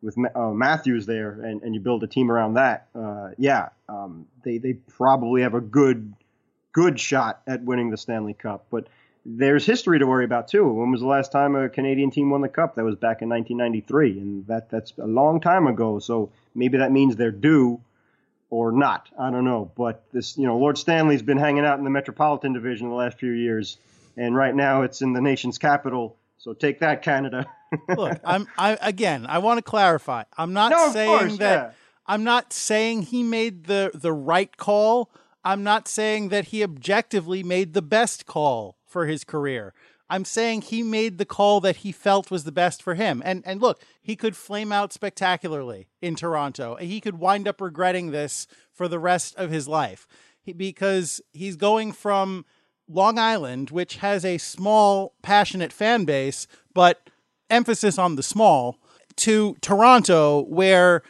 with 0.02 0.18
uh, 0.36 0.50
Matthews 0.50 1.06
there, 1.06 1.32
and, 1.42 1.62
and 1.62 1.74
you 1.74 1.80
build 1.80 2.04
a 2.04 2.08
team 2.08 2.32
around 2.32 2.56
that, 2.56 2.88
uh, 2.96 3.30
yeah, 3.38 3.70
um, 3.88 4.28
they 4.44 4.58
they 4.58 4.74
probably 4.74 5.42
have 5.42 5.54
a 5.54 5.62
good 5.62 6.14
good 6.74 7.00
shot 7.00 7.42
at 7.48 7.64
winning 7.64 7.90
the 7.90 7.98
Stanley 7.98 8.34
Cup. 8.34 8.66
But 8.70 8.88
there's 9.26 9.66
history 9.66 10.00
to 10.00 10.08
worry 10.08 10.26
about 10.26 10.48
too. 10.48 10.68
When 10.68 10.92
was 10.92 11.02
the 11.02 11.08
last 11.08 11.32
time 11.32 11.56
a 11.56 11.70
Canadian 11.70 12.10
team 12.12 12.30
won 12.30 12.42
the 12.42 12.50
Cup? 12.50 12.76
That 12.76 12.84
was 12.84 12.96
back 12.96 13.22
in 13.22 13.30
1993, 13.30 14.20
and 14.20 14.48
that 14.48 14.70
that's 14.70 14.94
a 14.98 15.06
long 15.06 15.40
time 15.40 15.68
ago. 15.68 16.00
So 16.00 16.32
maybe 16.56 16.80
that 16.80 16.92
means 16.92 17.16
they're 17.16 17.32
due 17.32 17.82
or 18.50 18.72
not. 18.72 19.10
I 19.18 19.32
don't 19.32 19.46
know. 19.46 19.72
But 19.76 20.04
this, 20.12 20.38
you 20.38 20.46
know, 20.46 20.58
Lord 20.58 20.78
Stanley's 20.78 21.22
been 21.22 21.38
hanging 21.38 21.66
out 21.66 21.78
in 21.78 21.84
the 21.84 21.90
Metropolitan 21.90 22.54
Division 22.54 22.90
the 22.90 22.96
last 22.96 23.20
few 23.20 23.32
years, 23.32 23.78
and 24.18 24.36
right 24.36 24.56
now 24.56 24.82
it's 24.82 25.02
in 25.02 25.14
the 25.14 25.22
nation's 25.22 25.58
capital. 25.58 26.18
So 26.42 26.54
take 26.54 26.80
that, 26.80 27.04
Canada. 27.04 27.46
Look, 27.96 28.20
I'm 28.26 28.48
I 28.58 28.76
again. 28.82 29.28
I 29.30 29.38
want 29.38 29.60
to 29.60 29.62
clarify. 29.62 30.24
I'm 30.36 30.54
not 30.54 30.72
no, 30.72 30.92
saying 30.92 31.20
course, 31.20 31.38
that. 31.38 31.54
Yeah. 31.54 31.72
I'm 32.08 32.24
not 32.24 32.52
saying 32.52 33.04
he 33.04 33.22
made 33.22 33.66
the 33.66 33.92
the 33.94 34.12
right 34.12 34.56
call. 34.58 35.12
I'm 35.44 35.64
not 35.64 35.88
saying 35.88 36.30
that 36.30 36.46
he 36.46 36.64
objectively 36.64 37.44
made 37.44 37.74
the 37.74 37.82
best 37.84 38.26
call 38.26 38.78
for 38.88 39.06
his 39.06 39.24
career. 39.24 39.76
I'm 40.10 40.26
saying 40.26 40.64
he 40.64 40.82
made 40.82 41.20
the 41.20 41.26
call 41.26 41.62
that 41.62 41.78
he 41.78 41.92
felt 41.92 42.32
was 42.32 42.44
the 42.44 42.52
best 42.52 42.82
for 42.82 42.96
him. 42.96 43.22
And 43.24 43.44
and 43.46 43.62
look, 43.62 43.80
he 44.02 44.16
could 44.16 44.36
flame 44.36 44.72
out 44.72 44.92
spectacularly 44.92 45.90
in 46.02 46.16
Toronto. 46.16 46.76
He 46.78 47.00
could 47.02 47.20
wind 47.20 47.48
up 47.48 47.62
regretting 47.62 48.10
this 48.10 48.48
for 48.74 48.88
the 48.88 49.00
rest 49.00 49.36
of 49.36 49.52
his 49.52 49.68
life 49.68 50.08
he, 50.42 50.54
because 50.54 51.22
he's 51.34 51.56
going 51.56 51.92
from 51.92 52.46
Long 52.94 53.18
Island, 53.18 53.70
which 53.70 53.98
has 53.98 54.26
a 54.26 54.38
small, 54.38 55.14
passionate 55.22 55.74
fan 55.74 56.06
base, 56.06 56.48
but 56.74 57.10
emphasis 57.50 57.98
on 57.98 58.16
the 58.16 58.24
small, 58.24 58.78
to 59.18 59.56
Toronto, 59.62 60.42
where 60.42 61.04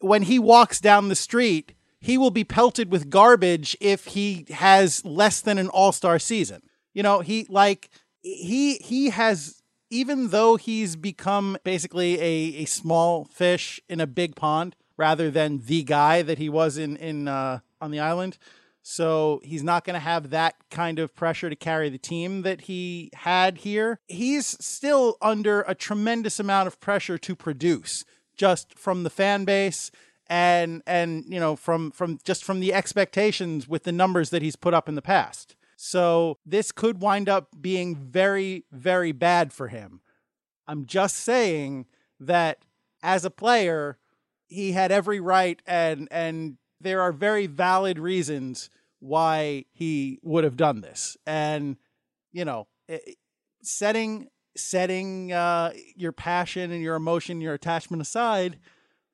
when 0.00 0.22
he 0.22 0.38
walks 0.38 0.80
down 0.80 1.08
the 1.08 1.16
street, 1.16 1.72
he 2.00 2.18
will 2.18 2.30
be 2.30 2.44
pelted 2.44 2.90
with 2.90 3.08
garbage 3.08 3.76
if 3.80 4.06
he 4.06 4.44
has 4.50 5.04
less 5.04 5.40
than 5.40 5.56
an 5.58 5.68
all 5.68 5.92
star 5.92 6.18
season. 6.18 6.62
You 6.92 7.02
know, 7.02 7.20
he 7.20 7.46
like 7.48 7.88
he 8.20 8.76
he 8.76 9.10
has 9.10 9.62
even 9.90 10.28
though 10.28 10.56
he's 10.56 10.96
become 10.96 11.56
basically 11.64 12.20
a, 12.20 12.62
a 12.62 12.64
small 12.66 13.24
fish 13.24 13.80
in 13.88 14.00
a 14.00 14.06
big 14.06 14.36
pond 14.36 14.76
rather 14.96 15.30
than 15.30 15.62
the 15.64 15.82
guy 15.82 16.22
that 16.22 16.38
he 16.38 16.48
was 16.48 16.76
in 16.76 16.96
in 16.96 17.28
uh, 17.28 17.60
on 17.80 17.90
the 17.90 18.00
island. 18.00 18.36
So 18.86 19.40
he's 19.42 19.62
not 19.62 19.84
going 19.84 19.94
to 19.94 20.00
have 20.00 20.28
that 20.28 20.56
kind 20.70 20.98
of 20.98 21.14
pressure 21.14 21.48
to 21.48 21.56
carry 21.56 21.88
the 21.88 21.96
team 21.96 22.42
that 22.42 22.62
he 22.62 23.08
had 23.14 23.58
here. 23.58 23.98
He's 24.08 24.46
still 24.62 25.16
under 25.22 25.62
a 25.62 25.74
tremendous 25.74 26.38
amount 26.38 26.66
of 26.66 26.78
pressure 26.80 27.16
to 27.16 27.34
produce 27.34 28.04
just 28.36 28.78
from 28.78 29.02
the 29.02 29.10
fan 29.10 29.46
base 29.46 29.90
and 30.26 30.82
and 30.86 31.24
you 31.28 31.40
know 31.40 31.56
from 31.56 31.90
from 31.92 32.18
just 32.24 32.44
from 32.44 32.60
the 32.60 32.74
expectations 32.74 33.66
with 33.66 33.84
the 33.84 33.92
numbers 33.92 34.28
that 34.30 34.42
he's 34.42 34.56
put 34.56 34.74
up 34.74 34.86
in 34.86 34.96
the 34.96 35.02
past. 35.02 35.56
So 35.76 36.36
this 36.44 36.70
could 36.70 37.00
wind 37.00 37.26
up 37.26 37.48
being 37.58 37.96
very, 37.96 38.64
very 38.70 39.12
bad 39.12 39.50
for 39.50 39.68
him. 39.68 40.02
I'm 40.68 40.84
just 40.84 41.16
saying 41.16 41.86
that 42.20 42.66
as 43.02 43.24
a 43.24 43.30
player, 43.30 43.98
he 44.46 44.72
had 44.72 44.92
every 44.92 45.20
right 45.20 45.62
and 45.66 46.06
and 46.10 46.58
there 46.84 47.00
are 47.00 47.12
very 47.12 47.46
valid 47.46 47.98
reasons 47.98 48.70
why 49.00 49.64
he 49.72 50.18
would 50.22 50.44
have 50.44 50.56
done 50.56 50.80
this. 50.80 51.16
And 51.26 51.76
you 52.32 52.44
know, 52.44 52.66
setting 53.62 54.28
setting 54.56 55.32
uh, 55.32 55.72
your 55.96 56.12
passion 56.12 56.70
and 56.70 56.80
your 56.82 56.94
emotion, 56.94 57.40
your 57.40 57.54
attachment 57.54 58.00
aside, 58.00 58.58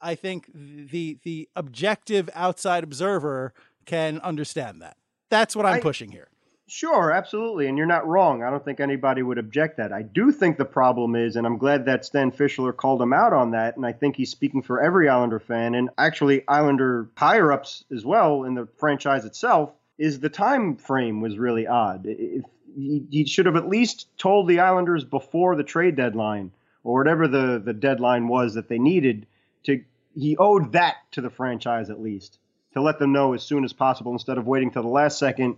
I 0.01 0.15
think 0.15 0.51
the 0.55 1.19
the 1.23 1.49
objective 1.57 2.29
outside 2.35 2.85
observer 2.85 3.55
can 3.87 4.21
understand 4.21 4.83
that. 4.83 4.97
That's 5.31 5.57
what 5.57 5.67
I'm 5.67 5.77
I, 5.77 5.81
pushing 5.81 6.11
here. 6.11 6.29
Sure, 6.71 7.11
absolutely, 7.11 7.67
and 7.67 7.77
you're 7.77 7.85
not 7.85 8.07
wrong. 8.07 8.45
I 8.45 8.51
don't 8.51 8.65
think 8.65 8.79
anybody 8.79 9.25
would 9.25 9.39
object 9.39 9.79
that. 9.79 9.93
I 9.93 10.03
do 10.03 10.31
think 10.31 10.57
the 10.57 10.65
problem 10.65 11.17
is, 11.17 11.35
and 11.35 11.45
I'm 11.45 11.59
glad 11.59 11.87
that 11.87 12.05
Stan 12.05 12.31
Fischler 12.31 12.77
called 12.77 13.03
him 13.03 13.13
out 13.13 13.33
on 13.33 13.51
that, 13.51 13.77
and 13.77 13.85
I 13.85 13.91
think 13.91 14.15
he's 14.15 14.31
speaking 14.31 14.63
for 14.63 14.81
every 14.81 15.09
Islander 15.09 15.41
fan, 15.41 15.75
and 15.75 15.91
actually 15.99 16.47
Islander 16.47 17.09
higher 17.17 17.51
ups 17.51 17.85
as 17.93 18.05
well 18.05 18.45
in 18.45 18.55
the 18.55 18.69
franchise 18.77 19.25
itself. 19.25 19.73
Is 19.99 20.21
the 20.21 20.29
time 20.29 20.77
frame 20.77 21.21
was 21.21 21.39
really 21.39 21.67
odd. 21.67 22.07
If 22.07 22.45
he, 22.77 23.25
should 23.27 23.47
have 23.47 23.57
at 23.57 23.69
least 23.69 24.07
told 24.17 24.47
the 24.47 24.61
Islanders 24.61 25.03
before 25.03 25.57
the 25.57 25.65
trade 25.65 25.97
deadline 25.97 26.53
or 26.85 26.99
whatever 26.99 27.27
the, 27.27 27.61
the 27.63 27.75
deadline 27.75 28.29
was 28.29 28.55
that 28.55 28.69
they 28.69 28.79
needed 28.79 29.27
to 29.65 29.83
he 30.15 30.37
owed 30.37 30.73
that 30.73 30.97
to 31.13 31.21
the 31.21 31.31
franchise 31.31 31.91
at 31.91 32.01
least 32.01 32.39
to 32.75 32.81
let 32.81 32.99
them 32.99 33.13
know 33.13 33.35
as 33.35 33.43
soon 33.43 33.65
as 33.65 33.73
possible 33.73 34.13
instead 34.13 34.39
of 34.39 34.47
waiting 34.47 34.71
till 34.71 34.83
the 34.83 34.89
last 34.89 35.19
second 35.19 35.57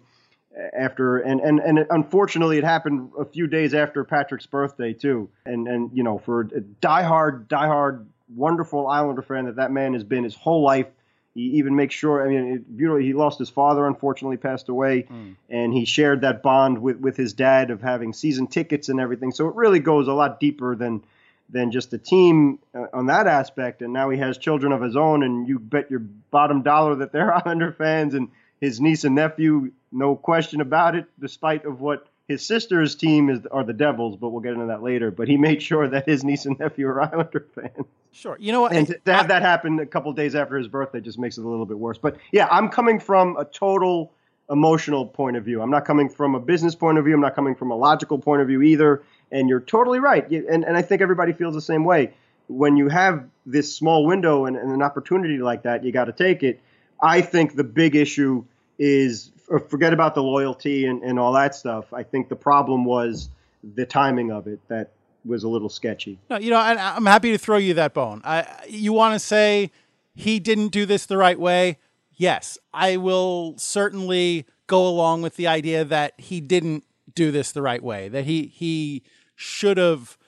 after 0.72 1.18
and, 1.18 1.40
and 1.40 1.60
and 1.60 1.86
unfortunately 1.90 2.58
it 2.58 2.64
happened 2.64 3.10
a 3.18 3.24
few 3.24 3.46
days 3.46 3.74
after 3.74 4.04
Patrick's 4.04 4.46
birthday 4.46 4.92
too. 4.92 5.30
And 5.46 5.66
and 5.66 5.90
you 5.94 6.02
know 6.02 6.18
for 6.18 6.42
a 6.42 6.44
diehard 6.44 7.46
diehard 7.48 8.06
wonderful 8.34 8.86
Islander 8.86 9.22
fan 9.22 9.46
that 9.46 9.56
that 9.56 9.70
man 9.70 9.94
has 9.94 10.04
been 10.04 10.24
his 10.24 10.34
whole 10.34 10.62
life 10.62 10.86
he 11.34 11.40
even 11.40 11.76
makes 11.76 11.94
sure 11.94 12.26
I 12.26 12.28
mean 12.28 12.66
it, 12.78 13.02
he 13.02 13.12
lost 13.12 13.38
his 13.38 13.48
father 13.48 13.86
unfortunately 13.86 14.36
passed 14.36 14.68
away. 14.68 15.04
Mm. 15.04 15.36
and 15.48 15.72
he 15.72 15.84
shared 15.84 16.20
that 16.22 16.42
bond 16.42 16.78
with 16.78 16.98
with 16.98 17.16
his 17.16 17.32
dad 17.32 17.70
of 17.70 17.80
having 17.80 18.12
season 18.12 18.46
tickets 18.46 18.88
and 18.88 19.00
everything. 19.00 19.32
So 19.32 19.48
it 19.48 19.54
really 19.54 19.80
goes 19.80 20.08
a 20.08 20.12
lot 20.12 20.40
deeper 20.40 20.76
than 20.76 21.02
than 21.48 21.70
just 21.70 21.90
the 21.90 21.98
team 21.98 22.58
uh, 22.74 22.86
on 22.92 23.06
that 23.06 23.26
aspect. 23.26 23.82
And 23.82 23.92
now 23.92 24.10
he 24.10 24.18
has 24.18 24.38
children 24.38 24.72
of 24.72 24.80
his 24.80 24.96
own 24.96 25.22
and 25.22 25.48
you 25.48 25.58
bet 25.58 25.90
your 25.90 26.00
bottom 26.30 26.62
dollar 26.62 26.96
that 26.96 27.12
they're 27.12 27.32
Islander 27.46 27.72
fans. 27.72 28.14
And 28.14 28.28
his 28.62 28.80
niece 28.80 29.02
and 29.02 29.16
nephew, 29.16 29.72
no 29.90 30.14
question 30.14 30.60
about 30.60 30.94
it, 30.94 31.06
despite 31.18 31.64
of 31.64 31.80
what 31.80 32.06
his 32.28 32.46
sister's 32.46 32.94
team 32.94 33.28
is 33.28 33.44
are 33.50 33.64
the 33.64 33.72
Devils, 33.72 34.16
but 34.16 34.28
we'll 34.28 34.40
get 34.40 34.52
into 34.52 34.66
that 34.66 34.84
later. 34.84 35.10
But 35.10 35.26
he 35.26 35.36
made 35.36 35.60
sure 35.60 35.88
that 35.88 36.08
his 36.08 36.22
niece 36.22 36.46
and 36.46 36.56
nephew 36.60 36.86
are 36.86 37.00
Islander 37.12 37.44
fans. 37.56 37.88
Sure, 38.12 38.36
you 38.38 38.52
know 38.52 38.60
what? 38.60 38.72
And 38.72 38.86
to, 38.86 38.98
to 39.04 39.12
have 39.12 39.24
I, 39.24 39.28
that 39.28 39.42
happen 39.42 39.80
a 39.80 39.86
couple 39.86 40.12
days 40.12 40.36
after 40.36 40.56
his 40.56 40.68
birthday 40.68 41.00
just 41.00 41.18
makes 41.18 41.38
it 41.38 41.44
a 41.44 41.48
little 41.48 41.66
bit 41.66 41.76
worse. 41.76 41.98
But 41.98 42.18
yeah, 42.30 42.46
I'm 42.52 42.68
coming 42.68 43.00
from 43.00 43.36
a 43.36 43.44
total 43.44 44.12
emotional 44.48 45.06
point 45.06 45.36
of 45.36 45.44
view. 45.44 45.60
I'm 45.60 45.70
not 45.70 45.84
coming 45.84 46.08
from 46.08 46.36
a 46.36 46.40
business 46.40 46.76
point 46.76 46.98
of 46.98 47.04
view. 47.04 47.14
I'm 47.14 47.20
not 47.20 47.34
coming 47.34 47.56
from 47.56 47.72
a 47.72 47.76
logical 47.76 48.18
point 48.20 48.42
of 48.42 48.48
view 48.48 48.62
either. 48.62 49.02
And 49.32 49.48
you're 49.48 49.60
totally 49.60 49.98
right. 49.98 50.30
And 50.30 50.64
and 50.64 50.76
I 50.76 50.82
think 50.82 51.02
everybody 51.02 51.32
feels 51.32 51.54
the 51.54 51.60
same 51.60 51.84
way. 51.84 52.14
When 52.46 52.76
you 52.76 52.88
have 52.90 53.24
this 53.44 53.74
small 53.74 54.06
window 54.06 54.46
and, 54.46 54.56
and 54.56 54.70
an 54.70 54.82
opportunity 54.82 55.38
like 55.38 55.64
that, 55.64 55.82
you 55.82 55.90
got 55.90 56.04
to 56.04 56.12
take 56.12 56.44
it. 56.44 56.60
I 57.02 57.20
think 57.20 57.56
the 57.56 57.64
big 57.64 57.96
issue 57.96 58.44
is 58.84 59.30
forget 59.68 59.92
about 59.92 60.14
the 60.16 60.22
loyalty 60.22 60.86
and, 60.86 61.02
and 61.04 61.16
all 61.18 61.32
that 61.32 61.54
stuff. 61.54 61.92
I 61.92 62.02
think 62.02 62.28
the 62.28 62.36
problem 62.36 62.84
was 62.84 63.28
the 63.74 63.86
timing 63.86 64.32
of 64.32 64.48
it 64.48 64.58
that 64.66 64.90
was 65.24 65.44
a 65.44 65.48
little 65.48 65.68
sketchy. 65.68 66.18
No, 66.28 66.36
you 66.36 66.50
know, 66.50 66.56
I, 66.56 66.96
I'm 66.96 67.06
happy 67.06 67.30
to 67.30 67.38
throw 67.38 67.58
you 67.58 67.74
that 67.74 67.94
bone. 67.94 68.22
I, 68.24 68.44
you 68.68 68.92
want 68.92 69.14
to 69.14 69.20
say 69.20 69.70
he 70.14 70.40
didn't 70.40 70.68
do 70.68 70.84
this 70.84 71.06
the 71.06 71.16
right 71.16 71.38
way? 71.38 71.78
Yes, 72.10 72.58
I 72.74 72.96
will 72.96 73.54
certainly 73.56 74.46
go 74.66 74.84
along 74.84 75.22
with 75.22 75.36
the 75.36 75.46
idea 75.46 75.84
that 75.84 76.18
he 76.18 76.40
didn't 76.40 76.84
do 77.14 77.30
this 77.30 77.52
the 77.52 77.62
right 77.62 77.82
way. 77.82 78.08
That 78.08 78.24
he 78.24 78.46
he 78.46 79.04
should 79.36 79.76
have 79.76 80.18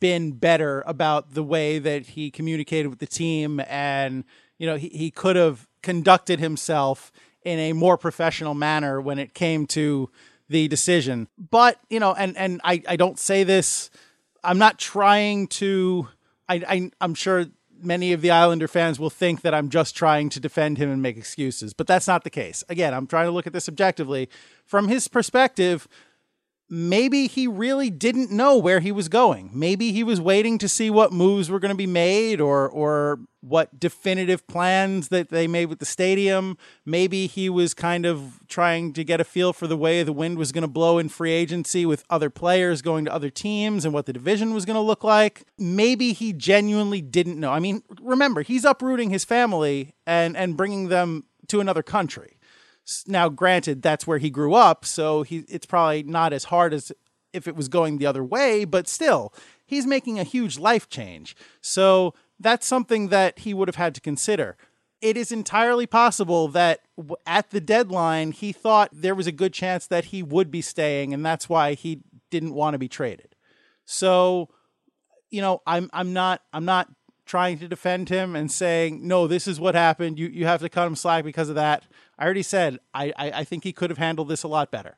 been 0.00 0.32
better 0.32 0.82
about 0.86 1.34
the 1.34 1.42
way 1.42 1.78
that 1.78 2.06
he 2.06 2.30
communicated 2.30 2.88
with 2.88 3.00
the 3.00 3.06
team, 3.06 3.60
and 3.68 4.24
you 4.56 4.66
know, 4.66 4.76
he, 4.76 4.88
he 4.88 5.10
could 5.10 5.36
have 5.36 5.68
conducted 5.82 6.40
himself 6.40 7.12
in 7.44 7.58
a 7.58 7.72
more 7.72 7.96
professional 7.96 8.54
manner 8.54 9.00
when 9.00 9.18
it 9.18 9.34
came 9.34 9.66
to 9.68 10.10
the 10.48 10.68
decision. 10.68 11.28
But, 11.38 11.78
you 11.90 12.00
know, 12.00 12.14
and, 12.14 12.36
and 12.36 12.60
I, 12.64 12.82
I 12.88 12.96
don't 12.96 13.18
say 13.18 13.44
this, 13.44 13.90
I'm 14.42 14.58
not 14.58 14.78
trying 14.78 15.48
to, 15.48 16.08
I, 16.48 16.54
I, 16.66 16.90
I'm 17.00 17.14
sure 17.14 17.46
many 17.80 18.12
of 18.12 18.22
the 18.22 18.30
Islander 18.30 18.68
fans 18.68 18.98
will 18.98 19.10
think 19.10 19.42
that 19.42 19.54
I'm 19.54 19.68
just 19.68 19.94
trying 19.94 20.30
to 20.30 20.40
defend 20.40 20.78
him 20.78 20.90
and 20.90 21.00
make 21.00 21.16
excuses, 21.16 21.72
but 21.74 21.86
that's 21.86 22.08
not 22.08 22.24
the 22.24 22.30
case. 22.30 22.64
Again, 22.68 22.94
I'm 22.94 23.06
trying 23.06 23.26
to 23.26 23.30
look 23.30 23.46
at 23.46 23.52
this 23.52 23.68
objectively. 23.68 24.28
From 24.64 24.88
his 24.88 25.06
perspective, 25.08 25.86
maybe 26.70 27.26
he 27.26 27.46
really 27.46 27.90
didn't 27.90 28.30
know 28.30 28.56
where 28.56 28.80
he 28.80 28.92
was 28.92 29.08
going. 29.08 29.50
Maybe 29.52 29.92
he 29.92 30.04
was 30.04 30.20
waiting 30.20 30.58
to 30.58 30.68
see 30.68 30.90
what 30.90 31.12
moves 31.12 31.50
were 31.50 31.58
going 31.58 31.70
to 31.70 31.76
be 31.76 31.86
made 31.86 32.40
or 32.40 32.68
or 32.68 33.20
what 33.40 33.78
definitive 33.78 34.46
plans 34.48 35.08
that 35.08 35.28
they 35.28 35.46
made 35.46 35.66
with 35.66 35.78
the 35.78 35.86
stadium. 35.86 36.58
Maybe 36.84 37.28
he 37.28 37.48
was 37.48 37.72
kind 37.72 38.04
of 38.04 38.40
trying 38.48 38.92
to 38.94 39.04
get 39.04 39.20
a 39.20 39.24
feel 39.24 39.52
for 39.52 39.66
the 39.66 39.76
way 39.76 40.02
the 40.02 40.12
wind 40.12 40.38
was 40.38 40.50
going 40.50 40.62
to 40.62 40.68
blow 40.68 40.98
in 40.98 41.08
free 41.08 41.32
agency 41.32 41.86
with 41.86 42.04
other 42.10 42.30
players 42.30 42.82
going 42.82 43.04
to 43.04 43.14
other 43.14 43.30
teams 43.30 43.84
and 43.84 43.94
what 43.94 44.06
the 44.06 44.12
division 44.12 44.54
was 44.54 44.64
going 44.64 44.74
to 44.74 44.80
look 44.80 45.04
like. 45.04 45.44
Maybe 45.56 46.12
he 46.12 46.32
genuinely 46.32 47.00
didn't 47.00 47.38
know. 47.38 47.52
I 47.52 47.60
mean, 47.60 47.82
remember, 48.00 48.42
he's 48.42 48.64
uprooting 48.64 49.10
his 49.10 49.24
family 49.24 49.94
and 50.06 50.36
and 50.36 50.56
bringing 50.56 50.88
them 50.88 51.24
to 51.46 51.60
another 51.60 51.82
country 51.82 52.37
now, 53.06 53.28
granted, 53.28 53.82
that's 53.82 54.06
where 54.06 54.18
he 54.18 54.30
grew 54.30 54.54
up, 54.54 54.84
so 54.84 55.22
he 55.22 55.44
it's 55.48 55.66
probably 55.66 56.02
not 56.02 56.32
as 56.32 56.44
hard 56.44 56.72
as 56.72 56.92
if 57.32 57.46
it 57.46 57.56
was 57.56 57.68
going 57.68 57.98
the 57.98 58.06
other 58.06 58.24
way, 58.24 58.64
but 58.64 58.88
still, 58.88 59.32
he's 59.66 59.86
making 59.86 60.18
a 60.18 60.24
huge 60.24 60.58
life 60.58 60.88
change. 60.88 61.36
So 61.60 62.14
that's 62.40 62.66
something 62.66 63.08
that 63.08 63.40
he 63.40 63.52
would 63.52 63.68
have 63.68 63.76
had 63.76 63.94
to 63.96 64.00
consider. 64.00 64.56
It 65.00 65.16
is 65.16 65.30
entirely 65.30 65.86
possible 65.86 66.48
that 66.48 66.80
at 67.26 67.50
the 67.50 67.60
deadline, 67.60 68.32
he 68.32 68.52
thought 68.52 68.90
there 68.92 69.14
was 69.14 69.26
a 69.26 69.32
good 69.32 69.52
chance 69.52 69.86
that 69.86 70.06
he 70.06 70.22
would 70.22 70.50
be 70.50 70.62
staying, 70.62 71.14
and 71.14 71.24
that's 71.24 71.48
why 71.48 71.74
he 71.74 72.00
didn't 72.30 72.54
want 72.54 72.74
to 72.74 72.78
be 72.78 72.88
traded. 72.88 73.34
So, 73.84 74.48
you 75.30 75.40
know, 75.40 75.62
I'm 75.66 75.90
I'm 75.92 76.12
not 76.12 76.42
I'm 76.52 76.64
not 76.64 76.88
trying 77.26 77.58
to 77.58 77.68
defend 77.68 78.08
him 78.08 78.34
and 78.34 78.50
saying, 78.50 79.06
no, 79.06 79.26
this 79.26 79.46
is 79.46 79.60
what 79.60 79.74
happened. 79.74 80.18
You 80.18 80.28
you 80.28 80.46
have 80.46 80.60
to 80.60 80.68
cut 80.68 80.86
him 80.86 80.96
slack 80.96 81.24
because 81.24 81.48
of 81.48 81.54
that. 81.54 81.84
I 82.18 82.24
already 82.24 82.42
said 82.42 82.78
I, 82.92 83.12
I, 83.16 83.30
I 83.30 83.44
think 83.44 83.64
he 83.64 83.72
could 83.72 83.90
have 83.90 83.98
handled 83.98 84.28
this 84.28 84.42
a 84.42 84.48
lot 84.48 84.70
better. 84.70 84.96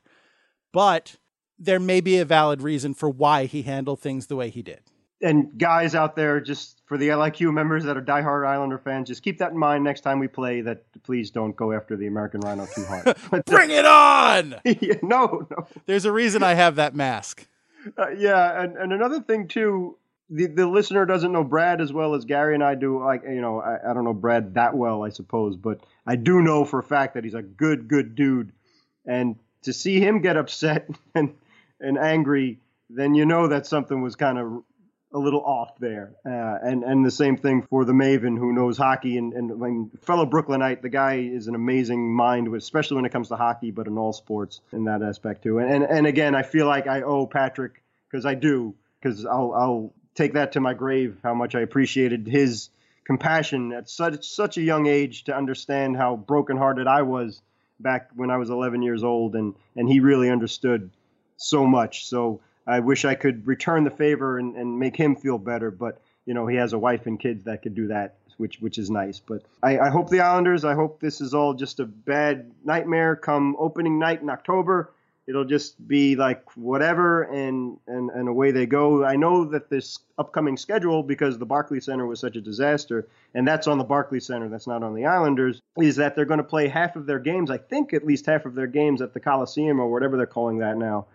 But 0.73 1.17
there 1.59 1.79
may 1.79 2.01
be 2.01 2.17
a 2.17 2.25
valid 2.25 2.61
reason 2.61 2.93
for 2.93 3.09
why 3.09 3.45
he 3.45 3.61
handled 3.61 3.99
things 3.99 4.27
the 4.27 4.35
way 4.35 4.49
he 4.49 4.61
did. 4.61 4.81
And 5.21 5.59
guys 5.59 5.93
out 5.93 6.15
there, 6.15 6.41
just 6.41 6.81
for 6.87 6.97
the 6.97 7.09
LIQ 7.09 7.53
members 7.53 7.83
that 7.83 7.95
are 7.95 8.01
diehard 8.01 8.47
Islander 8.47 8.79
fans, 8.79 9.07
just 9.07 9.21
keep 9.21 9.37
that 9.37 9.51
in 9.51 9.57
mind 9.57 9.83
next 9.83 10.01
time 10.01 10.17
we 10.17 10.27
play. 10.27 10.61
That 10.61 10.83
please 11.03 11.29
don't 11.29 11.55
go 11.55 11.71
after 11.71 11.95
the 11.95 12.07
American 12.07 12.41
Rhino 12.41 12.65
too 12.65 12.85
hard. 12.85 13.15
Bring 13.45 13.69
it 13.69 13.85
on! 13.85 14.55
yeah, 14.65 14.95
no, 15.03 15.47
no. 15.51 15.67
There's 15.85 16.05
a 16.05 16.11
reason 16.11 16.41
I 16.41 16.55
have 16.55 16.75
that 16.77 16.95
mask. 16.95 17.47
Uh, 17.97 18.09
yeah, 18.09 18.63
and, 18.63 18.75
and 18.77 18.93
another 18.93 19.21
thing 19.21 19.47
too, 19.47 19.97
the, 20.31 20.47
the 20.47 20.65
listener 20.65 21.05
doesn't 21.05 21.33
know 21.33 21.43
Brad 21.43 21.81
as 21.81 21.91
well 21.91 22.15
as 22.15 22.23
Gary 22.23 22.55
and 22.55 22.63
I 22.63 22.75
do. 22.75 23.03
Like, 23.03 23.23
you 23.23 23.41
know, 23.41 23.59
I, 23.59 23.91
I 23.91 23.93
don't 23.93 24.05
know 24.05 24.13
Brad 24.13 24.53
that 24.53 24.75
well, 24.75 25.03
I 25.03 25.09
suppose, 25.09 25.57
but 25.57 25.81
I 26.07 26.15
do 26.15 26.41
know 26.41 26.63
for 26.63 26.79
a 26.79 26.83
fact 26.83 27.15
that 27.15 27.25
he's 27.25 27.33
a 27.33 27.41
good, 27.41 27.89
good 27.89 28.15
dude. 28.15 28.53
And 29.05 29.35
to 29.63 29.73
see 29.73 29.99
him 29.99 30.21
get 30.21 30.37
upset 30.37 30.89
and 31.15 31.35
and 31.79 31.97
angry, 31.97 32.59
then 32.89 33.13
you 33.15 33.25
know 33.25 33.47
that 33.47 33.65
something 33.67 34.01
was 34.01 34.15
kind 34.15 34.37
of 34.37 34.63
a 35.13 35.17
little 35.17 35.41
off 35.41 35.77
there. 35.79 36.13
Uh, 36.25 36.57
and 36.63 36.83
and 36.83 37.05
the 37.05 37.11
same 37.11 37.35
thing 37.35 37.63
for 37.63 37.83
the 37.83 37.91
Maven 37.91 38.37
who 38.37 38.53
knows 38.53 38.77
hockey 38.77 39.17
and 39.17 39.33
and 39.33 39.59
when 39.59 39.91
fellow 40.01 40.25
Brooklynite, 40.25 40.81
the 40.81 40.89
guy 40.89 41.15
is 41.15 41.47
an 41.47 41.55
amazing 41.55 42.09
mind, 42.13 42.53
especially 42.55 42.95
when 42.95 43.05
it 43.05 43.11
comes 43.11 43.27
to 43.27 43.35
hockey, 43.35 43.71
but 43.71 43.87
in 43.87 43.97
all 43.97 44.13
sports 44.13 44.61
in 44.71 44.85
that 44.85 45.01
aspect 45.01 45.43
too. 45.43 45.59
And 45.59 45.69
and, 45.69 45.83
and 45.83 46.07
again, 46.07 46.35
I 46.35 46.43
feel 46.43 46.67
like 46.67 46.87
I 46.87 47.01
owe 47.01 47.27
Patrick 47.27 47.83
because 48.09 48.25
I 48.25 48.35
do 48.35 48.75
because 49.01 49.25
I'll 49.25 49.53
I'll 49.53 49.93
take 50.15 50.33
that 50.33 50.53
to 50.53 50.59
my 50.59 50.73
grave 50.73 51.17
how 51.23 51.33
much 51.33 51.55
I 51.55 51.61
appreciated 51.61 52.27
his 52.27 52.69
compassion 53.03 53.73
at 53.73 53.89
such 53.89 54.27
such 54.27 54.57
a 54.57 54.61
young 54.61 54.87
age 54.87 55.25
to 55.25 55.35
understand 55.35 55.97
how 55.97 56.15
brokenhearted 56.15 56.87
I 56.87 57.01
was 57.01 57.41
back 57.79 58.09
when 58.15 58.29
I 58.29 58.37
was 58.37 58.49
11 58.49 58.81
years 58.81 59.03
old, 59.03 59.35
and 59.35 59.55
and 59.75 59.89
he 59.89 59.99
really 59.99 60.29
understood 60.29 60.91
so 61.37 61.65
much. 61.65 62.05
So 62.05 62.41
I 62.67 62.79
wish 62.79 63.05
I 63.05 63.15
could 63.15 63.47
return 63.47 63.83
the 63.83 63.91
favor 63.91 64.37
and, 64.37 64.55
and 64.55 64.79
make 64.79 64.95
him 64.95 65.15
feel 65.15 65.37
better, 65.37 65.71
but 65.71 66.01
you 66.25 66.33
know 66.33 66.47
he 66.47 66.57
has 66.57 66.73
a 66.73 66.79
wife 66.79 67.07
and 67.07 67.19
kids 67.19 67.45
that 67.45 67.61
could 67.61 67.75
do 67.75 67.87
that, 67.87 68.15
which 68.37 68.59
which 68.59 68.77
is 68.77 68.89
nice. 68.89 69.19
But 69.19 69.43
I, 69.63 69.79
I 69.79 69.89
hope 69.89 70.09
the 70.09 70.21
Islanders. 70.21 70.63
I 70.63 70.75
hope 70.75 70.99
this 70.99 71.21
is 71.21 71.33
all 71.33 71.53
just 71.53 71.79
a 71.79 71.85
bad 71.85 72.51
nightmare 72.63 73.15
come 73.15 73.55
opening 73.57 73.99
night 73.99 74.21
in 74.21 74.29
October 74.29 74.91
it'll 75.27 75.45
just 75.45 75.87
be 75.87 76.15
like 76.15 76.43
whatever 76.57 77.23
and, 77.23 77.77
and 77.87 78.09
and 78.11 78.27
away 78.27 78.51
they 78.51 78.65
go 78.65 79.05
i 79.05 79.15
know 79.15 79.45
that 79.45 79.69
this 79.69 79.99
upcoming 80.17 80.57
schedule 80.57 81.03
because 81.03 81.37
the 81.37 81.45
barclays 81.45 81.85
center 81.85 82.05
was 82.05 82.19
such 82.19 82.35
a 82.35 82.41
disaster 82.41 83.07
and 83.33 83.47
that's 83.47 83.67
on 83.67 83.77
the 83.77 83.83
barclays 83.83 84.25
center 84.25 84.49
that's 84.49 84.67
not 84.67 84.83
on 84.83 84.93
the 84.95 85.05
islanders 85.05 85.61
is 85.77 85.95
that 85.95 86.15
they're 86.15 86.25
going 86.25 86.37
to 86.37 86.43
play 86.43 86.67
half 86.67 86.95
of 86.95 87.05
their 87.05 87.19
games 87.19 87.51
i 87.51 87.57
think 87.57 87.93
at 87.93 88.05
least 88.05 88.25
half 88.25 88.45
of 88.45 88.55
their 88.55 88.67
games 88.67 89.01
at 89.01 89.13
the 89.13 89.19
coliseum 89.19 89.79
or 89.79 89.89
whatever 89.91 90.17
they're 90.17 90.25
calling 90.25 90.57
that 90.57 90.77
now 90.77 91.05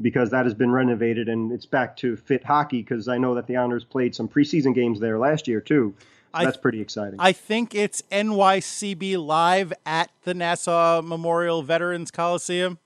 because 0.00 0.30
that 0.30 0.44
has 0.44 0.52
been 0.52 0.70
renovated 0.70 1.28
and 1.28 1.50
it's 1.50 1.66
back 1.66 1.96
to 1.96 2.16
fit 2.16 2.44
hockey 2.44 2.82
because 2.82 3.08
i 3.08 3.16
know 3.16 3.34
that 3.34 3.46
the 3.46 3.56
islanders 3.56 3.84
played 3.84 4.14
some 4.14 4.28
preseason 4.28 4.74
games 4.74 5.00
there 5.00 5.18
last 5.18 5.48
year 5.48 5.60
too 5.60 5.94
so 6.38 6.44
that's 6.44 6.58
pretty 6.58 6.82
exciting. 6.82 7.18
I 7.18 7.32
think 7.32 7.74
it's 7.74 8.02
NYCB 8.12 9.24
Live 9.24 9.72
at 9.86 10.10
the 10.24 10.34
Nassau 10.34 11.00
Memorial 11.00 11.62
Veterans 11.62 12.10
Coliseum. 12.10 12.78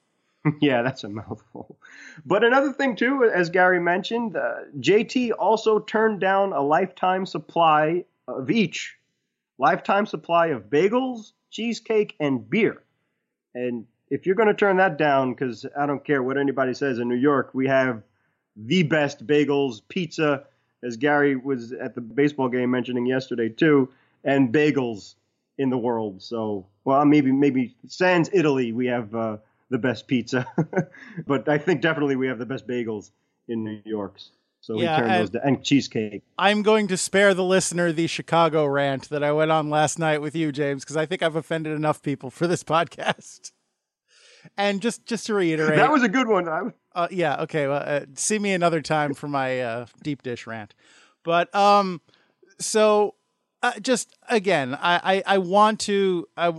yeah, 0.60 0.82
that's 0.82 1.04
a 1.04 1.08
mouthful. 1.08 1.76
But 2.24 2.44
another 2.44 2.72
thing 2.72 2.96
too, 2.96 3.30
as 3.32 3.50
Gary 3.50 3.80
mentioned, 3.80 4.36
uh, 4.36 4.60
JT 4.78 5.32
also 5.38 5.78
turned 5.78 6.20
down 6.20 6.52
a 6.52 6.60
lifetime 6.60 7.26
supply 7.26 8.04
of 8.26 8.50
each 8.50 8.96
lifetime 9.58 10.06
supply 10.06 10.48
of 10.48 10.70
bagels, 10.70 11.32
cheesecake, 11.50 12.16
and 12.18 12.48
beer. 12.48 12.82
And 13.54 13.86
if 14.08 14.24
you're 14.24 14.34
going 14.34 14.48
to 14.48 14.54
turn 14.54 14.78
that 14.78 14.96
down, 14.96 15.34
because 15.34 15.66
I 15.78 15.86
don't 15.86 16.04
care 16.04 16.22
what 16.22 16.38
anybody 16.38 16.72
says 16.74 16.98
in 16.98 17.08
New 17.08 17.16
York, 17.16 17.50
we 17.52 17.66
have 17.66 18.02
the 18.56 18.82
best 18.82 19.26
bagels, 19.26 19.82
pizza, 19.88 20.44
as 20.82 20.96
Gary 20.96 21.36
was 21.36 21.72
at 21.72 21.94
the 21.94 22.00
baseball 22.00 22.48
game 22.48 22.70
mentioning 22.70 23.04
yesterday 23.06 23.50
too, 23.50 23.90
and 24.24 24.52
bagels 24.52 25.14
in 25.58 25.68
the 25.68 25.78
world. 25.78 26.22
So, 26.22 26.66
well, 26.84 27.04
maybe 27.04 27.30
maybe 27.30 27.74
sans 27.86 28.30
Italy, 28.32 28.72
we 28.72 28.86
have 28.86 29.14
uh, 29.14 29.36
the 29.70 29.78
best 29.78 30.06
pizza, 30.06 30.46
but 31.26 31.48
I 31.48 31.58
think 31.58 31.80
definitely 31.80 32.16
we 32.16 32.26
have 32.26 32.38
the 32.38 32.46
best 32.46 32.66
bagels 32.66 33.10
in 33.48 33.64
New 33.64 33.80
York. 33.84 34.18
So 34.60 34.78
yeah, 34.78 34.96
we 34.96 35.02
turn 35.02 35.12
those 35.12 35.30
down, 35.30 35.42
and 35.44 35.64
cheesecake. 35.64 36.22
I'm 36.36 36.62
going 36.62 36.88
to 36.88 36.96
spare 36.96 37.32
the 37.32 37.44
listener 37.44 37.92
the 37.92 38.06
Chicago 38.06 38.66
rant 38.66 39.08
that 39.08 39.24
I 39.24 39.32
went 39.32 39.50
on 39.50 39.70
last 39.70 39.98
night 39.98 40.20
with 40.20 40.36
you, 40.36 40.52
James, 40.52 40.84
because 40.84 40.96
I 40.96 41.06
think 41.06 41.22
I've 41.22 41.36
offended 41.36 41.74
enough 41.74 42.02
people 42.02 42.30
for 42.30 42.46
this 42.46 42.62
podcast. 42.64 43.52
And 44.56 44.80
just 44.80 45.06
just 45.06 45.26
to 45.26 45.34
reiterate, 45.34 45.76
that 45.76 45.92
was 45.92 46.02
a 46.02 46.08
good 46.08 46.26
one. 46.26 46.48
Uh, 46.48 47.08
yeah. 47.10 47.42
Okay. 47.42 47.66
Well, 47.66 47.82
uh, 47.84 48.06
see 48.14 48.38
me 48.38 48.52
another 48.52 48.80
time 48.80 49.14
for 49.14 49.28
my 49.28 49.60
uh, 49.60 49.86
deep 50.02 50.22
dish 50.22 50.46
rant. 50.46 50.74
But 51.22 51.54
um, 51.54 52.00
so 52.58 53.14
uh, 53.62 53.78
just 53.80 54.16
again, 54.28 54.74
I, 54.74 55.22
I 55.26 55.34
I 55.34 55.38
want 55.38 55.80
to 55.80 56.26
I 56.36 56.54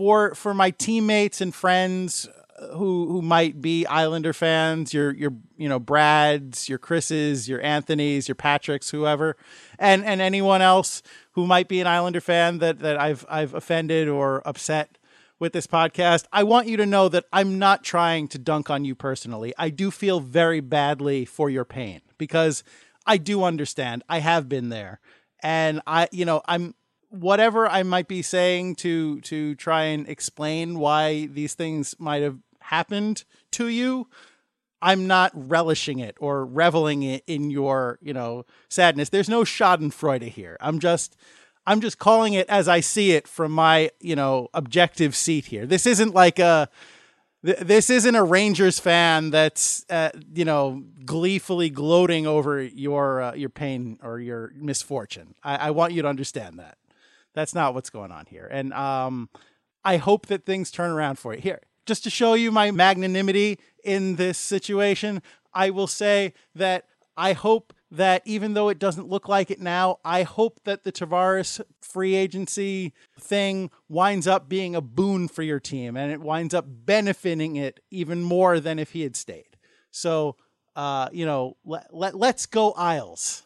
for 0.00 0.34
for 0.34 0.54
my 0.54 0.70
teammates 0.70 1.42
and 1.42 1.54
friends 1.54 2.26
uh, 2.58 2.68
who 2.68 3.06
who 3.08 3.20
might 3.20 3.60
be 3.60 3.84
Islander 3.84 4.32
fans, 4.32 4.94
your 4.94 5.14
your 5.14 5.34
you 5.58 5.68
know 5.68 5.78
Brads, 5.78 6.70
your 6.70 6.78
Chris's, 6.78 7.50
your 7.50 7.60
Anthony's, 7.60 8.26
your 8.26 8.34
Patrick's, 8.34 8.88
whoever, 8.88 9.36
and 9.78 10.02
and 10.02 10.22
anyone 10.22 10.62
else 10.62 11.02
who 11.32 11.46
might 11.46 11.68
be 11.68 11.82
an 11.82 11.86
Islander 11.86 12.22
fan 12.22 12.60
that 12.60 12.78
that 12.78 12.98
I've 12.98 13.26
I've 13.28 13.52
offended 13.52 14.08
or 14.08 14.40
upset 14.46 14.96
with 15.38 15.52
this 15.52 15.66
podcast. 15.66 16.24
I 16.32 16.44
want 16.44 16.66
you 16.66 16.78
to 16.78 16.86
know 16.86 17.10
that 17.10 17.26
I'm 17.30 17.58
not 17.58 17.84
trying 17.84 18.26
to 18.28 18.38
dunk 18.38 18.70
on 18.70 18.86
you 18.86 18.94
personally. 18.94 19.52
I 19.58 19.68
do 19.68 19.90
feel 19.90 20.20
very 20.20 20.60
badly 20.60 21.26
for 21.26 21.50
your 21.50 21.66
pain 21.66 22.00
because 22.16 22.64
I 23.04 23.18
do 23.18 23.44
understand. 23.44 24.02
I 24.08 24.20
have 24.20 24.48
been 24.48 24.70
there. 24.70 24.98
And 25.42 25.82
I 25.86 26.08
you 26.10 26.24
know, 26.24 26.40
I'm 26.46 26.74
whatever 27.10 27.68
I 27.68 27.82
might 27.82 28.08
be 28.08 28.22
saying 28.22 28.76
to 28.76 29.20
to 29.22 29.54
try 29.56 29.84
and 29.84 30.08
explain 30.08 30.78
why 30.78 31.26
these 31.26 31.54
things 31.54 31.94
might 31.98 32.22
have 32.22 32.38
happened 32.60 33.24
to 33.52 33.68
you, 33.68 34.08
I'm 34.80 35.06
not 35.06 35.32
relishing 35.34 35.98
it 35.98 36.16
or 36.20 36.46
reveling 36.46 37.02
it 37.02 37.24
in 37.26 37.50
your, 37.50 37.98
you 38.00 38.14
know, 38.14 38.46
sadness. 38.68 39.08
There's 39.08 39.28
no 39.28 39.42
Schadenfreude 39.42 40.28
here. 40.28 40.56
I'm 40.60 40.78
just 40.78 41.16
I'm 41.66 41.80
just 41.80 41.98
calling 41.98 42.34
it 42.34 42.48
as 42.48 42.68
I 42.68 42.80
see 42.80 43.12
it 43.12 43.28
from 43.28 43.52
my, 43.52 43.90
you 44.00 44.16
know, 44.16 44.48
objective 44.54 45.14
seat 45.14 45.46
here. 45.46 45.66
This 45.66 45.86
isn't 45.86 46.14
like 46.14 46.38
a 46.38 46.68
this 47.42 47.88
isn't 47.88 48.14
a 48.14 48.22
Rangers 48.22 48.78
fan 48.78 49.30
that's 49.30 49.86
uh, 49.88 50.10
you 50.34 50.44
know 50.44 50.84
gleefully 51.04 51.70
gloating 51.70 52.26
over 52.26 52.62
your 52.62 53.22
uh, 53.22 53.34
your 53.34 53.48
pain 53.48 53.98
or 54.02 54.20
your 54.20 54.52
misfortune. 54.56 55.34
I, 55.42 55.56
I 55.56 55.70
want 55.70 55.92
you 55.92 56.02
to 56.02 56.08
understand 56.08 56.58
that. 56.58 56.76
That's 57.34 57.54
not 57.54 57.74
what's 57.74 57.90
going 57.90 58.12
on 58.12 58.26
here. 58.26 58.48
And 58.50 58.72
um, 58.72 59.28
I 59.84 59.96
hope 59.96 60.26
that 60.26 60.44
things 60.44 60.70
turn 60.70 60.90
around 60.90 61.18
for 61.18 61.34
you. 61.34 61.40
Here, 61.40 61.60
just 61.86 62.04
to 62.04 62.10
show 62.10 62.34
you 62.34 62.50
my 62.50 62.70
magnanimity 62.70 63.58
in 63.84 64.16
this 64.16 64.38
situation, 64.38 65.22
I 65.52 65.70
will 65.70 65.86
say 65.86 66.34
that 66.54 66.86
I 67.16 67.32
hope 67.32 67.72
that 67.90 68.22
even 68.24 68.54
though 68.54 68.68
it 68.68 68.78
doesn't 68.78 69.08
look 69.08 69.28
like 69.28 69.50
it 69.50 69.60
now, 69.60 69.98
I 70.04 70.22
hope 70.22 70.60
that 70.64 70.84
the 70.84 70.92
Tavares 70.92 71.60
free 71.80 72.14
agency 72.14 72.92
thing 73.18 73.70
winds 73.88 74.26
up 74.26 74.48
being 74.48 74.76
a 74.76 74.80
boon 74.80 75.26
for 75.26 75.42
your 75.42 75.58
team 75.58 75.96
and 75.96 76.12
it 76.12 76.20
winds 76.20 76.54
up 76.54 76.64
benefiting 76.68 77.56
it 77.56 77.80
even 77.90 78.22
more 78.22 78.60
than 78.60 78.78
if 78.78 78.92
he 78.92 79.02
had 79.02 79.16
stayed. 79.16 79.56
So, 79.90 80.36
uh, 80.76 81.08
you 81.12 81.26
know, 81.26 81.56
let, 81.64 81.92
let, 81.92 82.14
let's 82.14 82.46
go 82.46 82.72
Isles. 82.72 83.42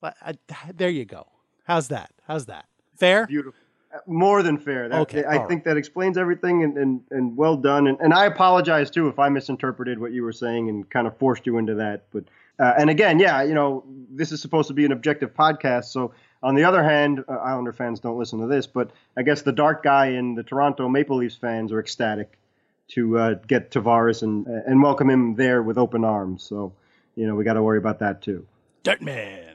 Let, 0.00 0.16
uh, 0.24 0.32
there 0.74 0.88
you 0.88 1.04
go. 1.04 1.28
How's 1.64 1.88
that? 1.88 2.10
How's 2.26 2.46
that? 2.46 2.66
Fair? 2.96 3.26
Beautiful 3.26 3.60
more 4.06 4.42
than 4.42 4.58
fair. 4.58 4.88
That, 4.88 5.00
okay, 5.02 5.24
I 5.24 5.38
think 5.38 5.50
right. 5.50 5.64
that 5.64 5.76
explains 5.76 6.18
everything 6.18 6.62
and, 6.62 6.76
and, 6.76 7.00
and 7.10 7.36
well 7.36 7.56
done. 7.56 7.86
And, 7.86 7.98
and 8.00 8.12
I 8.12 8.26
apologize 8.26 8.90
too 8.90 9.08
if 9.08 9.18
I 9.18 9.28
misinterpreted 9.28 9.98
what 9.98 10.12
you 10.12 10.22
were 10.22 10.32
saying 10.32 10.68
and 10.68 10.88
kind 10.88 11.06
of 11.06 11.16
forced 11.18 11.46
you 11.46 11.58
into 11.58 11.76
that. 11.76 12.06
But 12.12 12.24
uh, 12.58 12.72
and 12.78 12.88
again, 12.88 13.18
yeah, 13.18 13.42
you 13.42 13.54
know, 13.54 13.84
this 14.10 14.32
is 14.32 14.40
supposed 14.40 14.68
to 14.68 14.74
be 14.74 14.84
an 14.84 14.92
objective 14.92 15.34
podcast. 15.34 15.86
So 15.86 16.14
on 16.42 16.54
the 16.54 16.64
other 16.64 16.82
hand, 16.82 17.24
uh, 17.28 17.32
Islander 17.32 17.72
fans 17.72 18.00
don't 18.00 18.18
listen 18.18 18.40
to 18.40 18.46
this, 18.46 18.66
but 18.66 18.90
I 19.16 19.22
guess 19.22 19.42
the 19.42 19.52
dark 19.52 19.82
guy 19.82 20.06
and 20.06 20.36
the 20.36 20.42
Toronto 20.42 20.88
Maple 20.88 21.16
Leafs 21.16 21.36
fans 21.36 21.72
are 21.72 21.80
ecstatic 21.80 22.38
to 22.86 23.18
uh, 23.18 23.34
get 23.46 23.70
Tavares 23.70 24.22
and 24.22 24.46
and 24.46 24.82
welcome 24.82 25.08
him 25.08 25.36
there 25.36 25.62
with 25.62 25.78
open 25.78 26.04
arms. 26.04 26.42
So 26.42 26.74
you 27.16 27.26
know, 27.26 27.34
we 27.34 27.44
got 27.44 27.54
to 27.54 27.62
worry 27.62 27.78
about 27.78 28.00
that 28.00 28.22
too. 28.22 28.46
Dirtman. 28.82 29.53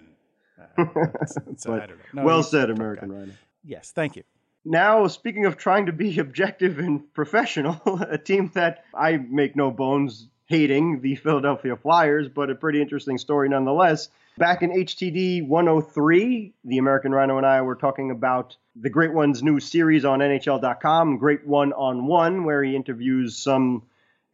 Uh, 1.68 1.88
no, 2.14 2.24
well 2.24 2.44
said, 2.44 2.70
American 2.70 3.12
Rhino. 3.12 3.34
Yes, 3.64 3.92
thank 3.92 4.16
you. 4.16 4.24
Now, 4.66 5.08
speaking 5.08 5.46
of 5.46 5.58
trying 5.58 5.88
to 5.88 5.92
be 5.92 6.20
objective 6.20 6.80
and 6.80 7.14
professional, 7.14 7.82
a 8.10 8.18
team 8.18 8.52
that 8.54 8.84
I 8.94 9.18
make 9.18 9.56
no 9.56 9.72
bones 9.72 10.28
hating, 10.48 11.02
the 11.02 11.16
Philadelphia 11.16 11.76
Flyers, 11.76 12.28
but 12.28 12.50
a 12.50 12.56
pretty 12.56 12.82
interesting 12.82 13.18
story 13.18 13.50
nonetheless. 13.50 14.10
Back 14.38 14.64
in 14.64 14.72
HTD 14.72 15.46
103, 15.46 16.54
the 16.64 16.78
American 16.78 17.12
Rhino 17.12 17.38
and 17.38 17.46
I 17.46 17.62
were 17.62 17.76
talking 17.76 18.10
about 18.10 18.56
the 18.76 18.90
Great 18.90 19.14
One's 19.14 19.44
new 19.44 19.60
series 19.60 20.06
on 20.06 20.20
NHL.com, 20.20 21.18
Great 21.18 21.46
One 21.46 21.74
on 21.74 22.08
One, 22.08 22.46
where 22.46 22.64
he 22.64 22.76
interviews 22.76 23.38
some 23.38 23.84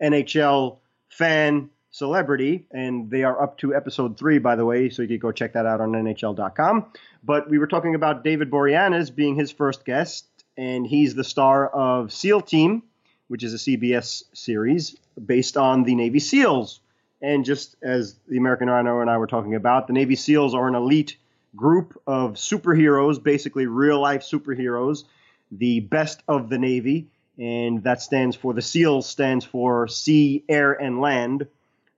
NHL 0.02 0.78
fan 1.10 1.70
celebrity, 1.96 2.68
and 2.72 3.10
they 3.10 3.24
are 3.24 3.42
up 3.42 3.58
to 3.58 3.74
episode 3.74 4.18
three, 4.18 4.38
by 4.38 4.58
the 4.58 4.66
way, 4.66 4.90
so 4.90 5.02
you 5.02 5.08
can 5.08 5.18
go 5.18 5.32
check 5.32 5.54
that 5.54 5.66
out 5.66 5.80
on 5.80 5.94
NHL.com. 5.94 6.88
But 7.24 7.50
we 7.50 7.58
were 7.58 7.68
talking 7.68 7.96
about 7.96 8.22
David 8.22 8.52
Boreanaz 8.52 9.16
being 9.16 9.36
his 9.36 9.50
first 9.50 9.86
guest, 9.86 10.28
and 10.58 10.86
he's 10.86 11.16
the 11.16 11.24
star 11.24 11.70
of 11.70 12.12
SEAL 12.12 12.42
Team, 12.42 12.84
which 13.30 13.46
is 13.46 13.54
a 13.54 13.58
CBS 13.58 14.24
series 14.34 14.98
based 15.26 15.56
on 15.56 15.84
the 15.84 15.96
Navy 15.96 16.20
SEALs. 16.20 16.82
And 17.22 17.46
just 17.46 17.78
as 17.82 18.20
the 18.28 18.38
American 18.40 18.70
Rhino 18.70 19.00
and 19.00 19.10
I 19.10 19.18
were 19.18 19.26
talking 19.26 19.56
about, 19.56 19.88
the 19.88 19.94
Navy 19.94 20.18
SEALs 20.18 20.54
are 20.54 20.68
an 20.68 20.76
elite 20.76 21.16
group 21.56 21.98
of 22.06 22.34
superheroes, 22.34 23.24
basically 23.24 23.68
real 23.68 24.02
life 24.02 24.22
superheroes, 24.22 25.06
the 25.50 25.80
best 25.80 26.22
of 26.28 26.50
the 26.50 26.58
Navy. 26.58 27.08
And 27.40 27.84
that 27.84 28.02
stands 28.02 28.36
for 28.36 28.54
the 28.54 28.62
SEALs 28.62 29.08
stands 29.08 29.46
for 29.46 29.88
sea, 29.88 30.44
air, 30.50 30.74
and 30.74 31.00
land 31.00 31.48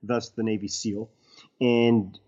thus 0.08 0.30
the 0.30 0.42
Navy 0.42 0.68
SEAL. 0.68 1.08
And 1.60 2.18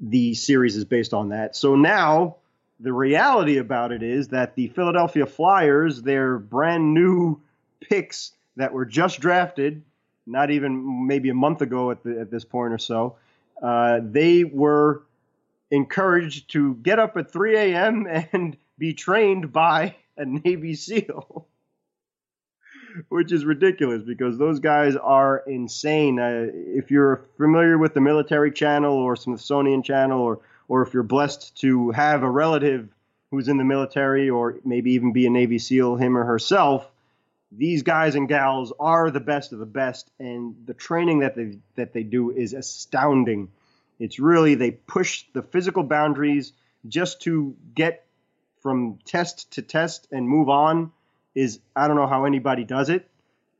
the 0.00 0.34
series 0.34 0.76
is 0.76 0.84
based 0.84 1.12
on 1.12 1.30
that. 1.30 1.56
So 1.56 1.74
now 1.74 2.36
the 2.78 2.92
reality 2.92 3.58
about 3.58 3.92
it 3.92 4.02
is 4.02 4.28
that 4.28 4.54
the 4.54 4.68
Philadelphia 4.68 5.26
Flyers, 5.26 6.02
their 6.02 6.38
brand 6.38 6.94
new 6.94 7.40
picks 7.80 8.32
that 8.56 8.72
were 8.72 8.86
just 8.86 9.20
drafted, 9.20 9.82
not 10.26 10.50
even 10.50 11.06
maybe 11.06 11.28
a 11.28 11.34
month 11.34 11.60
ago 11.60 11.90
at, 11.90 12.02
the, 12.02 12.20
at 12.20 12.30
this 12.30 12.44
point 12.44 12.72
or 12.72 12.78
so, 12.78 13.16
uh, 13.62 14.00
they 14.02 14.44
were 14.44 15.02
encouraged 15.70 16.50
to 16.52 16.74
get 16.76 16.98
up 16.98 17.16
at 17.16 17.30
3 17.30 17.56
a.m. 17.56 18.06
and 18.32 18.56
be 18.78 18.94
trained 18.94 19.52
by 19.52 19.96
a 20.16 20.24
Navy 20.24 20.74
SEAL. 20.74 21.46
Which 23.08 23.32
is 23.32 23.44
ridiculous 23.44 24.02
because 24.02 24.38
those 24.38 24.60
guys 24.60 24.96
are 24.96 25.42
insane. 25.46 26.18
Uh, 26.18 26.46
if 26.52 26.90
you're 26.90 27.22
familiar 27.36 27.78
with 27.78 27.94
the 27.94 28.00
Military 28.00 28.52
Channel 28.52 28.94
or 28.94 29.16
Smithsonian 29.16 29.82
Channel, 29.82 30.20
or 30.20 30.40
or 30.68 30.82
if 30.82 30.94
you're 30.94 31.02
blessed 31.02 31.56
to 31.60 31.90
have 31.90 32.22
a 32.22 32.30
relative 32.30 32.88
who's 33.30 33.48
in 33.48 33.58
the 33.58 33.64
military 33.64 34.30
or 34.30 34.56
maybe 34.64 34.92
even 34.92 35.12
be 35.12 35.26
a 35.26 35.30
Navy 35.30 35.58
SEAL, 35.58 35.96
him 35.96 36.16
or 36.16 36.24
herself, 36.24 36.88
these 37.52 37.82
guys 37.82 38.14
and 38.14 38.28
gals 38.28 38.72
are 38.78 39.10
the 39.10 39.20
best 39.20 39.52
of 39.52 39.58
the 39.58 39.66
best, 39.66 40.10
and 40.18 40.54
the 40.66 40.74
training 40.74 41.20
that 41.20 41.34
they 41.34 41.58
that 41.76 41.92
they 41.92 42.02
do 42.02 42.30
is 42.30 42.54
astounding. 42.54 43.48
It's 43.98 44.18
really 44.18 44.54
they 44.54 44.70
push 44.70 45.24
the 45.32 45.42
physical 45.42 45.82
boundaries 45.82 46.52
just 46.88 47.22
to 47.22 47.56
get 47.74 48.06
from 48.60 48.98
test 49.04 49.52
to 49.52 49.62
test 49.62 50.08
and 50.12 50.28
move 50.28 50.48
on 50.48 50.92
is 51.34 51.60
I 51.76 51.86
don't 51.88 51.96
know 51.96 52.06
how 52.06 52.24
anybody 52.24 52.64
does 52.64 52.88
it, 52.88 53.08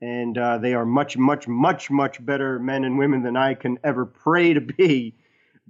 and 0.01 0.37
uh, 0.37 0.59
they 0.59 0.75
are 0.75 0.87
much, 0.87 1.17
much, 1.17 1.47
much, 1.47 1.91
much 1.91 2.25
better 2.25 2.59
men 2.59 2.85
and 2.85 2.99
women 2.99 3.23
than 3.23 3.37
I 3.37 3.55
can 3.55 3.79
ever 3.85 4.07
pray 4.07 4.55
to 4.55 4.61
be. 4.61 5.15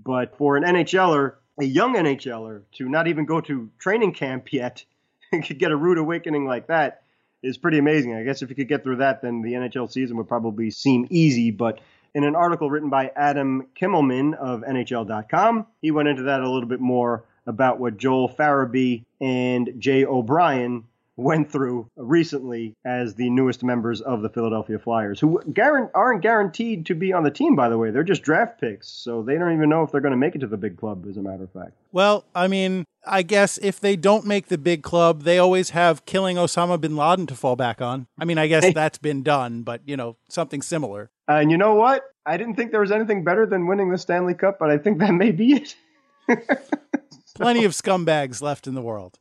But 0.02 0.36
for 0.36 0.56
an 0.56 0.64
NHLer, 0.64 1.34
a 1.58 1.64
young 1.64 1.94
NHLer, 1.94 2.62
to 2.72 2.88
not 2.88 3.06
even 3.06 3.26
go 3.26 3.40
to 3.42 3.70
training 3.78 4.14
camp 4.14 4.52
yet, 4.52 4.84
and 5.32 5.44
could 5.44 5.58
get 5.58 5.70
a 5.70 5.76
rude 5.76 5.98
awakening 5.98 6.46
like 6.46 6.68
that 6.68 7.02
is 7.42 7.56
pretty 7.56 7.78
amazing. 7.78 8.14
I 8.14 8.22
guess 8.22 8.42
if 8.42 8.50
you 8.50 8.56
could 8.56 8.68
get 8.68 8.82
through 8.82 8.96
that, 8.96 9.22
then 9.22 9.42
the 9.42 9.54
NHL 9.54 9.90
season 9.90 10.16
would 10.16 10.28
probably 10.28 10.70
seem 10.70 11.06
easy. 11.10 11.50
But 11.50 11.80
in 12.14 12.24
an 12.24 12.34
article 12.34 12.70
written 12.70 12.90
by 12.90 13.12
Adam 13.16 13.68
Kimelman 13.80 14.34
of 14.34 14.62
NHL.com, 14.62 15.66
he 15.80 15.90
went 15.90 16.08
into 16.08 16.24
that 16.24 16.40
a 16.40 16.50
little 16.50 16.68
bit 16.68 16.80
more 16.80 17.24
about 17.46 17.80
what 17.80 17.96
Joel 17.96 18.28
Farabee 18.28 19.04
and 19.20 19.70
Jay 19.78 20.04
O'Brien 20.04 20.84
went 21.20 21.50
through 21.50 21.88
recently 21.96 22.74
as 22.84 23.14
the 23.14 23.30
newest 23.30 23.62
members 23.62 24.00
of 24.00 24.22
the 24.22 24.28
Philadelphia 24.28 24.78
Flyers, 24.78 25.20
who 25.20 25.40
aren't 25.94 26.22
guaranteed 26.22 26.86
to 26.86 26.94
be 26.94 27.12
on 27.12 27.22
the 27.22 27.30
team, 27.30 27.54
by 27.54 27.68
the 27.68 27.78
way. 27.78 27.90
They're 27.90 28.02
just 28.02 28.22
draft 28.22 28.60
picks, 28.60 28.88
so 28.88 29.22
they 29.22 29.36
don't 29.36 29.52
even 29.54 29.68
know 29.68 29.82
if 29.82 29.92
they're 29.92 30.00
going 30.00 30.12
to 30.12 30.16
make 30.16 30.34
it 30.34 30.40
to 30.40 30.46
the 30.46 30.56
big 30.56 30.76
club, 30.76 31.06
as 31.08 31.16
a 31.16 31.22
matter 31.22 31.44
of 31.44 31.52
fact. 31.52 31.72
Well, 31.92 32.24
I 32.34 32.48
mean, 32.48 32.84
I 33.06 33.22
guess 33.22 33.58
if 33.58 33.80
they 33.80 33.96
don't 33.96 34.26
make 34.26 34.48
the 34.48 34.58
big 34.58 34.82
club, 34.82 35.22
they 35.22 35.38
always 35.38 35.70
have 35.70 36.04
killing 36.06 36.36
Osama 36.36 36.80
bin 36.80 36.96
Laden 36.96 37.26
to 37.28 37.34
fall 37.34 37.56
back 37.56 37.80
on. 37.80 38.06
I 38.18 38.24
mean, 38.24 38.38
I 38.38 38.46
guess 38.46 38.72
that's 38.74 38.98
been 38.98 39.22
done, 39.22 39.62
but, 39.62 39.82
you 39.86 39.96
know, 39.96 40.16
something 40.28 40.62
similar. 40.62 41.10
Uh, 41.28 41.34
and 41.34 41.50
you 41.50 41.58
know 41.58 41.74
what? 41.74 42.02
I 42.26 42.36
didn't 42.36 42.56
think 42.56 42.70
there 42.70 42.80
was 42.80 42.92
anything 42.92 43.24
better 43.24 43.46
than 43.46 43.66
winning 43.66 43.90
the 43.90 43.98
Stanley 43.98 44.34
Cup, 44.34 44.58
but 44.58 44.70
I 44.70 44.78
think 44.78 44.98
that 44.98 45.12
may 45.12 45.30
be 45.30 45.54
it. 45.54 45.74
Plenty 47.34 47.64
of 47.64 47.72
scumbags 47.72 48.42
left 48.42 48.66
in 48.66 48.74
the 48.74 48.82
world. 48.82 49.18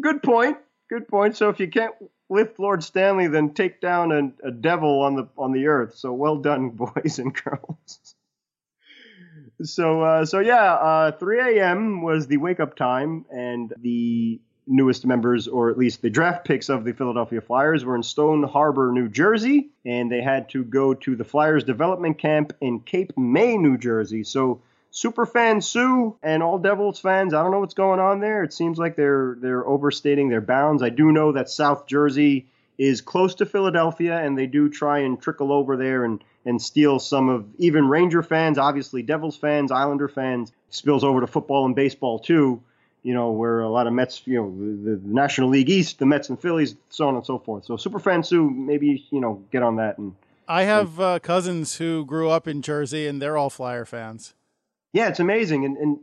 Good 0.00 0.22
point. 0.22 0.58
Good 0.88 1.08
point. 1.08 1.36
So 1.36 1.50
if 1.50 1.60
you 1.60 1.68
can't 1.68 1.94
lift 2.30 2.58
Lord 2.58 2.82
Stanley, 2.82 3.26
then 3.26 3.52
take 3.52 3.80
down 3.80 4.12
a, 4.12 4.48
a 4.48 4.50
devil 4.50 5.02
on 5.02 5.16
the 5.16 5.28
on 5.36 5.52
the 5.52 5.66
earth. 5.66 5.94
So 5.96 6.12
well 6.12 6.36
done, 6.36 6.70
boys 6.94 7.18
and 7.18 7.34
girls. 7.34 8.14
so 9.62 10.02
uh, 10.02 10.24
so 10.24 10.40
yeah, 10.40 10.74
uh, 10.74 11.12
3 11.12 11.58
a.m. 11.58 12.02
was 12.02 12.26
the 12.26 12.38
wake 12.38 12.60
up 12.60 12.74
time, 12.76 13.26
and 13.30 13.72
the 13.80 14.40
newest 14.66 15.06
members, 15.06 15.48
or 15.48 15.70
at 15.70 15.78
least 15.78 16.02
the 16.02 16.10
draft 16.10 16.46
picks 16.46 16.68
of 16.68 16.84
the 16.84 16.92
Philadelphia 16.92 17.40
Flyers, 17.40 17.84
were 17.84 17.96
in 17.96 18.02
Stone 18.02 18.42
Harbor, 18.42 18.92
New 18.92 19.08
Jersey, 19.08 19.70
and 19.84 20.12
they 20.12 20.20
had 20.20 20.50
to 20.50 20.62
go 20.62 20.92
to 20.94 21.16
the 21.16 21.24
Flyers 21.24 21.64
development 21.64 22.18
camp 22.18 22.52
in 22.60 22.80
Cape 22.80 23.16
May, 23.16 23.56
New 23.56 23.78
Jersey. 23.78 24.24
So 24.24 24.60
super 24.90 25.26
fan 25.26 25.60
Sue 25.60 26.16
and 26.22 26.42
all 26.42 26.58
Devils 26.58 27.00
fans, 27.00 27.34
I 27.34 27.42
don't 27.42 27.52
know 27.52 27.60
what's 27.60 27.74
going 27.74 28.00
on 28.00 28.20
there. 28.20 28.42
It 28.42 28.52
seems 28.52 28.78
like 28.78 28.96
they're 28.96 29.36
they're 29.40 29.66
overstating 29.66 30.28
their 30.28 30.40
bounds. 30.40 30.82
I 30.82 30.88
do 30.88 31.12
know 31.12 31.32
that 31.32 31.48
South 31.48 31.86
Jersey 31.86 32.46
is 32.78 33.00
close 33.00 33.34
to 33.36 33.46
Philadelphia, 33.46 34.16
and 34.16 34.38
they 34.38 34.46
do 34.46 34.68
try 34.68 35.00
and 35.00 35.20
trickle 35.20 35.52
over 35.52 35.76
there 35.76 36.04
and 36.04 36.22
and 36.44 36.62
steal 36.62 36.98
some 36.98 37.28
of 37.28 37.46
even 37.58 37.88
Ranger 37.88 38.22
fans, 38.22 38.56
obviously 38.58 39.02
Devils 39.02 39.36
fans, 39.36 39.70
Islander 39.70 40.08
fans, 40.08 40.52
spills 40.70 41.04
over 41.04 41.20
to 41.20 41.26
football 41.26 41.66
and 41.66 41.74
baseball 41.74 42.18
too. 42.18 42.62
You 43.02 43.14
know, 43.14 43.30
where 43.30 43.60
a 43.60 43.68
lot 43.68 43.86
of 43.86 43.92
Mets, 43.92 44.22
you 44.24 44.34
know, 44.34 44.50
the, 44.50 44.96
the 44.96 45.00
National 45.04 45.50
League 45.50 45.70
East, 45.70 45.98
the 45.98 46.06
Mets 46.06 46.30
and 46.30 46.40
Phillies, 46.40 46.74
so 46.90 47.06
on 47.06 47.14
and 47.14 47.24
so 47.24 47.38
forth. 47.38 47.64
So, 47.64 47.76
Super 47.76 48.00
Superfan 48.00 48.26
Sue, 48.26 48.50
maybe 48.50 49.06
you 49.10 49.20
know, 49.20 49.44
get 49.52 49.62
on 49.62 49.76
that. 49.76 49.98
And 49.98 50.14
I 50.48 50.64
have 50.64 50.98
uh, 50.98 51.18
cousins 51.20 51.76
who 51.76 52.04
grew 52.04 52.28
up 52.28 52.48
in 52.48 52.60
Jersey, 52.60 53.06
and 53.06 53.22
they're 53.22 53.36
all 53.36 53.50
Flyer 53.50 53.84
fans. 53.84 54.34
Yeah, 54.92 55.08
it's 55.08 55.20
amazing, 55.20 55.64
and 55.64 55.76
and 55.76 55.98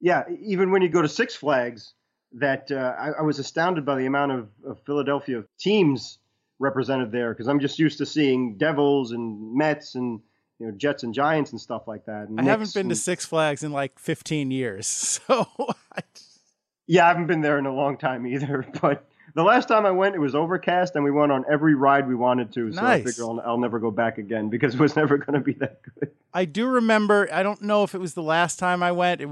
yeah, 0.00 0.24
even 0.40 0.70
when 0.70 0.82
you 0.82 0.88
go 0.88 1.02
to 1.02 1.08
Six 1.08 1.34
Flags, 1.34 1.94
that 2.34 2.70
uh, 2.70 2.94
I, 2.98 3.10
I, 3.18 3.22
was 3.22 3.38
astounded 3.38 3.84
by 3.84 3.96
the 3.96 4.06
amount 4.06 4.32
of, 4.32 4.48
of 4.66 4.78
Philadelphia 4.84 5.44
teams 5.58 6.18
represented 6.58 7.10
there 7.10 7.32
because 7.32 7.48
I'm 7.48 7.60
just 7.60 7.78
used 7.78 7.98
to 7.98 8.06
seeing 8.06 8.58
Devils 8.58 9.12
and 9.12 9.54
Mets 9.54 9.94
and 9.94 10.20
you 10.58 10.66
know 10.66 10.72
Jets 10.72 11.04
and 11.04 11.14
Giants 11.14 11.52
and 11.52 11.60
stuff 11.60 11.88
like 11.88 12.04
that. 12.06 12.28
I 12.36 12.42
haven't 12.42 12.74
been 12.74 12.82
and, 12.82 12.90
to 12.90 12.96
Six 12.96 13.24
Flags 13.24 13.62
in 13.62 13.72
like 13.72 13.98
15 13.98 14.50
years, 14.50 14.86
so. 15.26 15.46
I... 15.96 16.02
Yeah, 16.86 17.04
I 17.04 17.08
haven't 17.08 17.26
been 17.26 17.42
there 17.42 17.58
in 17.58 17.66
a 17.66 17.72
long 17.72 17.98
time 17.98 18.26
either, 18.26 18.66
but 18.80 19.06
the 19.34 19.42
last 19.42 19.68
time 19.68 19.86
I 19.86 19.90
went, 19.90 20.14
it 20.14 20.20
was 20.20 20.34
overcast, 20.34 20.96
and 20.96 21.04
we 21.04 21.10
went 21.10 21.32
on 21.32 21.44
every 21.50 21.74
ride 21.74 22.08
we 22.08 22.14
wanted 22.14 22.52
to. 22.54 22.72
So 22.72 22.80
nice. 22.80 23.02
I 23.02 23.04
figure 23.04 23.24
I'll, 23.24 23.40
I'll, 23.40 23.58
never 23.58 23.78
go 23.78 23.90
back 23.90 24.18
again 24.18 24.48
because 24.48 24.74
it 24.74 24.80
was 24.80 24.96
never 24.96 25.18
going 25.18 25.34
to 25.34 25.40
be 25.40 25.52
that 25.54 25.80
good. 25.82 26.10
I 26.32 26.44
do 26.44 26.66
remember. 26.66 27.28
I 27.32 27.42
don't 27.42 27.62
know 27.62 27.82
if 27.84 27.94
it 27.94 27.98
was 27.98 28.14
the 28.14 28.22
last 28.22 28.58
time 28.58 28.82
I 28.82 28.92
went, 28.92 29.20
it, 29.20 29.28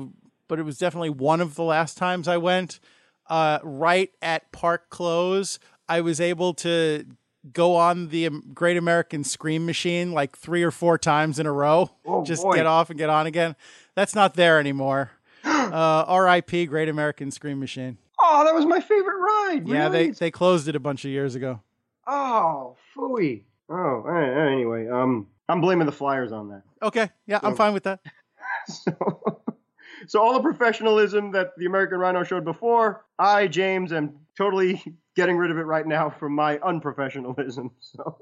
but 0.49 0.59
it 0.59 0.63
was 0.63 0.79
definitely 0.79 1.11
one 1.11 1.41
of 1.41 1.55
the 1.55 1.63
last 1.63 1.97
times 1.99 2.29
I 2.29 2.37
went. 2.37 2.81
Uh, 3.29 3.59
right 3.63 4.11
at 4.23 4.53
park 4.53 4.89
close, 4.89 5.59
I 5.89 6.01
was 6.01 6.21
able 6.21 6.55
to 6.55 7.05
go 7.53 7.77
on 7.77 8.09
the 8.09 8.29
Great 8.55 8.77
American 8.77 9.25
Scream 9.25 9.67
Machine 9.67 10.13
like 10.13 10.37
three 10.37 10.63
or 10.63 10.71
four 10.71 10.99
times 10.99 11.39
in 11.39 11.47
a 11.47 11.53
row. 11.53 11.91
Oh, 12.05 12.25
just 12.25 12.43
boy. 12.43 12.55
get 12.55 12.67
off 12.67 12.91
and 12.91 12.99
get 12.99 13.11
on 13.11 13.27
again. 13.27 13.57
That's 13.95 14.15
not 14.15 14.35
there 14.35 14.59
anymore. 14.59 15.11
uh, 15.45 16.05
R.I.P. 16.07 16.67
Great 16.67 16.89
American 16.89 17.31
Scream 17.31 17.61
Machine. 17.61 17.99
Oh, 18.21 18.45
that 18.45 18.55
was 18.55 18.65
my 18.65 18.81
favorite 18.81 19.19
ride. 19.19 19.69
Yeah, 19.69 19.85
really? 19.85 20.07
they 20.07 20.11
they 20.11 20.31
closed 20.31 20.69
it 20.69 20.77
a 20.77 20.81
bunch 20.81 21.05
of 21.05 21.11
years 21.11 21.35
ago. 21.35 21.61
Oh, 22.07 22.77
fooey. 22.97 23.43
Oh, 23.69 24.05
anyway, 24.07 24.89
um, 24.89 25.27
I'm 25.49 25.61
blaming 25.61 25.87
the 25.87 25.93
Flyers 25.93 26.33
on 26.33 26.49
that. 26.49 26.63
Okay, 26.83 27.11
yeah, 27.27 27.41
so, 27.41 27.47
I'm 27.47 27.57
fine 27.57 27.73
with 27.73 27.85
that. 27.85 28.01
so, 28.67 29.43
so 30.07 30.23
all 30.23 30.35
the 30.35 30.41
professionalism 30.41 31.31
that 31.33 31.57
the 31.57 31.67
American 31.67 31.99
Rhino 31.99 32.25
showed 32.25 32.45
before, 32.45 33.05
I, 33.19 33.47
James, 33.47 33.93
am 33.93 34.15
totally 34.37 34.83
getting 35.17 35.37
rid 35.37 35.51
of 35.51 35.59
it 35.59 35.63
right 35.63 35.87
now 35.87 36.11
from 36.11 36.35
my 36.35 36.59
unprofessionalism. 36.59 37.71
So 37.81 38.19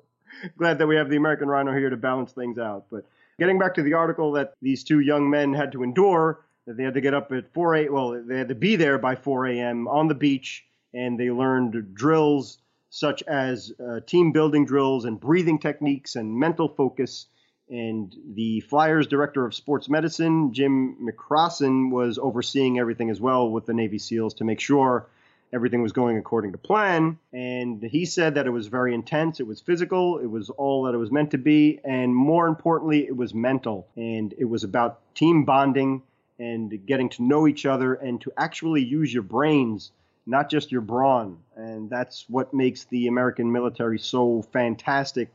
glad 0.58 0.78
that 0.78 0.86
we 0.86 0.96
have 0.96 1.08
the 1.08 1.16
American 1.16 1.48
Rhino 1.48 1.72
here 1.72 1.90
to 1.90 1.96
balance 1.96 2.32
things 2.32 2.58
out. 2.58 2.86
But 2.90 3.06
getting 3.38 3.58
back 3.58 3.74
to 3.74 3.82
the 3.82 3.94
article 3.94 4.32
that 4.32 4.54
these 4.60 4.84
two 4.84 5.00
young 5.00 5.28
men 5.28 5.54
had 5.54 5.72
to 5.72 5.82
endure 5.82 6.44
that 6.66 6.76
they 6.76 6.84
had 6.84 6.94
to 6.94 7.00
get 7.00 7.14
up 7.14 7.32
at 7.32 7.52
4 7.52 7.76
a. 7.76 7.88
Well, 7.88 8.22
they 8.26 8.38
had 8.38 8.48
to 8.48 8.54
be 8.54 8.76
there 8.76 8.98
by 8.98 9.14
4 9.14 9.46
a.m. 9.48 9.88
on 9.88 10.08
the 10.08 10.14
beach, 10.14 10.64
and 10.94 11.18
they 11.18 11.30
learned 11.30 11.94
drills 11.94 12.58
such 12.94 13.24
as 13.24 13.72
uh, 13.80 13.98
team 14.06 14.30
building 14.30 14.64
drills 14.64 15.04
and 15.04 15.18
breathing 15.18 15.58
techniques 15.58 16.14
and 16.14 16.38
mental 16.38 16.68
focus. 16.68 17.26
And 17.68 18.14
the 18.34 18.60
Flyers 18.60 19.08
director 19.08 19.44
of 19.44 19.52
sports 19.52 19.88
medicine, 19.88 20.52
Jim 20.52 20.96
McCrossin, 21.02 21.90
was 21.90 22.20
overseeing 22.20 22.78
everything 22.78 23.10
as 23.10 23.20
well 23.20 23.50
with 23.50 23.66
the 23.66 23.74
Navy 23.74 23.98
SEALs 23.98 24.34
to 24.34 24.44
make 24.44 24.60
sure 24.60 25.08
everything 25.52 25.82
was 25.82 25.90
going 25.90 26.18
according 26.18 26.52
to 26.52 26.58
plan. 26.58 27.18
And 27.32 27.82
he 27.82 28.04
said 28.04 28.36
that 28.36 28.46
it 28.46 28.50
was 28.50 28.68
very 28.68 28.94
intense, 28.94 29.40
it 29.40 29.46
was 29.48 29.60
physical, 29.60 30.18
it 30.18 30.30
was 30.30 30.50
all 30.50 30.84
that 30.84 30.94
it 30.94 30.98
was 30.98 31.10
meant 31.10 31.32
to 31.32 31.38
be, 31.38 31.80
and 31.84 32.14
more 32.14 32.46
importantly, 32.46 33.06
it 33.06 33.16
was 33.16 33.34
mental. 33.34 33.88
And 33.96 34.32
it 34.38 34.44
was 34.44 34.62
about 34.62 35.00
team 35.16 35.44
bonding 35.44 36.02
and 36.38 36.86
getting 36.86 37.08
to 37.08 37.24
know 37.24 37.48
each 37.48 37.66
other 37.66 37.94
and 37.94 38.20
to 38.20 38.32
actually 38.36 38.84
use 38.84 39.12
your 39.12 39.24
brains, 39.24 39.90
not 40.26 40.50
just 40.50 40.72
your 40.72 40.80
brawn. 40.80 41.38
And 41.56 41.90
that's 41.90 42.24
what 42.28 42.54
makes 42.54 42.84
the 42.84 43.06
American 43.08 43.52
military 43.52 43.98
so 43.98 44.42
fantastic. 44.52 45.28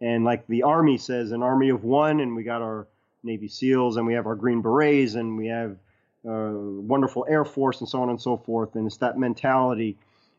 And 0.00 0.24
like 0.24 0.46
the 0.46 0.64
Army 0.64 0.98
says, 0.98 1.32
an 1.32 1.42
army 1.42 1.70
of 1.70 1.84
one, 1.84 2.20
and 2.20 2.36
we 2.36 2.42
got 2.42 2.62
our 2.62 2.86
Navy 3.22 3.48
SEALs, 3.48 3.96
and 3.96 4.06
we 4.06 4.14
have 4.14 4.26
our 4.26 4.34
Green 4.34 4.60
Berets, 4.60 5.14
and 5.14 5.36
we 5.36 5.46
have 5.46 5.76
uh, 6.28 6.50
wonderful 6.52 7.24
Air 7.28 7.44
Force, 7.44 7.80
and 7.80 7.88
so 7.88 8.02
on 8.02 8.10
and 8.10 8.20
so 8.20 8.36
forth. 8.36 8.74
And 8.74 8.86
it's 8.86 8.98
that 8.98 9.18
mentality 9.18 9.96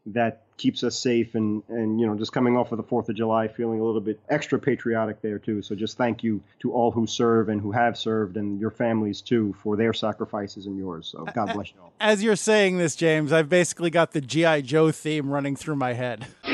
that 0.08 0.44
keeps 0.58 0.84
us 0.84 0.98
safe 0.98 1.36
and 1.36 1.64
and 1.68 2.00
you 2.00 2.08
know 2.08 2.16
just 2.16 2.32
coming 2.32 2.56
off 2.56 2.72
of 2.72 2.78
the 2.78 2.84
fourth 2.84 3.10
of 3.10 3.16
july 3.16 3.46
feeling 3.48 3.80
a 3.80 3.84
little 3.84 4.00
bit 4.00 4.20
extra 4.30 4.58
patriotic 4.58 5.22
there 5.22 5.40
too. 5.40 5.62
So 5.62 5.76
just 5.76 5.98
thank 5.98 6.24
you 6.24 6.42
to 6.60 6.72
all 6.72 6.92
who 6.92 7.08
serve 7.08 7.50
and 7.50 7.60
who 7.60 7.72
have 7.72 7.98
served 7.98 8.38
and 8.38 8.60
your 8.60 8.72
families 8.72 9.22
too 9.22 9.54
for 9.62 9.76
their 9.76 9.94
sacrifices 9.94 10.66
and 10.66 10.78
yours. 10.78 11.08
So 11.08 11.26
god 11.34 11.54
bless 11.54 11.72
you 11.74 11.82
all. 11.82 11.92
As 12.00 12.24
you're 12.24 12.36
saying 12.36 12.78
this 12.78 12.96
james 12.96 13.34
i've 13.34 13.50
basically 13.50 13.90
got 13.90 14.12
the 14.12 14.22
gi 14.22 14.62
joe 14.62 14.92
theme 14.92 15.30
running 15.30 15.56
through 15.56 15.76
my 15.76 15.94
head. 15.94 16.28
Gi 16.44 16.54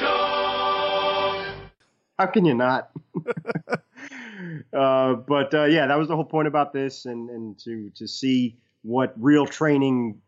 joe! 0.00 1.44
How 2.18 2.26
can 2.26 2.44
you 2.44 2.54
not? 2.54 2.90
Uh, 4.72 5.14
but 5.14 5.52
uh, 5.54 5.64
yeah 5.64 5.86
that 5.86 5.98
was 5.98 6.08
the 6.08 6.16
whole 6.16 6.24
point 6.24 6.48
about 6.48 6.72
this 6.72 7.04
and 7.04 7.30
and 7.30 7.58
to 7.58 7.90
to 7.90 8.08
see 8.08 8.56
what 8.82 9.14
real 9.18 9.46
training 9.46 10.20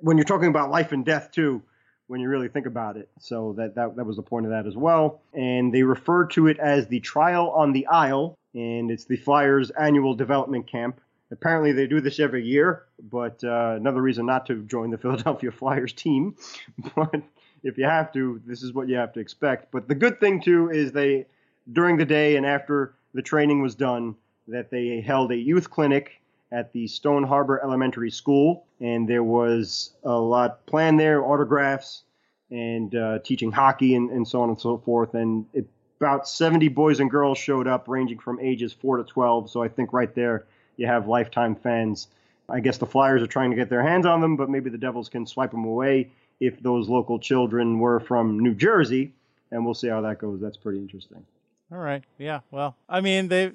when 0.00 0.16
you're 0.16 0.24
talking 0.24 0.48
about 0.48 0.70
life 0.70 0.92
and 0.92 1.04
death 1.04 1.30
too 1.30 1.62
when 2.06 2.20
you 2.20 2.28
really 2.28 2.48
think 2.48 2.66
about 2.66 2.96
it. 2.96 3.08
So 3.18 3.54
that, 3.56 3.74
that 3.76 3.96
that 3.96 4.04
was 4.04 4.16
the 4.16 4.22
point 4.22 4.46
of 4.46 4.52
that 4.52 4.66
as 4.66 4.76
well. 4.76 5.20
And 5.32 5.72
they 5.72 5.82
refer 5.82 6.26
to 6.28 6.46
it 6.48 6.58
as 6.58 6.86
the 6.86 7.00
Trial 7.00 7.50
on 7.50 7.72
the 7.72 7.86
Isle, 7.86 8.36
and 8.54 8.90
it's 8.90 9.04
the 9.04 9.16
Flyers 9.16 9.70
annual 9.70 10.14
development 10.14 10.66
camp. 10.66 11.00
Apparently, 11.30 11.72
they 11.72 11.86
do 11.86 12.00
this 12.00 12.20
every 12.20 12.44
year, 12.44 12.84
but 13.10 13.42
uh, 13.42 13.74
another 13.76 14.02
reason 14.02 14.26
not 14.26 14.46
to 14.46 14.62
join 14.64 14.90
the 14.90 14.98
Philadelphia 15.04 15.50
Flyers 15.50 15.92
team. 15.92 16.36
But 16.94 17.22
if 17.62 17.78
you 17.78 17.84
have 17.84 18.12
to, 18.12 18.40
this 18.46 18.62
is 18.62 18.72
what 18.72 18.88
you 18.88 18.96
have 18.96 19.12
to 19.14 19.20
expect. 19.20 19.72
But 19.72 19.88
the 19.88 19.94
good 19.94 20.20
thing 20.20 20.42
too 20.42 20.70
is 20.70 20.92
they, 20.92 21.26
during 21.72 21.96
the 21.96 22.04
day 22.04 22.36
and 22.36 22.44
after 22.44 22.94
the 23.14 23.22
training 23.22 23.62
was 23.62 23.74
done, 23.74 24.16
that 24.48 24.70
they 24.70 25.00
held 25.00 25.32
a 25.32 25.36
youth 25.36 25.70
clinic 25.70 26.20
at 26.54 26.72
the 26.72 26.86
Stone 26.86 27.24
Harbor 27.24 27.60
Elementary 27.62 28.12
School, 28.12 28.64
and 28.80 29.08
there 29.08 29.24
was 29.24 29.90
a 30.04 30.12
lot 30.12 30.64
planned 30.66 31.00
there, 31.00 31.24
autographs, 31.24 32.04
and 32.48 32.94
uh, 32.94 33.18
teaching 33.24 33.50
hockey 33.50 33.96
and, 33.96 34.08
and, 34.10 34.26
so 34.26 34.40
on 34.40 34.50
and 34.50 34.60
so 34.60 34.78
forth. 34.78 35.14
And 35.14 35.46
it, 35.52 35.66
about 35.98 36.28
70 36.28 36.68
boys 36.68 37.00
and 37.00 37.10
girls 37.10 37.38
showed 37.38 37.66
up, 37.66 37.88
ranging 37.88 38.20
from 38.20 38.38
ages 38.38 38.72
4 38.72 38.98
to 38.98 39.04
12. 39.04 39.50
So 39.50 39.64
I 39.64 39.68
think 39.68 39.92
right 39.92 40.14
there 40.14 40.46
you 40.76 40.86
have 40.86 41.08
lifetime 41.08 41.56
fans. 41.56 42.06
I 42.48 42.60
guess 42.60 42.78
the 42.78 42.86
Flyers 42.86 43.20
are 43.20 43.26
trying 43.26 43.50
to 43.50 43.56
get 43.56 43.68
their 43.68 43.82
hands 43.82 44.06
on 44.06 44.20
them, 44.20 44.36
but 44.36 44.48
maybe 44.48 44.70
the 44.70 44.78
Devils 44.78 45.08
can 45.08 45.26
swipe 45.26 45.50
them 45.50 45.64
away 45.64 46.12
if 46.38 46.62
those 46.62 46.88
local 46.88 47.18
children 47.18 47.80
were 47.80 47.98
from 47.98 48.38
New 48.38 48.54
Jersey. 48.54 49.12
And 49.50 49.64
we'll 49.64 49.74
see 49.74 49.88
how 49.88 50.02
that 50.02 50.18
goes. 50.20 50.40
That's 50.40 50.56
pretty 50.56 50.78
interesting. 50.78 51.24
All 51.72 51.78
right. 51.78 52.04
Yeah. 52.18 52.40
Well, 52.52 52.76
I 52.88 53.00
mean, 53.00 53.26
they 53.26 53.52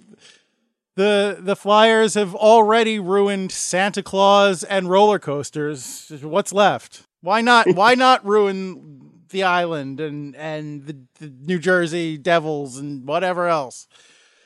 the 0.99 1.37
the 1.39 1.55
Flyers 1.55 2.15
have 2.15 2.35
already 2.35 2.99
ruined 2.99 3.53
Santa 3.53 4.03
Claus 4.03 4.65
and 4.65 4.89
roller 4.89 5.17
coasters. 5.17 6.11
What's 6.21 6.51
left? 6.51 7.03
Why 7.21 7.39
not? 7.39 7.67
why 7.73 7.95
not 7.95 8.25
ruin 8.25 9.23
the 9.29 9.43
island 9.43 10.01
and 10.01 10.35
and 10.35 10.85
the, 10.85 10.97
the 11.19 11.33
New 11.39 11.57
Jersey 11.57 12.17
Devils 12.17 12.77
and 12.77 13.07
whatever 13.07 13.47
else? 13.47 13.87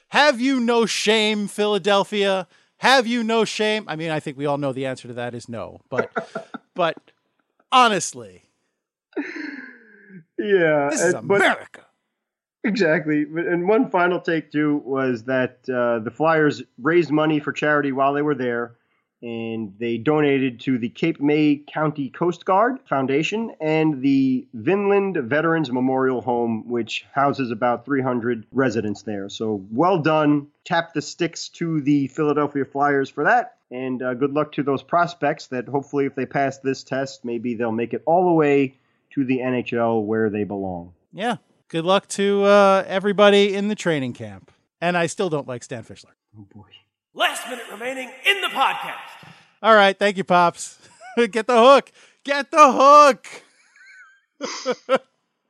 Have 0.10 0.39
you 0.39 0.60
no 0.60 0.86
shame, 0.86 1.47
Philadelphia? 1.47 2.47
Have 2.78 3.08
you 3.08 3.24
no 3.24 3.45
shame? 3.45 3.86
I 3.88 3.95
mean, 3.95 4.12
I 4.12 4.20
think 4.20 4.38
we 4.38 4.45
all 4.45 4.60
know 4.60 4.74
the 4.74 4.86
answer 4.86 5.08
to 5.08 5.16
that 5.16 5.34
is 5.34 5.49
no. 5.49 5.82
But 5.89 6.12
but 6.76 6.97
honestly, 7.72 8.43
yeah, 10.38 10.89
this 10.91 11.01
is 11.01 11.16
uh, 11.16 11.22
but- 11.24 11.41
America. 11.41 11.86
Exactly. 12.64 13.24
And 13.24 13.68
one 13.68 13.89
final 13.89 14.22
take, 14.22 14.51
too, 14.51 14.82
was 14.86 15.24
that 15.24 15.59
uh, 15.70 15.99
the 15.99 16.11
Flyers 16.11 16.64
raised 16.82 17.11
money 17.11 17.39
for 17.39 17.51
charity 17.51 17.91
while 17.91 18.14
they 18.14 18.22
were 18.22 18.36
there, 18.36 18.76
and 19.22 19.74
they 19.80 19.97
donated 19.97 20.61
to 20.61 20.78
the 20.78 20.88
Cape 20.88 21.20
May 21.20 21.61
County 21.74 22.09
Coast 22.09 22.45
Guard 22.45 22.80
Foundation 22.88 23.53
and 23.59 24.01
the 24.01 24.47
Vineland 24.53 25.18
Veterans 25.18 25.72
Memorial 25.72 26.22
Home, 26.22 26.70
which 26.70 27.05
houses 27.14 27.51
about 27.51 27.86
300 27.86 28.45
residents 28.53 29.01
there. 29.01 29.28
So 29.28 29.66
well 29.72 29.99
done. 29.99 30.47
Tap 30.64 30.93
the 30.93 31.01
sticks 31.01 31.49
to 31.49 31.82
the 31.82 32.07
Philadelphia 32.07 32.64
Flyers 32.64 33.09
for 33.09 33.26
that. 33.26 33.57
And 33.72 34.01
uh, 34.01 34.14
good 34.14 34.32
luck 34.32 34.53
to 34.53 34.64
those 34.64 34.84
prospects 34.84 35.47
that 35.47 35.68
hopefully, 35.68 36.05
if 36.05 36.16
they 36.16 36.26
pass 36.26 36.59
this 36.59 36.84
test, 36.84 37.26
maybe 37.26 37.55
they'll 37.55 37.72
make 37.72 37.93
it 37.93 38.03
all 38.05 38.26
the 38.26 38.34
way 38.34 38.76
to 39.16 39.26
the 39.26 39.39
NHL 39.39 40.03
where 40.03 40.30
they 40.30 40.43
belong. 40.43 40.93
Yeah. 41.11 41.38
Good 41.74 41.86
luck 41.86 42.08
to 42.10 42.44
uh, 42.44 42.84
everybody 42.86 43.56
in 43.56 43.68
the 43.68 43.74
training 43.74 44.14
camp. 44.14 44.52
And 44.80 44.96
I 44.96 45.08
still 45.08 45.28
don't 45.28 45.48
like 45.48 45.64
Stan 45.64 45.84
Fischler. 45.84 46.12
Oh, 46.38 46.46
boy. 46.54 46.68
Last 47.16 47.50
minute 47.50 47.66
remaining 47.72 48.12
in 48.28 48.42
the 48.42 48.50
podcast. 48.50 49.00
All 49.64 49.74
right, 49.74 49.98
thank 49.98 50.18
you, 50.18 50.24
Pops. 50.24 50.78
Get 51.32 51.48
the 51.48 51.60
hook. 51.60 51.92
Get 52.24 52.52
the 52.52 53.16
hook. 54.40 55.02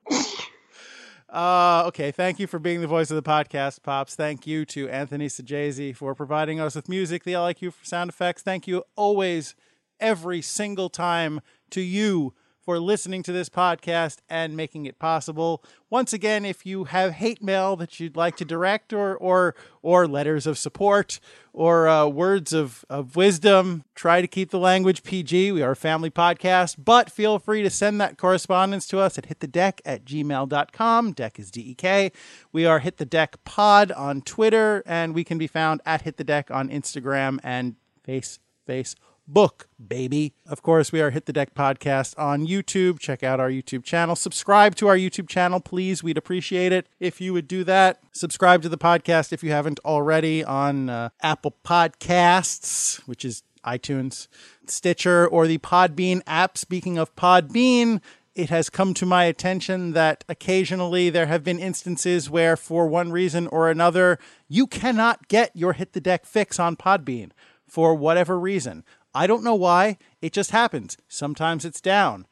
uh, 1.30 1.84
okay, 1.88 2.12
thank 2.12 2.40
you 2.40 2.48
for 2.48 2.58
being 2.58 2.80
the 2.80 2.88
voice 2.88 3.12
of 3.12 3.22
the 3.22 3.30
podcast, 3.30 3.84
Pops. 3.84 4.16
Thank 4.16 4.48
you 4.48 4.64
to 4.68 4.88
Anthony 4.88 5.28
Sajazi 5.28 5.94
for 5.94 6.16
providing 6.16 6.62
us 6.62 6.74
with 6.74 6.88
music, 6.88 7.26
the 7.26 7.34
LIQ 7.34 7.74
for 7.74 7.84
sound 7.84 8.10
effects. 8.10 8.42
Thank 8.42 8.66
you 8.66 8.86
always, 8.96 9.56
every 10.00 10.42
single 10.42 10.88
time, 10.88 11.42
to 11.72 11.82
you 11.82 12.34
for 12.64 12.80
listening 12.80 13.24
to 13.24 13.32
this 13.32 13.50
podcast 13.50 14.20
and 14.30 14.56
making 14.56 14.86
it 14.86 15.00
possible. 15.00 15.64
Once 15.90 16.14
again, 16.14 16.46
if 16.46 16.66
you 16.66 16.86
have 16.86 17.14
hate 17.14 17.44
mail 17.44 17.76
that 17.76 18.00
you'd 18.00 18.16
like 18.16 18.36
to 18.38 18.46
direct 18.46 18.94
or 18.94 19.16
or 19.18 19.56
or 19.82 20.08
letters 20.08 20.48
of 20.48 20.58
support 20.58 21.20
or 21.52 21.88
uh, 21.88 22.08
words 22.08 22.54
of, 22.54 22.84
of 22.90 23.16
wisdom, 23.16 23.84
try 23.94 24.22
to 24.22 24.28
keep 24.28 24.50
the 24.50 24.60
language 24.60 25.04
PG. 25.04 25.52
We 25.52 25.62
are 25.62 25.72
a 25.72 25.76
family 25.76 26.10
podcast, 26.10 26.78
but 26.84 27.12
feel 27.12 27.38
free 27.38 27.62
to 27.62 27.70
send 27.70 28.02
that 28.02 28.18
correspondence 28.18 28.88
to 28.88 29.00
us 29.00 29.18
at 29.18 29.28
hitthedeck 29.28 29.80
at 29.86 30.04
gmail.com. 30.04 31.12
Deck 31.12 31.38
is 31.38 31.52
D-E-K. 31.52 32.12
We 32.52 32.66
are 32.66 32.80
Hit 32.80 32.98
the 32.98 33.06
Deck 33.06 33.44
Pod 33.44 33.92
on 33.92 34.22
Twitter, 34.22 34.82
and 34.88 35.14
we 35.14 35.24
can 35.24 35.38
be 35.38 35.48
found 35.48 35.82
at 35.86 36.02
Hit 36.02 36.18
the 36.18 36.24
Deck 36.24 36.50
on 36.50 36.70
Instagram 36.70 37.40
and 37.44 37.76
Face 38.04 38.40
Face 38.66 38.96
book, 39.28 39.68
baby. 39.86 40.34
Of 40.46 40.62
course, 40.62 40.92
we 40.92 41.02
are 41.02 41.10
Hit 41.10 41.26
the 41.26 41.34
Deck 41.34 41.54
Podcast 41.54 42.18
on 42.18 42.48
YouTube. 42.48 43.00
Check 43.00 43.24
out 43.24 43.40
our 43.40 43.50
YouTube 43.50 43.84
channel. 43.84 44.16
Subscribe 44.16 44.76
to 44.76 44.88
our 44.88 44.98
YouTube 44.98 45.28
channel, 45.28 45.60
please. 45.60 46.04
We'd 46.04 46.18
appreciate 46.18 46.72
it 46.72 46.88
if 47.00 47.22
you 47.22 47.34
would 47.34 47.48
do 47.48 47.64
that. 47.64 48.00
Subscribe 48.12 48.62
to 48.64 48.70
the 48.70 48.78
podcast 48.78 49.34
if 49.34 49.44
you 49.44 49.52
haven't 49.52 49.80
already 49.86 50.44
on 50.44 50.90
uh, 50.90 51.10
Apple 51.22 51.56
Podcasts, 51.64 52.98
which 53.08 53.24
is 53.24 53.44
iTunes, 53.66 54.28
Stitcher, 54.68 55.28
or 55.28 55.48
the 55.48 55.58
Podbean 55.60 56.22
app. 56.28 56.58
Speaking 56.58 56.98
of 56.98 57.16
Podbean, 57.16 58.02
it 58.36 58.50
has 58.50 58.70
come 58.70 58.94
to 58.96 59.06
my 59.06 59.26
attention 59.26 59.94
that 59.94 60.24
occasionally 60.28 61.10
there 61.10 61.28
have 61.28 61.44
been 61.44 61.60
instances 61.60 62.30
where, 62.30 62.58
for 62.58 62.88
one 62.88 63.12
reason 63.12 63.48
or 63.48 63.70
another, 63.70 64.20
you 64.48 64.68
cannot 64.68 65.28
get 65.28 65.52
your 65.56 65.74
Hit 65.74 65.94
the 65.94 66.02
Deck 66.02 66.26
fix 66.26 66.60
on 66.60 66.76
Podbean 66.76 67.32
for 67.68 67.96
whatever 67.96 68.40
reason. 68.40 68.84
I 69.14 69.28
don't 69.28 69.44
know 69.44 69.56
why. 69.56 69.98
It 70.22 70.34
just 70.34 70.52
happens. 70.52 70.98
Sometimes 71.08 71.66
it's 71.66 71.82
down. 71.82 72.28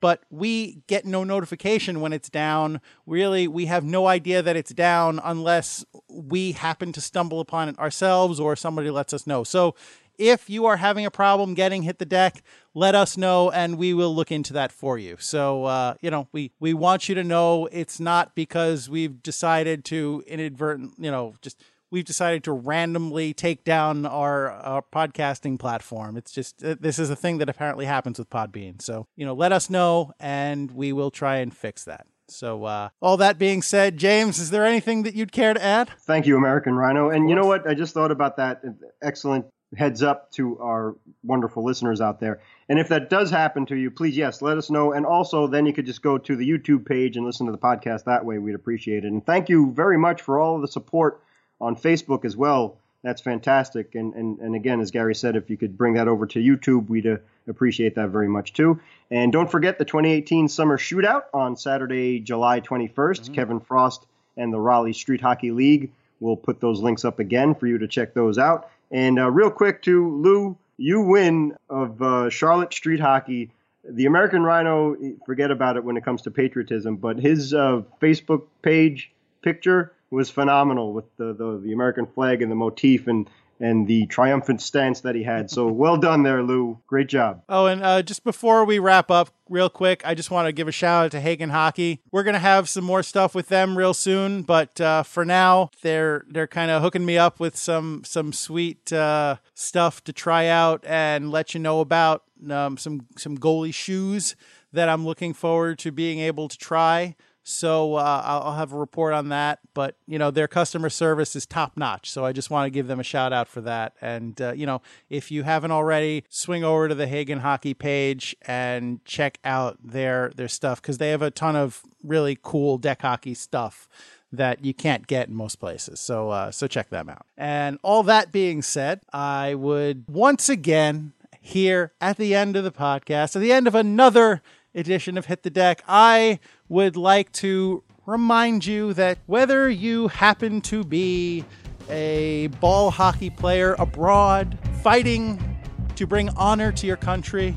But 0.00 0.24
we 0.30 0.82
get 0.86 1.06
no 1.06 1.24
notification 1.24 2.00
when 2.00 2.12
it's 2.12 2.28
down. 2.28 2.80
Really, 3.06 3.48
we 3.48 3.66
have 3.66 3.82
no 3.82 4.06
idea 4.06 4.42
that 4.42 4.54
it's 4.54 4.74
down 4.74 5.20
unless 5.24 5.84
we 6.08 6.52
happen 6.52 6.92
to 6.92 7.00
stumble 7.00 7.40
upon 7.40 7.70
it 7.70 7.78
ourselves 7.78 8.38
or 8.38 8.56
somebody 8.56 8.90
lets 8.90 9.14
us 9.14 9.26
know. 9.26 9.42
So 9.42 9.74
if 10.18 10.48
you 10.48 10.66
are 10.66 10.76
having 10.76 11.06
a 11.06 11.10
problem 11.10 11.54
getting 11.54 11.82
hit 11.82 11.98
the 11.98 12.04
deck, 12.04 12.42
let 12.74 12.94
us 12.94 13.16
know 13.16 13.50
and 13.50 13.78
we 13.78 13.94
will 13.94 14.14
look 14.14 14.30
into 14.30 14.52
that 14.54 14.72
for 14.72 14.98
you. 14.98 15.16
So, 15.18 15.64
uh, 15.64 15.94
you 16.00 16.10
know, 16.10 16.28
we, 16.32 16.52
we 16.60 16.74
want 16.74 17.08
you 17.08 17.14
to 17.14 17.24
know 17.24 17.66
it's 17.72 18.00
not 18.00 18.34
because 18.34 18.88
we've 18.88 19.22
decided 19.22 19.84
to 19.86 20.22
inadvertent, 20.26 20.94
you 20.98 21.10
know, 21.10 21.34
just 21.40 21.62
we've 21.90 22.04
decided 22.04 22.44
to 22.44 22.52
randomly 22.52 23.32
take 23.34 23.64
down 23.64 24.06
our, 24.06 24.50
our 24.50 24.82
podcasting 24.82 25.58
platform. 25.58 26.16
It's 26.16 26.32
just 26.32 26.64
uh, 26.64 26.76
this 26.80 26.98
is 26.98 27.10
a 27.10 27.16
thing 27.16 27.38
that 27.38 27.48
apparently 27.48 27.86
happens 27.86 28.18
with 28.18 28.30
Podbean. 28.30 28.80
So, 28.80 29.06
you 29.16 29.26
know, 29.26 29.34
let 29.34 29.52
us 29.52 29.70
know 29.70 30.12
and 30.18 30.70
we 30.70 30.92
will 30.92 31.10
try 31.10 31.36
and 31.36 31.54
fix 31.54 31.84
that. 31.84 32.06
So, 32.28 32.64
uh, 32.64 32.88
all 33.00 33.16
that 33.18 33.38
being 33.38 33.62
said, 33.62 33.96
James, 33.96 34.38
is 34.38 34.50
there 34.50 34.66
anything 34.66 35.04
that 35.04 35.14
you'd 35.14 35.30
care 35.30 35.54
to 35.54 35.62
add? 35.62 35.90
Thank 36.00 36.26
you, 36.26 36.36
American 36.36 36.74
Rhino. 36.74 37.10
And 37.10 37.28
you 37.28 37.36
know 37.36 37.46
what? 37.46 37.68
I 37.68 37.74
just 37.74 37.94
thought 37.94 38.10
about 38.10 38.36
that. 38.38 38.62
Excellent 39.00 39.46
heads 39.76 40.02
up 40.02 40.30
to 40.32 40.58
our 40.58 40.96
wonderful 41.22 41.64
listeners 41.64 42.00
out 42.00 42.20
there. 42.20 42.40
And 42.68 42.78
if 42.78 42.88
that 42.88 43.10
does 43.10 43.30
happen 43.30 43.66
to 43.66 43.76
you, 43.76 43.90
please, 43.90 44.16
yes, 44.16 44.42
let 44.42 44.58
us 44.58 44.70
know. 44.70 44.92
And 44.92 45.04
also, 45.04 45.46
then 45.46 45.66
you 45.66 45.72
could 45.72 45.86
just 45.86 46.02
go 46.02 46.18
to 46.18 46.36
the 46.36 46.48
YouTube 46.48 46.86
page 46.86 47.16
and 47.16 47.26
listen 47.26 47.46
to 47.46 47.52
the 47.52 47.58
podcast 47.58 48.04
that 48.04 48.24
way. 48.24 48.38
We'd 48.38 48.54
appreciate 48.54 49.04
it. 49.04 49.08
And 49.08 49.24
thank 49.24 49.48
you 49.48 49.72
very 49.72 49.98
much 49.98 50.22
for 50.22 50.38
all 50.38 50.56
of 50.56 50.62
the 50.62 50.68
support 50.68 51.20
on 51.60 51.76
Facebook 51.76 52.24
as 52.24 52.36
well. 52.36 52.78
That's 53.02 53.22
fantastic. 53.22 53.94
And, 53.94 54.14
and, 54.14 54.38
and 54.40 54.54
again, 54.54 54.80
as 54.80 54.90
Gary 54.90 55.14
said, 55.14 55.36
if 55.36 55.48
you 55.48 55.56
could 55.56 55.78
bring 55.78 55.94
that 55.94 56.08
over 56.08 56.26
to 56.26 56.40
YouTube, 56.40 56.88
we'd 56.88 57.06
uh, 57.06 57.18
appreciate 57.46 57.94
that 57.94 58.08
very 58.08 58.28
much 58.28 58.52
too. 58.52 58.80
And 59.10 59.32
don't 59.32 59.50
forget 59.50 59.78
the 59.78 59.84
2018 59.84 60.48
Summer 60.48 60.76
Shootout 60.76 61.24
on 61.32 61.56
Saturday, 61.56 62.18
July 62.18 62.60
21st. 62.60 62.90
Mm-hmm. 62.94 63.34
Kevin 63.34 63.60
Frost 63.60 64.06
and 64.36 64.52
the 64.52 64.58
Raleigh 64.58 64.92
Street 64.92 65.20
Hockey 65.20 65.52
League. 65.52 65.92
We'll 66.18 66.36
put 66.36 66.60
those 66.60 66.80
links 66.80 67.04
up 67.04 67.18
again 67.18 67.54
for 67.54 67.66
you 67.66 67.78
to 67.78 67.86
check 67.86 68.14
those 68.14 68.38
out. 68.38 68.70
And 68.90 69.18
uh, 69.18 69.30
real 69.30 69.50
quick, 69.50 69.82
to 69.82 70.16
Lou, 70.22 70.56
you 70.76 71.02
win 71.02 71.56
of 71.68 72.00
uh, 72.02 72.30
Charlotte 72.30 72.72
Street 72.72 73.00
Hockey. 73.00 73.50
The 73.88 74.06
American 74.06 74.42
Rhino, 74.42 74.96
forget 75.26 75.52
about 75.52 75.76
it 75.76 75.84
when 75.84 75.96
it 75.96 76.04
comes 76.04 76.22
to 76.22 76.30
patriotism, 76.30 76.96
but 76.96 77.18
his 77.18 77.54
uh, 77.54 77.82
Facebook 78.00 78.46
page 78.62 79.12
picture 79.42 79.92
was 80.10 80.30
phenomenal 80.30 80.92
with 80.92 81.04
the, 81.16 81.32
the, 81.32 81.60
the 81.62 81.72
American 81.72 82.06
flag 82.06 82.42
and 82.42 82.50
the 82.50 82.56
motif 82.56 83.06
and 83.06 83.28
and 83.58 83.86
the 83.86 84.06
triumphant 84.06 84.60
stance 84.60 85.00
that 85.00 85.14
he 85.14 85.22
had. 85.22 85.50
So 85.50 85.66
well 85.68 85.96
done 85.96 86.22
there, 86.22 86.42
Lou. 86.42 86.78
Great 86.86 87.08
job. 87.08 87.42
Oh, 87.48 87.66
and 87.66 87.82
uh, 87.82 88.02
just 88.02 88.24
before 88.24 88.64
we 88.64 88.78
wrap 88.78 89.10
up, 89.10 89.30
real 89.48 89.70
quick, 89.70 90.02
I 90.04 90.14
just 90.14 90.30
want 90.30 90.46
to 90.46 90.52
give 90.52 90.68
a 90.68 90.72
shout 90.72 91.06
out 91.06 91.10
to 91.12 91.20
Hagen 91.20 91.50
Hockey. 91.50 92.02
We're 92.10 92.22
gonna 92.22 92.38
have 92.38 92.68
some 92.68 92.84
more 92.84 93.02
stuff 93.02 93.34
with 93.34 93.48
them 93.48 93.76
real 93.78 93.94
soon, 93.94 94.42
but 94.42 94.80
uh, 94.80 95.02
for 95.02 95.24
now, 95.24 95.70
they're 95.82 96.24
they're 96.28 96.46
kind 96.46 96.70
of 96.70 96.82
hooking 96.82 97.06
me 97.06 97.16
up 97.16 97.40
with 97.40 97.56
some 97.56 98.02
some 98.04 98.32
sweet 98.32 98.92
uh, 98.92 99.36
stuff 99.54 100.04
to 100.04 100.12
try 100.12 100.46
out 100.48 100.84
and 100.86 101.30
let 101.30 101.54
you 101.54 101.60
know 101.60 101.80
about. 101.80 102.24
Um, 102.50 102.76
some 102.76 103.06
some 103.16 103.38
goalie 103.38 103.72
shoes 103.72 104.36
that 104.70 104.90
I'm 104.90 105.06
looking 105.06 105.32
forward 105.32 105.78
to 105.80 105.90
being 105.90 106.20
able 106.20 106.48
to 106.48 106.58
try. 106.58 107.16
So 107.48 107.94
uh, 107.94 108.22
I'll, 108.24 108.54
have 108.54 108.72
a 108.72 108.76
report 108.76 109.14
on 109.14 109.28
that. 109.28 109.60
But 109.72 109.96
you 110.08 110.18
know 110.18 110.32
their 110.32 110.48
customer 110.48 110.90
service 110.90 111.36
is 111.36 111.46
top 111.46 111.76
notch. 111.76 112.10
So 112.10 112.24
I 112.24 112.32
just 112.32 112.50
want 112.50 112.66
to 112.66 112.70
give 112.70 112.88
them 112.88 112.98
a 112.98 113.04
shout 113.04 113.32
out 113.32 113.46
for 113.46 113.60
that. 113.60 113.94
And 114.00 114.40
uh, 114.40 114.52
you 114.52 114.66
know 114.66 114.82
if 115.08 115.30
you 115.30 115.44
haven't 115.44 115.70
already, 115.70 116.24
swing 116.28 116.64
over 116.64 116.88
to 116.88 116.94
the 116.94 117.06
Hagen 117.06 117.38
Hockey 117.38 117.72
page 117.72 118.34
and 118.42 119.04
check 119.04 119.38
out 119.44 119.78
their 119.80 120.32
their 120.34 120.48
stuff 120.48 120.82
because 120.82 120.98
they 120.98 121.10
have 121.10 121.22
a 121.22 121.30
ton 121.30 121.54
of 121.54 121.82
really 122.02 122.36
cool 122.42 122.78
deck 122.78 123.02
hockey 123.02 123.34
stuff 123.34 123.88
that 124.32 124.64
you 124.64 124.74
can't 124.74 125.06
get 125.06 125.28
in 125.28 125.34
most 125.36 125.60
places. 125.60 126.00
So 126.00 126.30
uh, 126.30 126.50
so 126.50 126.66
check 126.66 126.90
them 126.90 127.08
out. 127.08 127.26
And 127.36 127.78
all 127.84 128.02
that 128.02 128.32
being 128.32 128.60
said, 128.60 129.02
I 129.12 129.54
would 129.54 130.06
once 130.08 130.48
again 130.48 131.12
here 131.40 131.92
at 132.00 132.16
the 132.16 132.34
end 132.34 132.56
of 132.56 132.64
the 132.64 132.72
podcast, 132.72 133.36
at 133.36 133.40
the 133.40 133.52
end 133.52 133.68
of 133.68 133.76
another 133.76 134.42
edition 134.74 135.16
of 135.16 135.26
Hit 135.26 135.42
the 135.42 135.50
Deck, 135.50 135.82
I 135.88 136.38
would 136.68 136.96
like 136.96 137.30
to 137.32 137.82
remind 138.06 138.64
you 138.64 138.92
that 138.94 139.18
whether 139.26 139.68
you 139.68 140.08
happen 140.08 140.60
to 140.60 140.84
be 140.84 141.44
a 141.88 142.48
ball 142.60 142.90
hockey 142.90 143.30
player 143.30 143.74
abroad 143.78 144.58
fighting 144.82 145.58
to 145.94 146.06
bring 146.06 146.28
honor 146.30 146.72
to 146.72 146.86
your 146.86 146.96
country, 146.96 147.56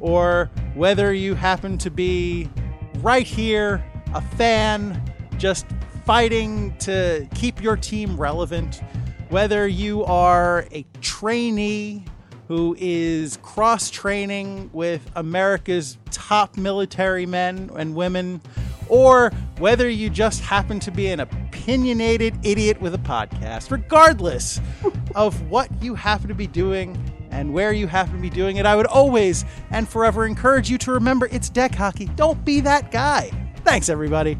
or 0.00 0.50
whether 0.74 1.12
you 1.12 1.34
happen 1.34 1.78
to 1.78 1.90
be 1.90 2.48
right 2.98 3.26
here, 3.26 3.84
a 4.14 4.20
fan, 4.20 5.00
just 5.38 5.66
fighting 6.04 6.76
to 6.78 7.26
keep 7.34 7.62
your 7.62 7.76
team 7.76 8.16
relevant, 8.16 8.82
whether 9.30 9.66
you 9.66 10.04
are 10.04 10.66
a 10.72 10.84
trainee 11.00 12.04
who 12.48 12.74
is 12.78 13.36
cross 13.42 13.90
training 13.90 14.70
with 14.72 15.08
America's 15.14 15.98
top 16.10 16.56
military 16.56 17.26
men 17.26 17.70
and 17.76 17.94
women, 17.94 18.40
or 18.88 19.30
whether 19.58 19.88
you 19.88 20.08
just 20.08 20.40
happen 20.40 20.80
to 20.80 20.90
be 20.90 21.08
an 21.08 21.20
opinionated 21.20 22.34
idiot 22.42 22.80
with 22.80 22.94
a 22.94 22.98
podcast, 22.98 23.70
regardless 23.70 24.60
of 25.14 25.38
what 25.50 25.70
you 25.82 25.94
happen 25.94 26.26
to 26.26 26.34
be 26.34 26.46
doing 26.46 26.96
and 27.30 27.52
where 27.52 27.72
you 27.72 27.86
happen 27.86 28.14
to 28.14 28.22
be 28.22 28.30
doing 28.30 28.56
it, 28.56 28.64
I 28.64 28.74
would 28.74 28.86
always 28.86 29.44
and 29.70 29.86
forever 29.86 30.24
encourage 30.24 30.70
you 30.70 30.78
to 30.78 30.92
remember 30.92 31.28
it's 31.30 31.50
deck 31.50 31.74
hockey. 31.74 32.06
Don't 32.16 32.42
be 32.46 32.60
that 32.60 32.90
guy. 32.90 33.30
Thanks, 33.56 33.90
everybody. 33.90 34.38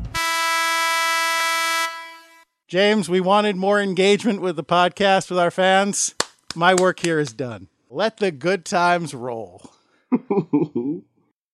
James, 2.69 3.11
we 3.11 3.21
wanted 3.21 3.57
more 3.57 3.81
engagement 3.83 4.41
with 4.41 4.57
the 4.57 4.65
podcast 4.65 5.29
with 5.29 5.39
our 5.39 5.51
fans. 5.51 6.15
My 6.55 6.75
work 6.75 7.01
here 7.01 7.19
is 7.19 7.35
done. 7.35 7.69
Let 7.91 8.19
the 8.19 8.31
good 8.31 8.65
times 8.65 9.15
roll. 9.15 9.71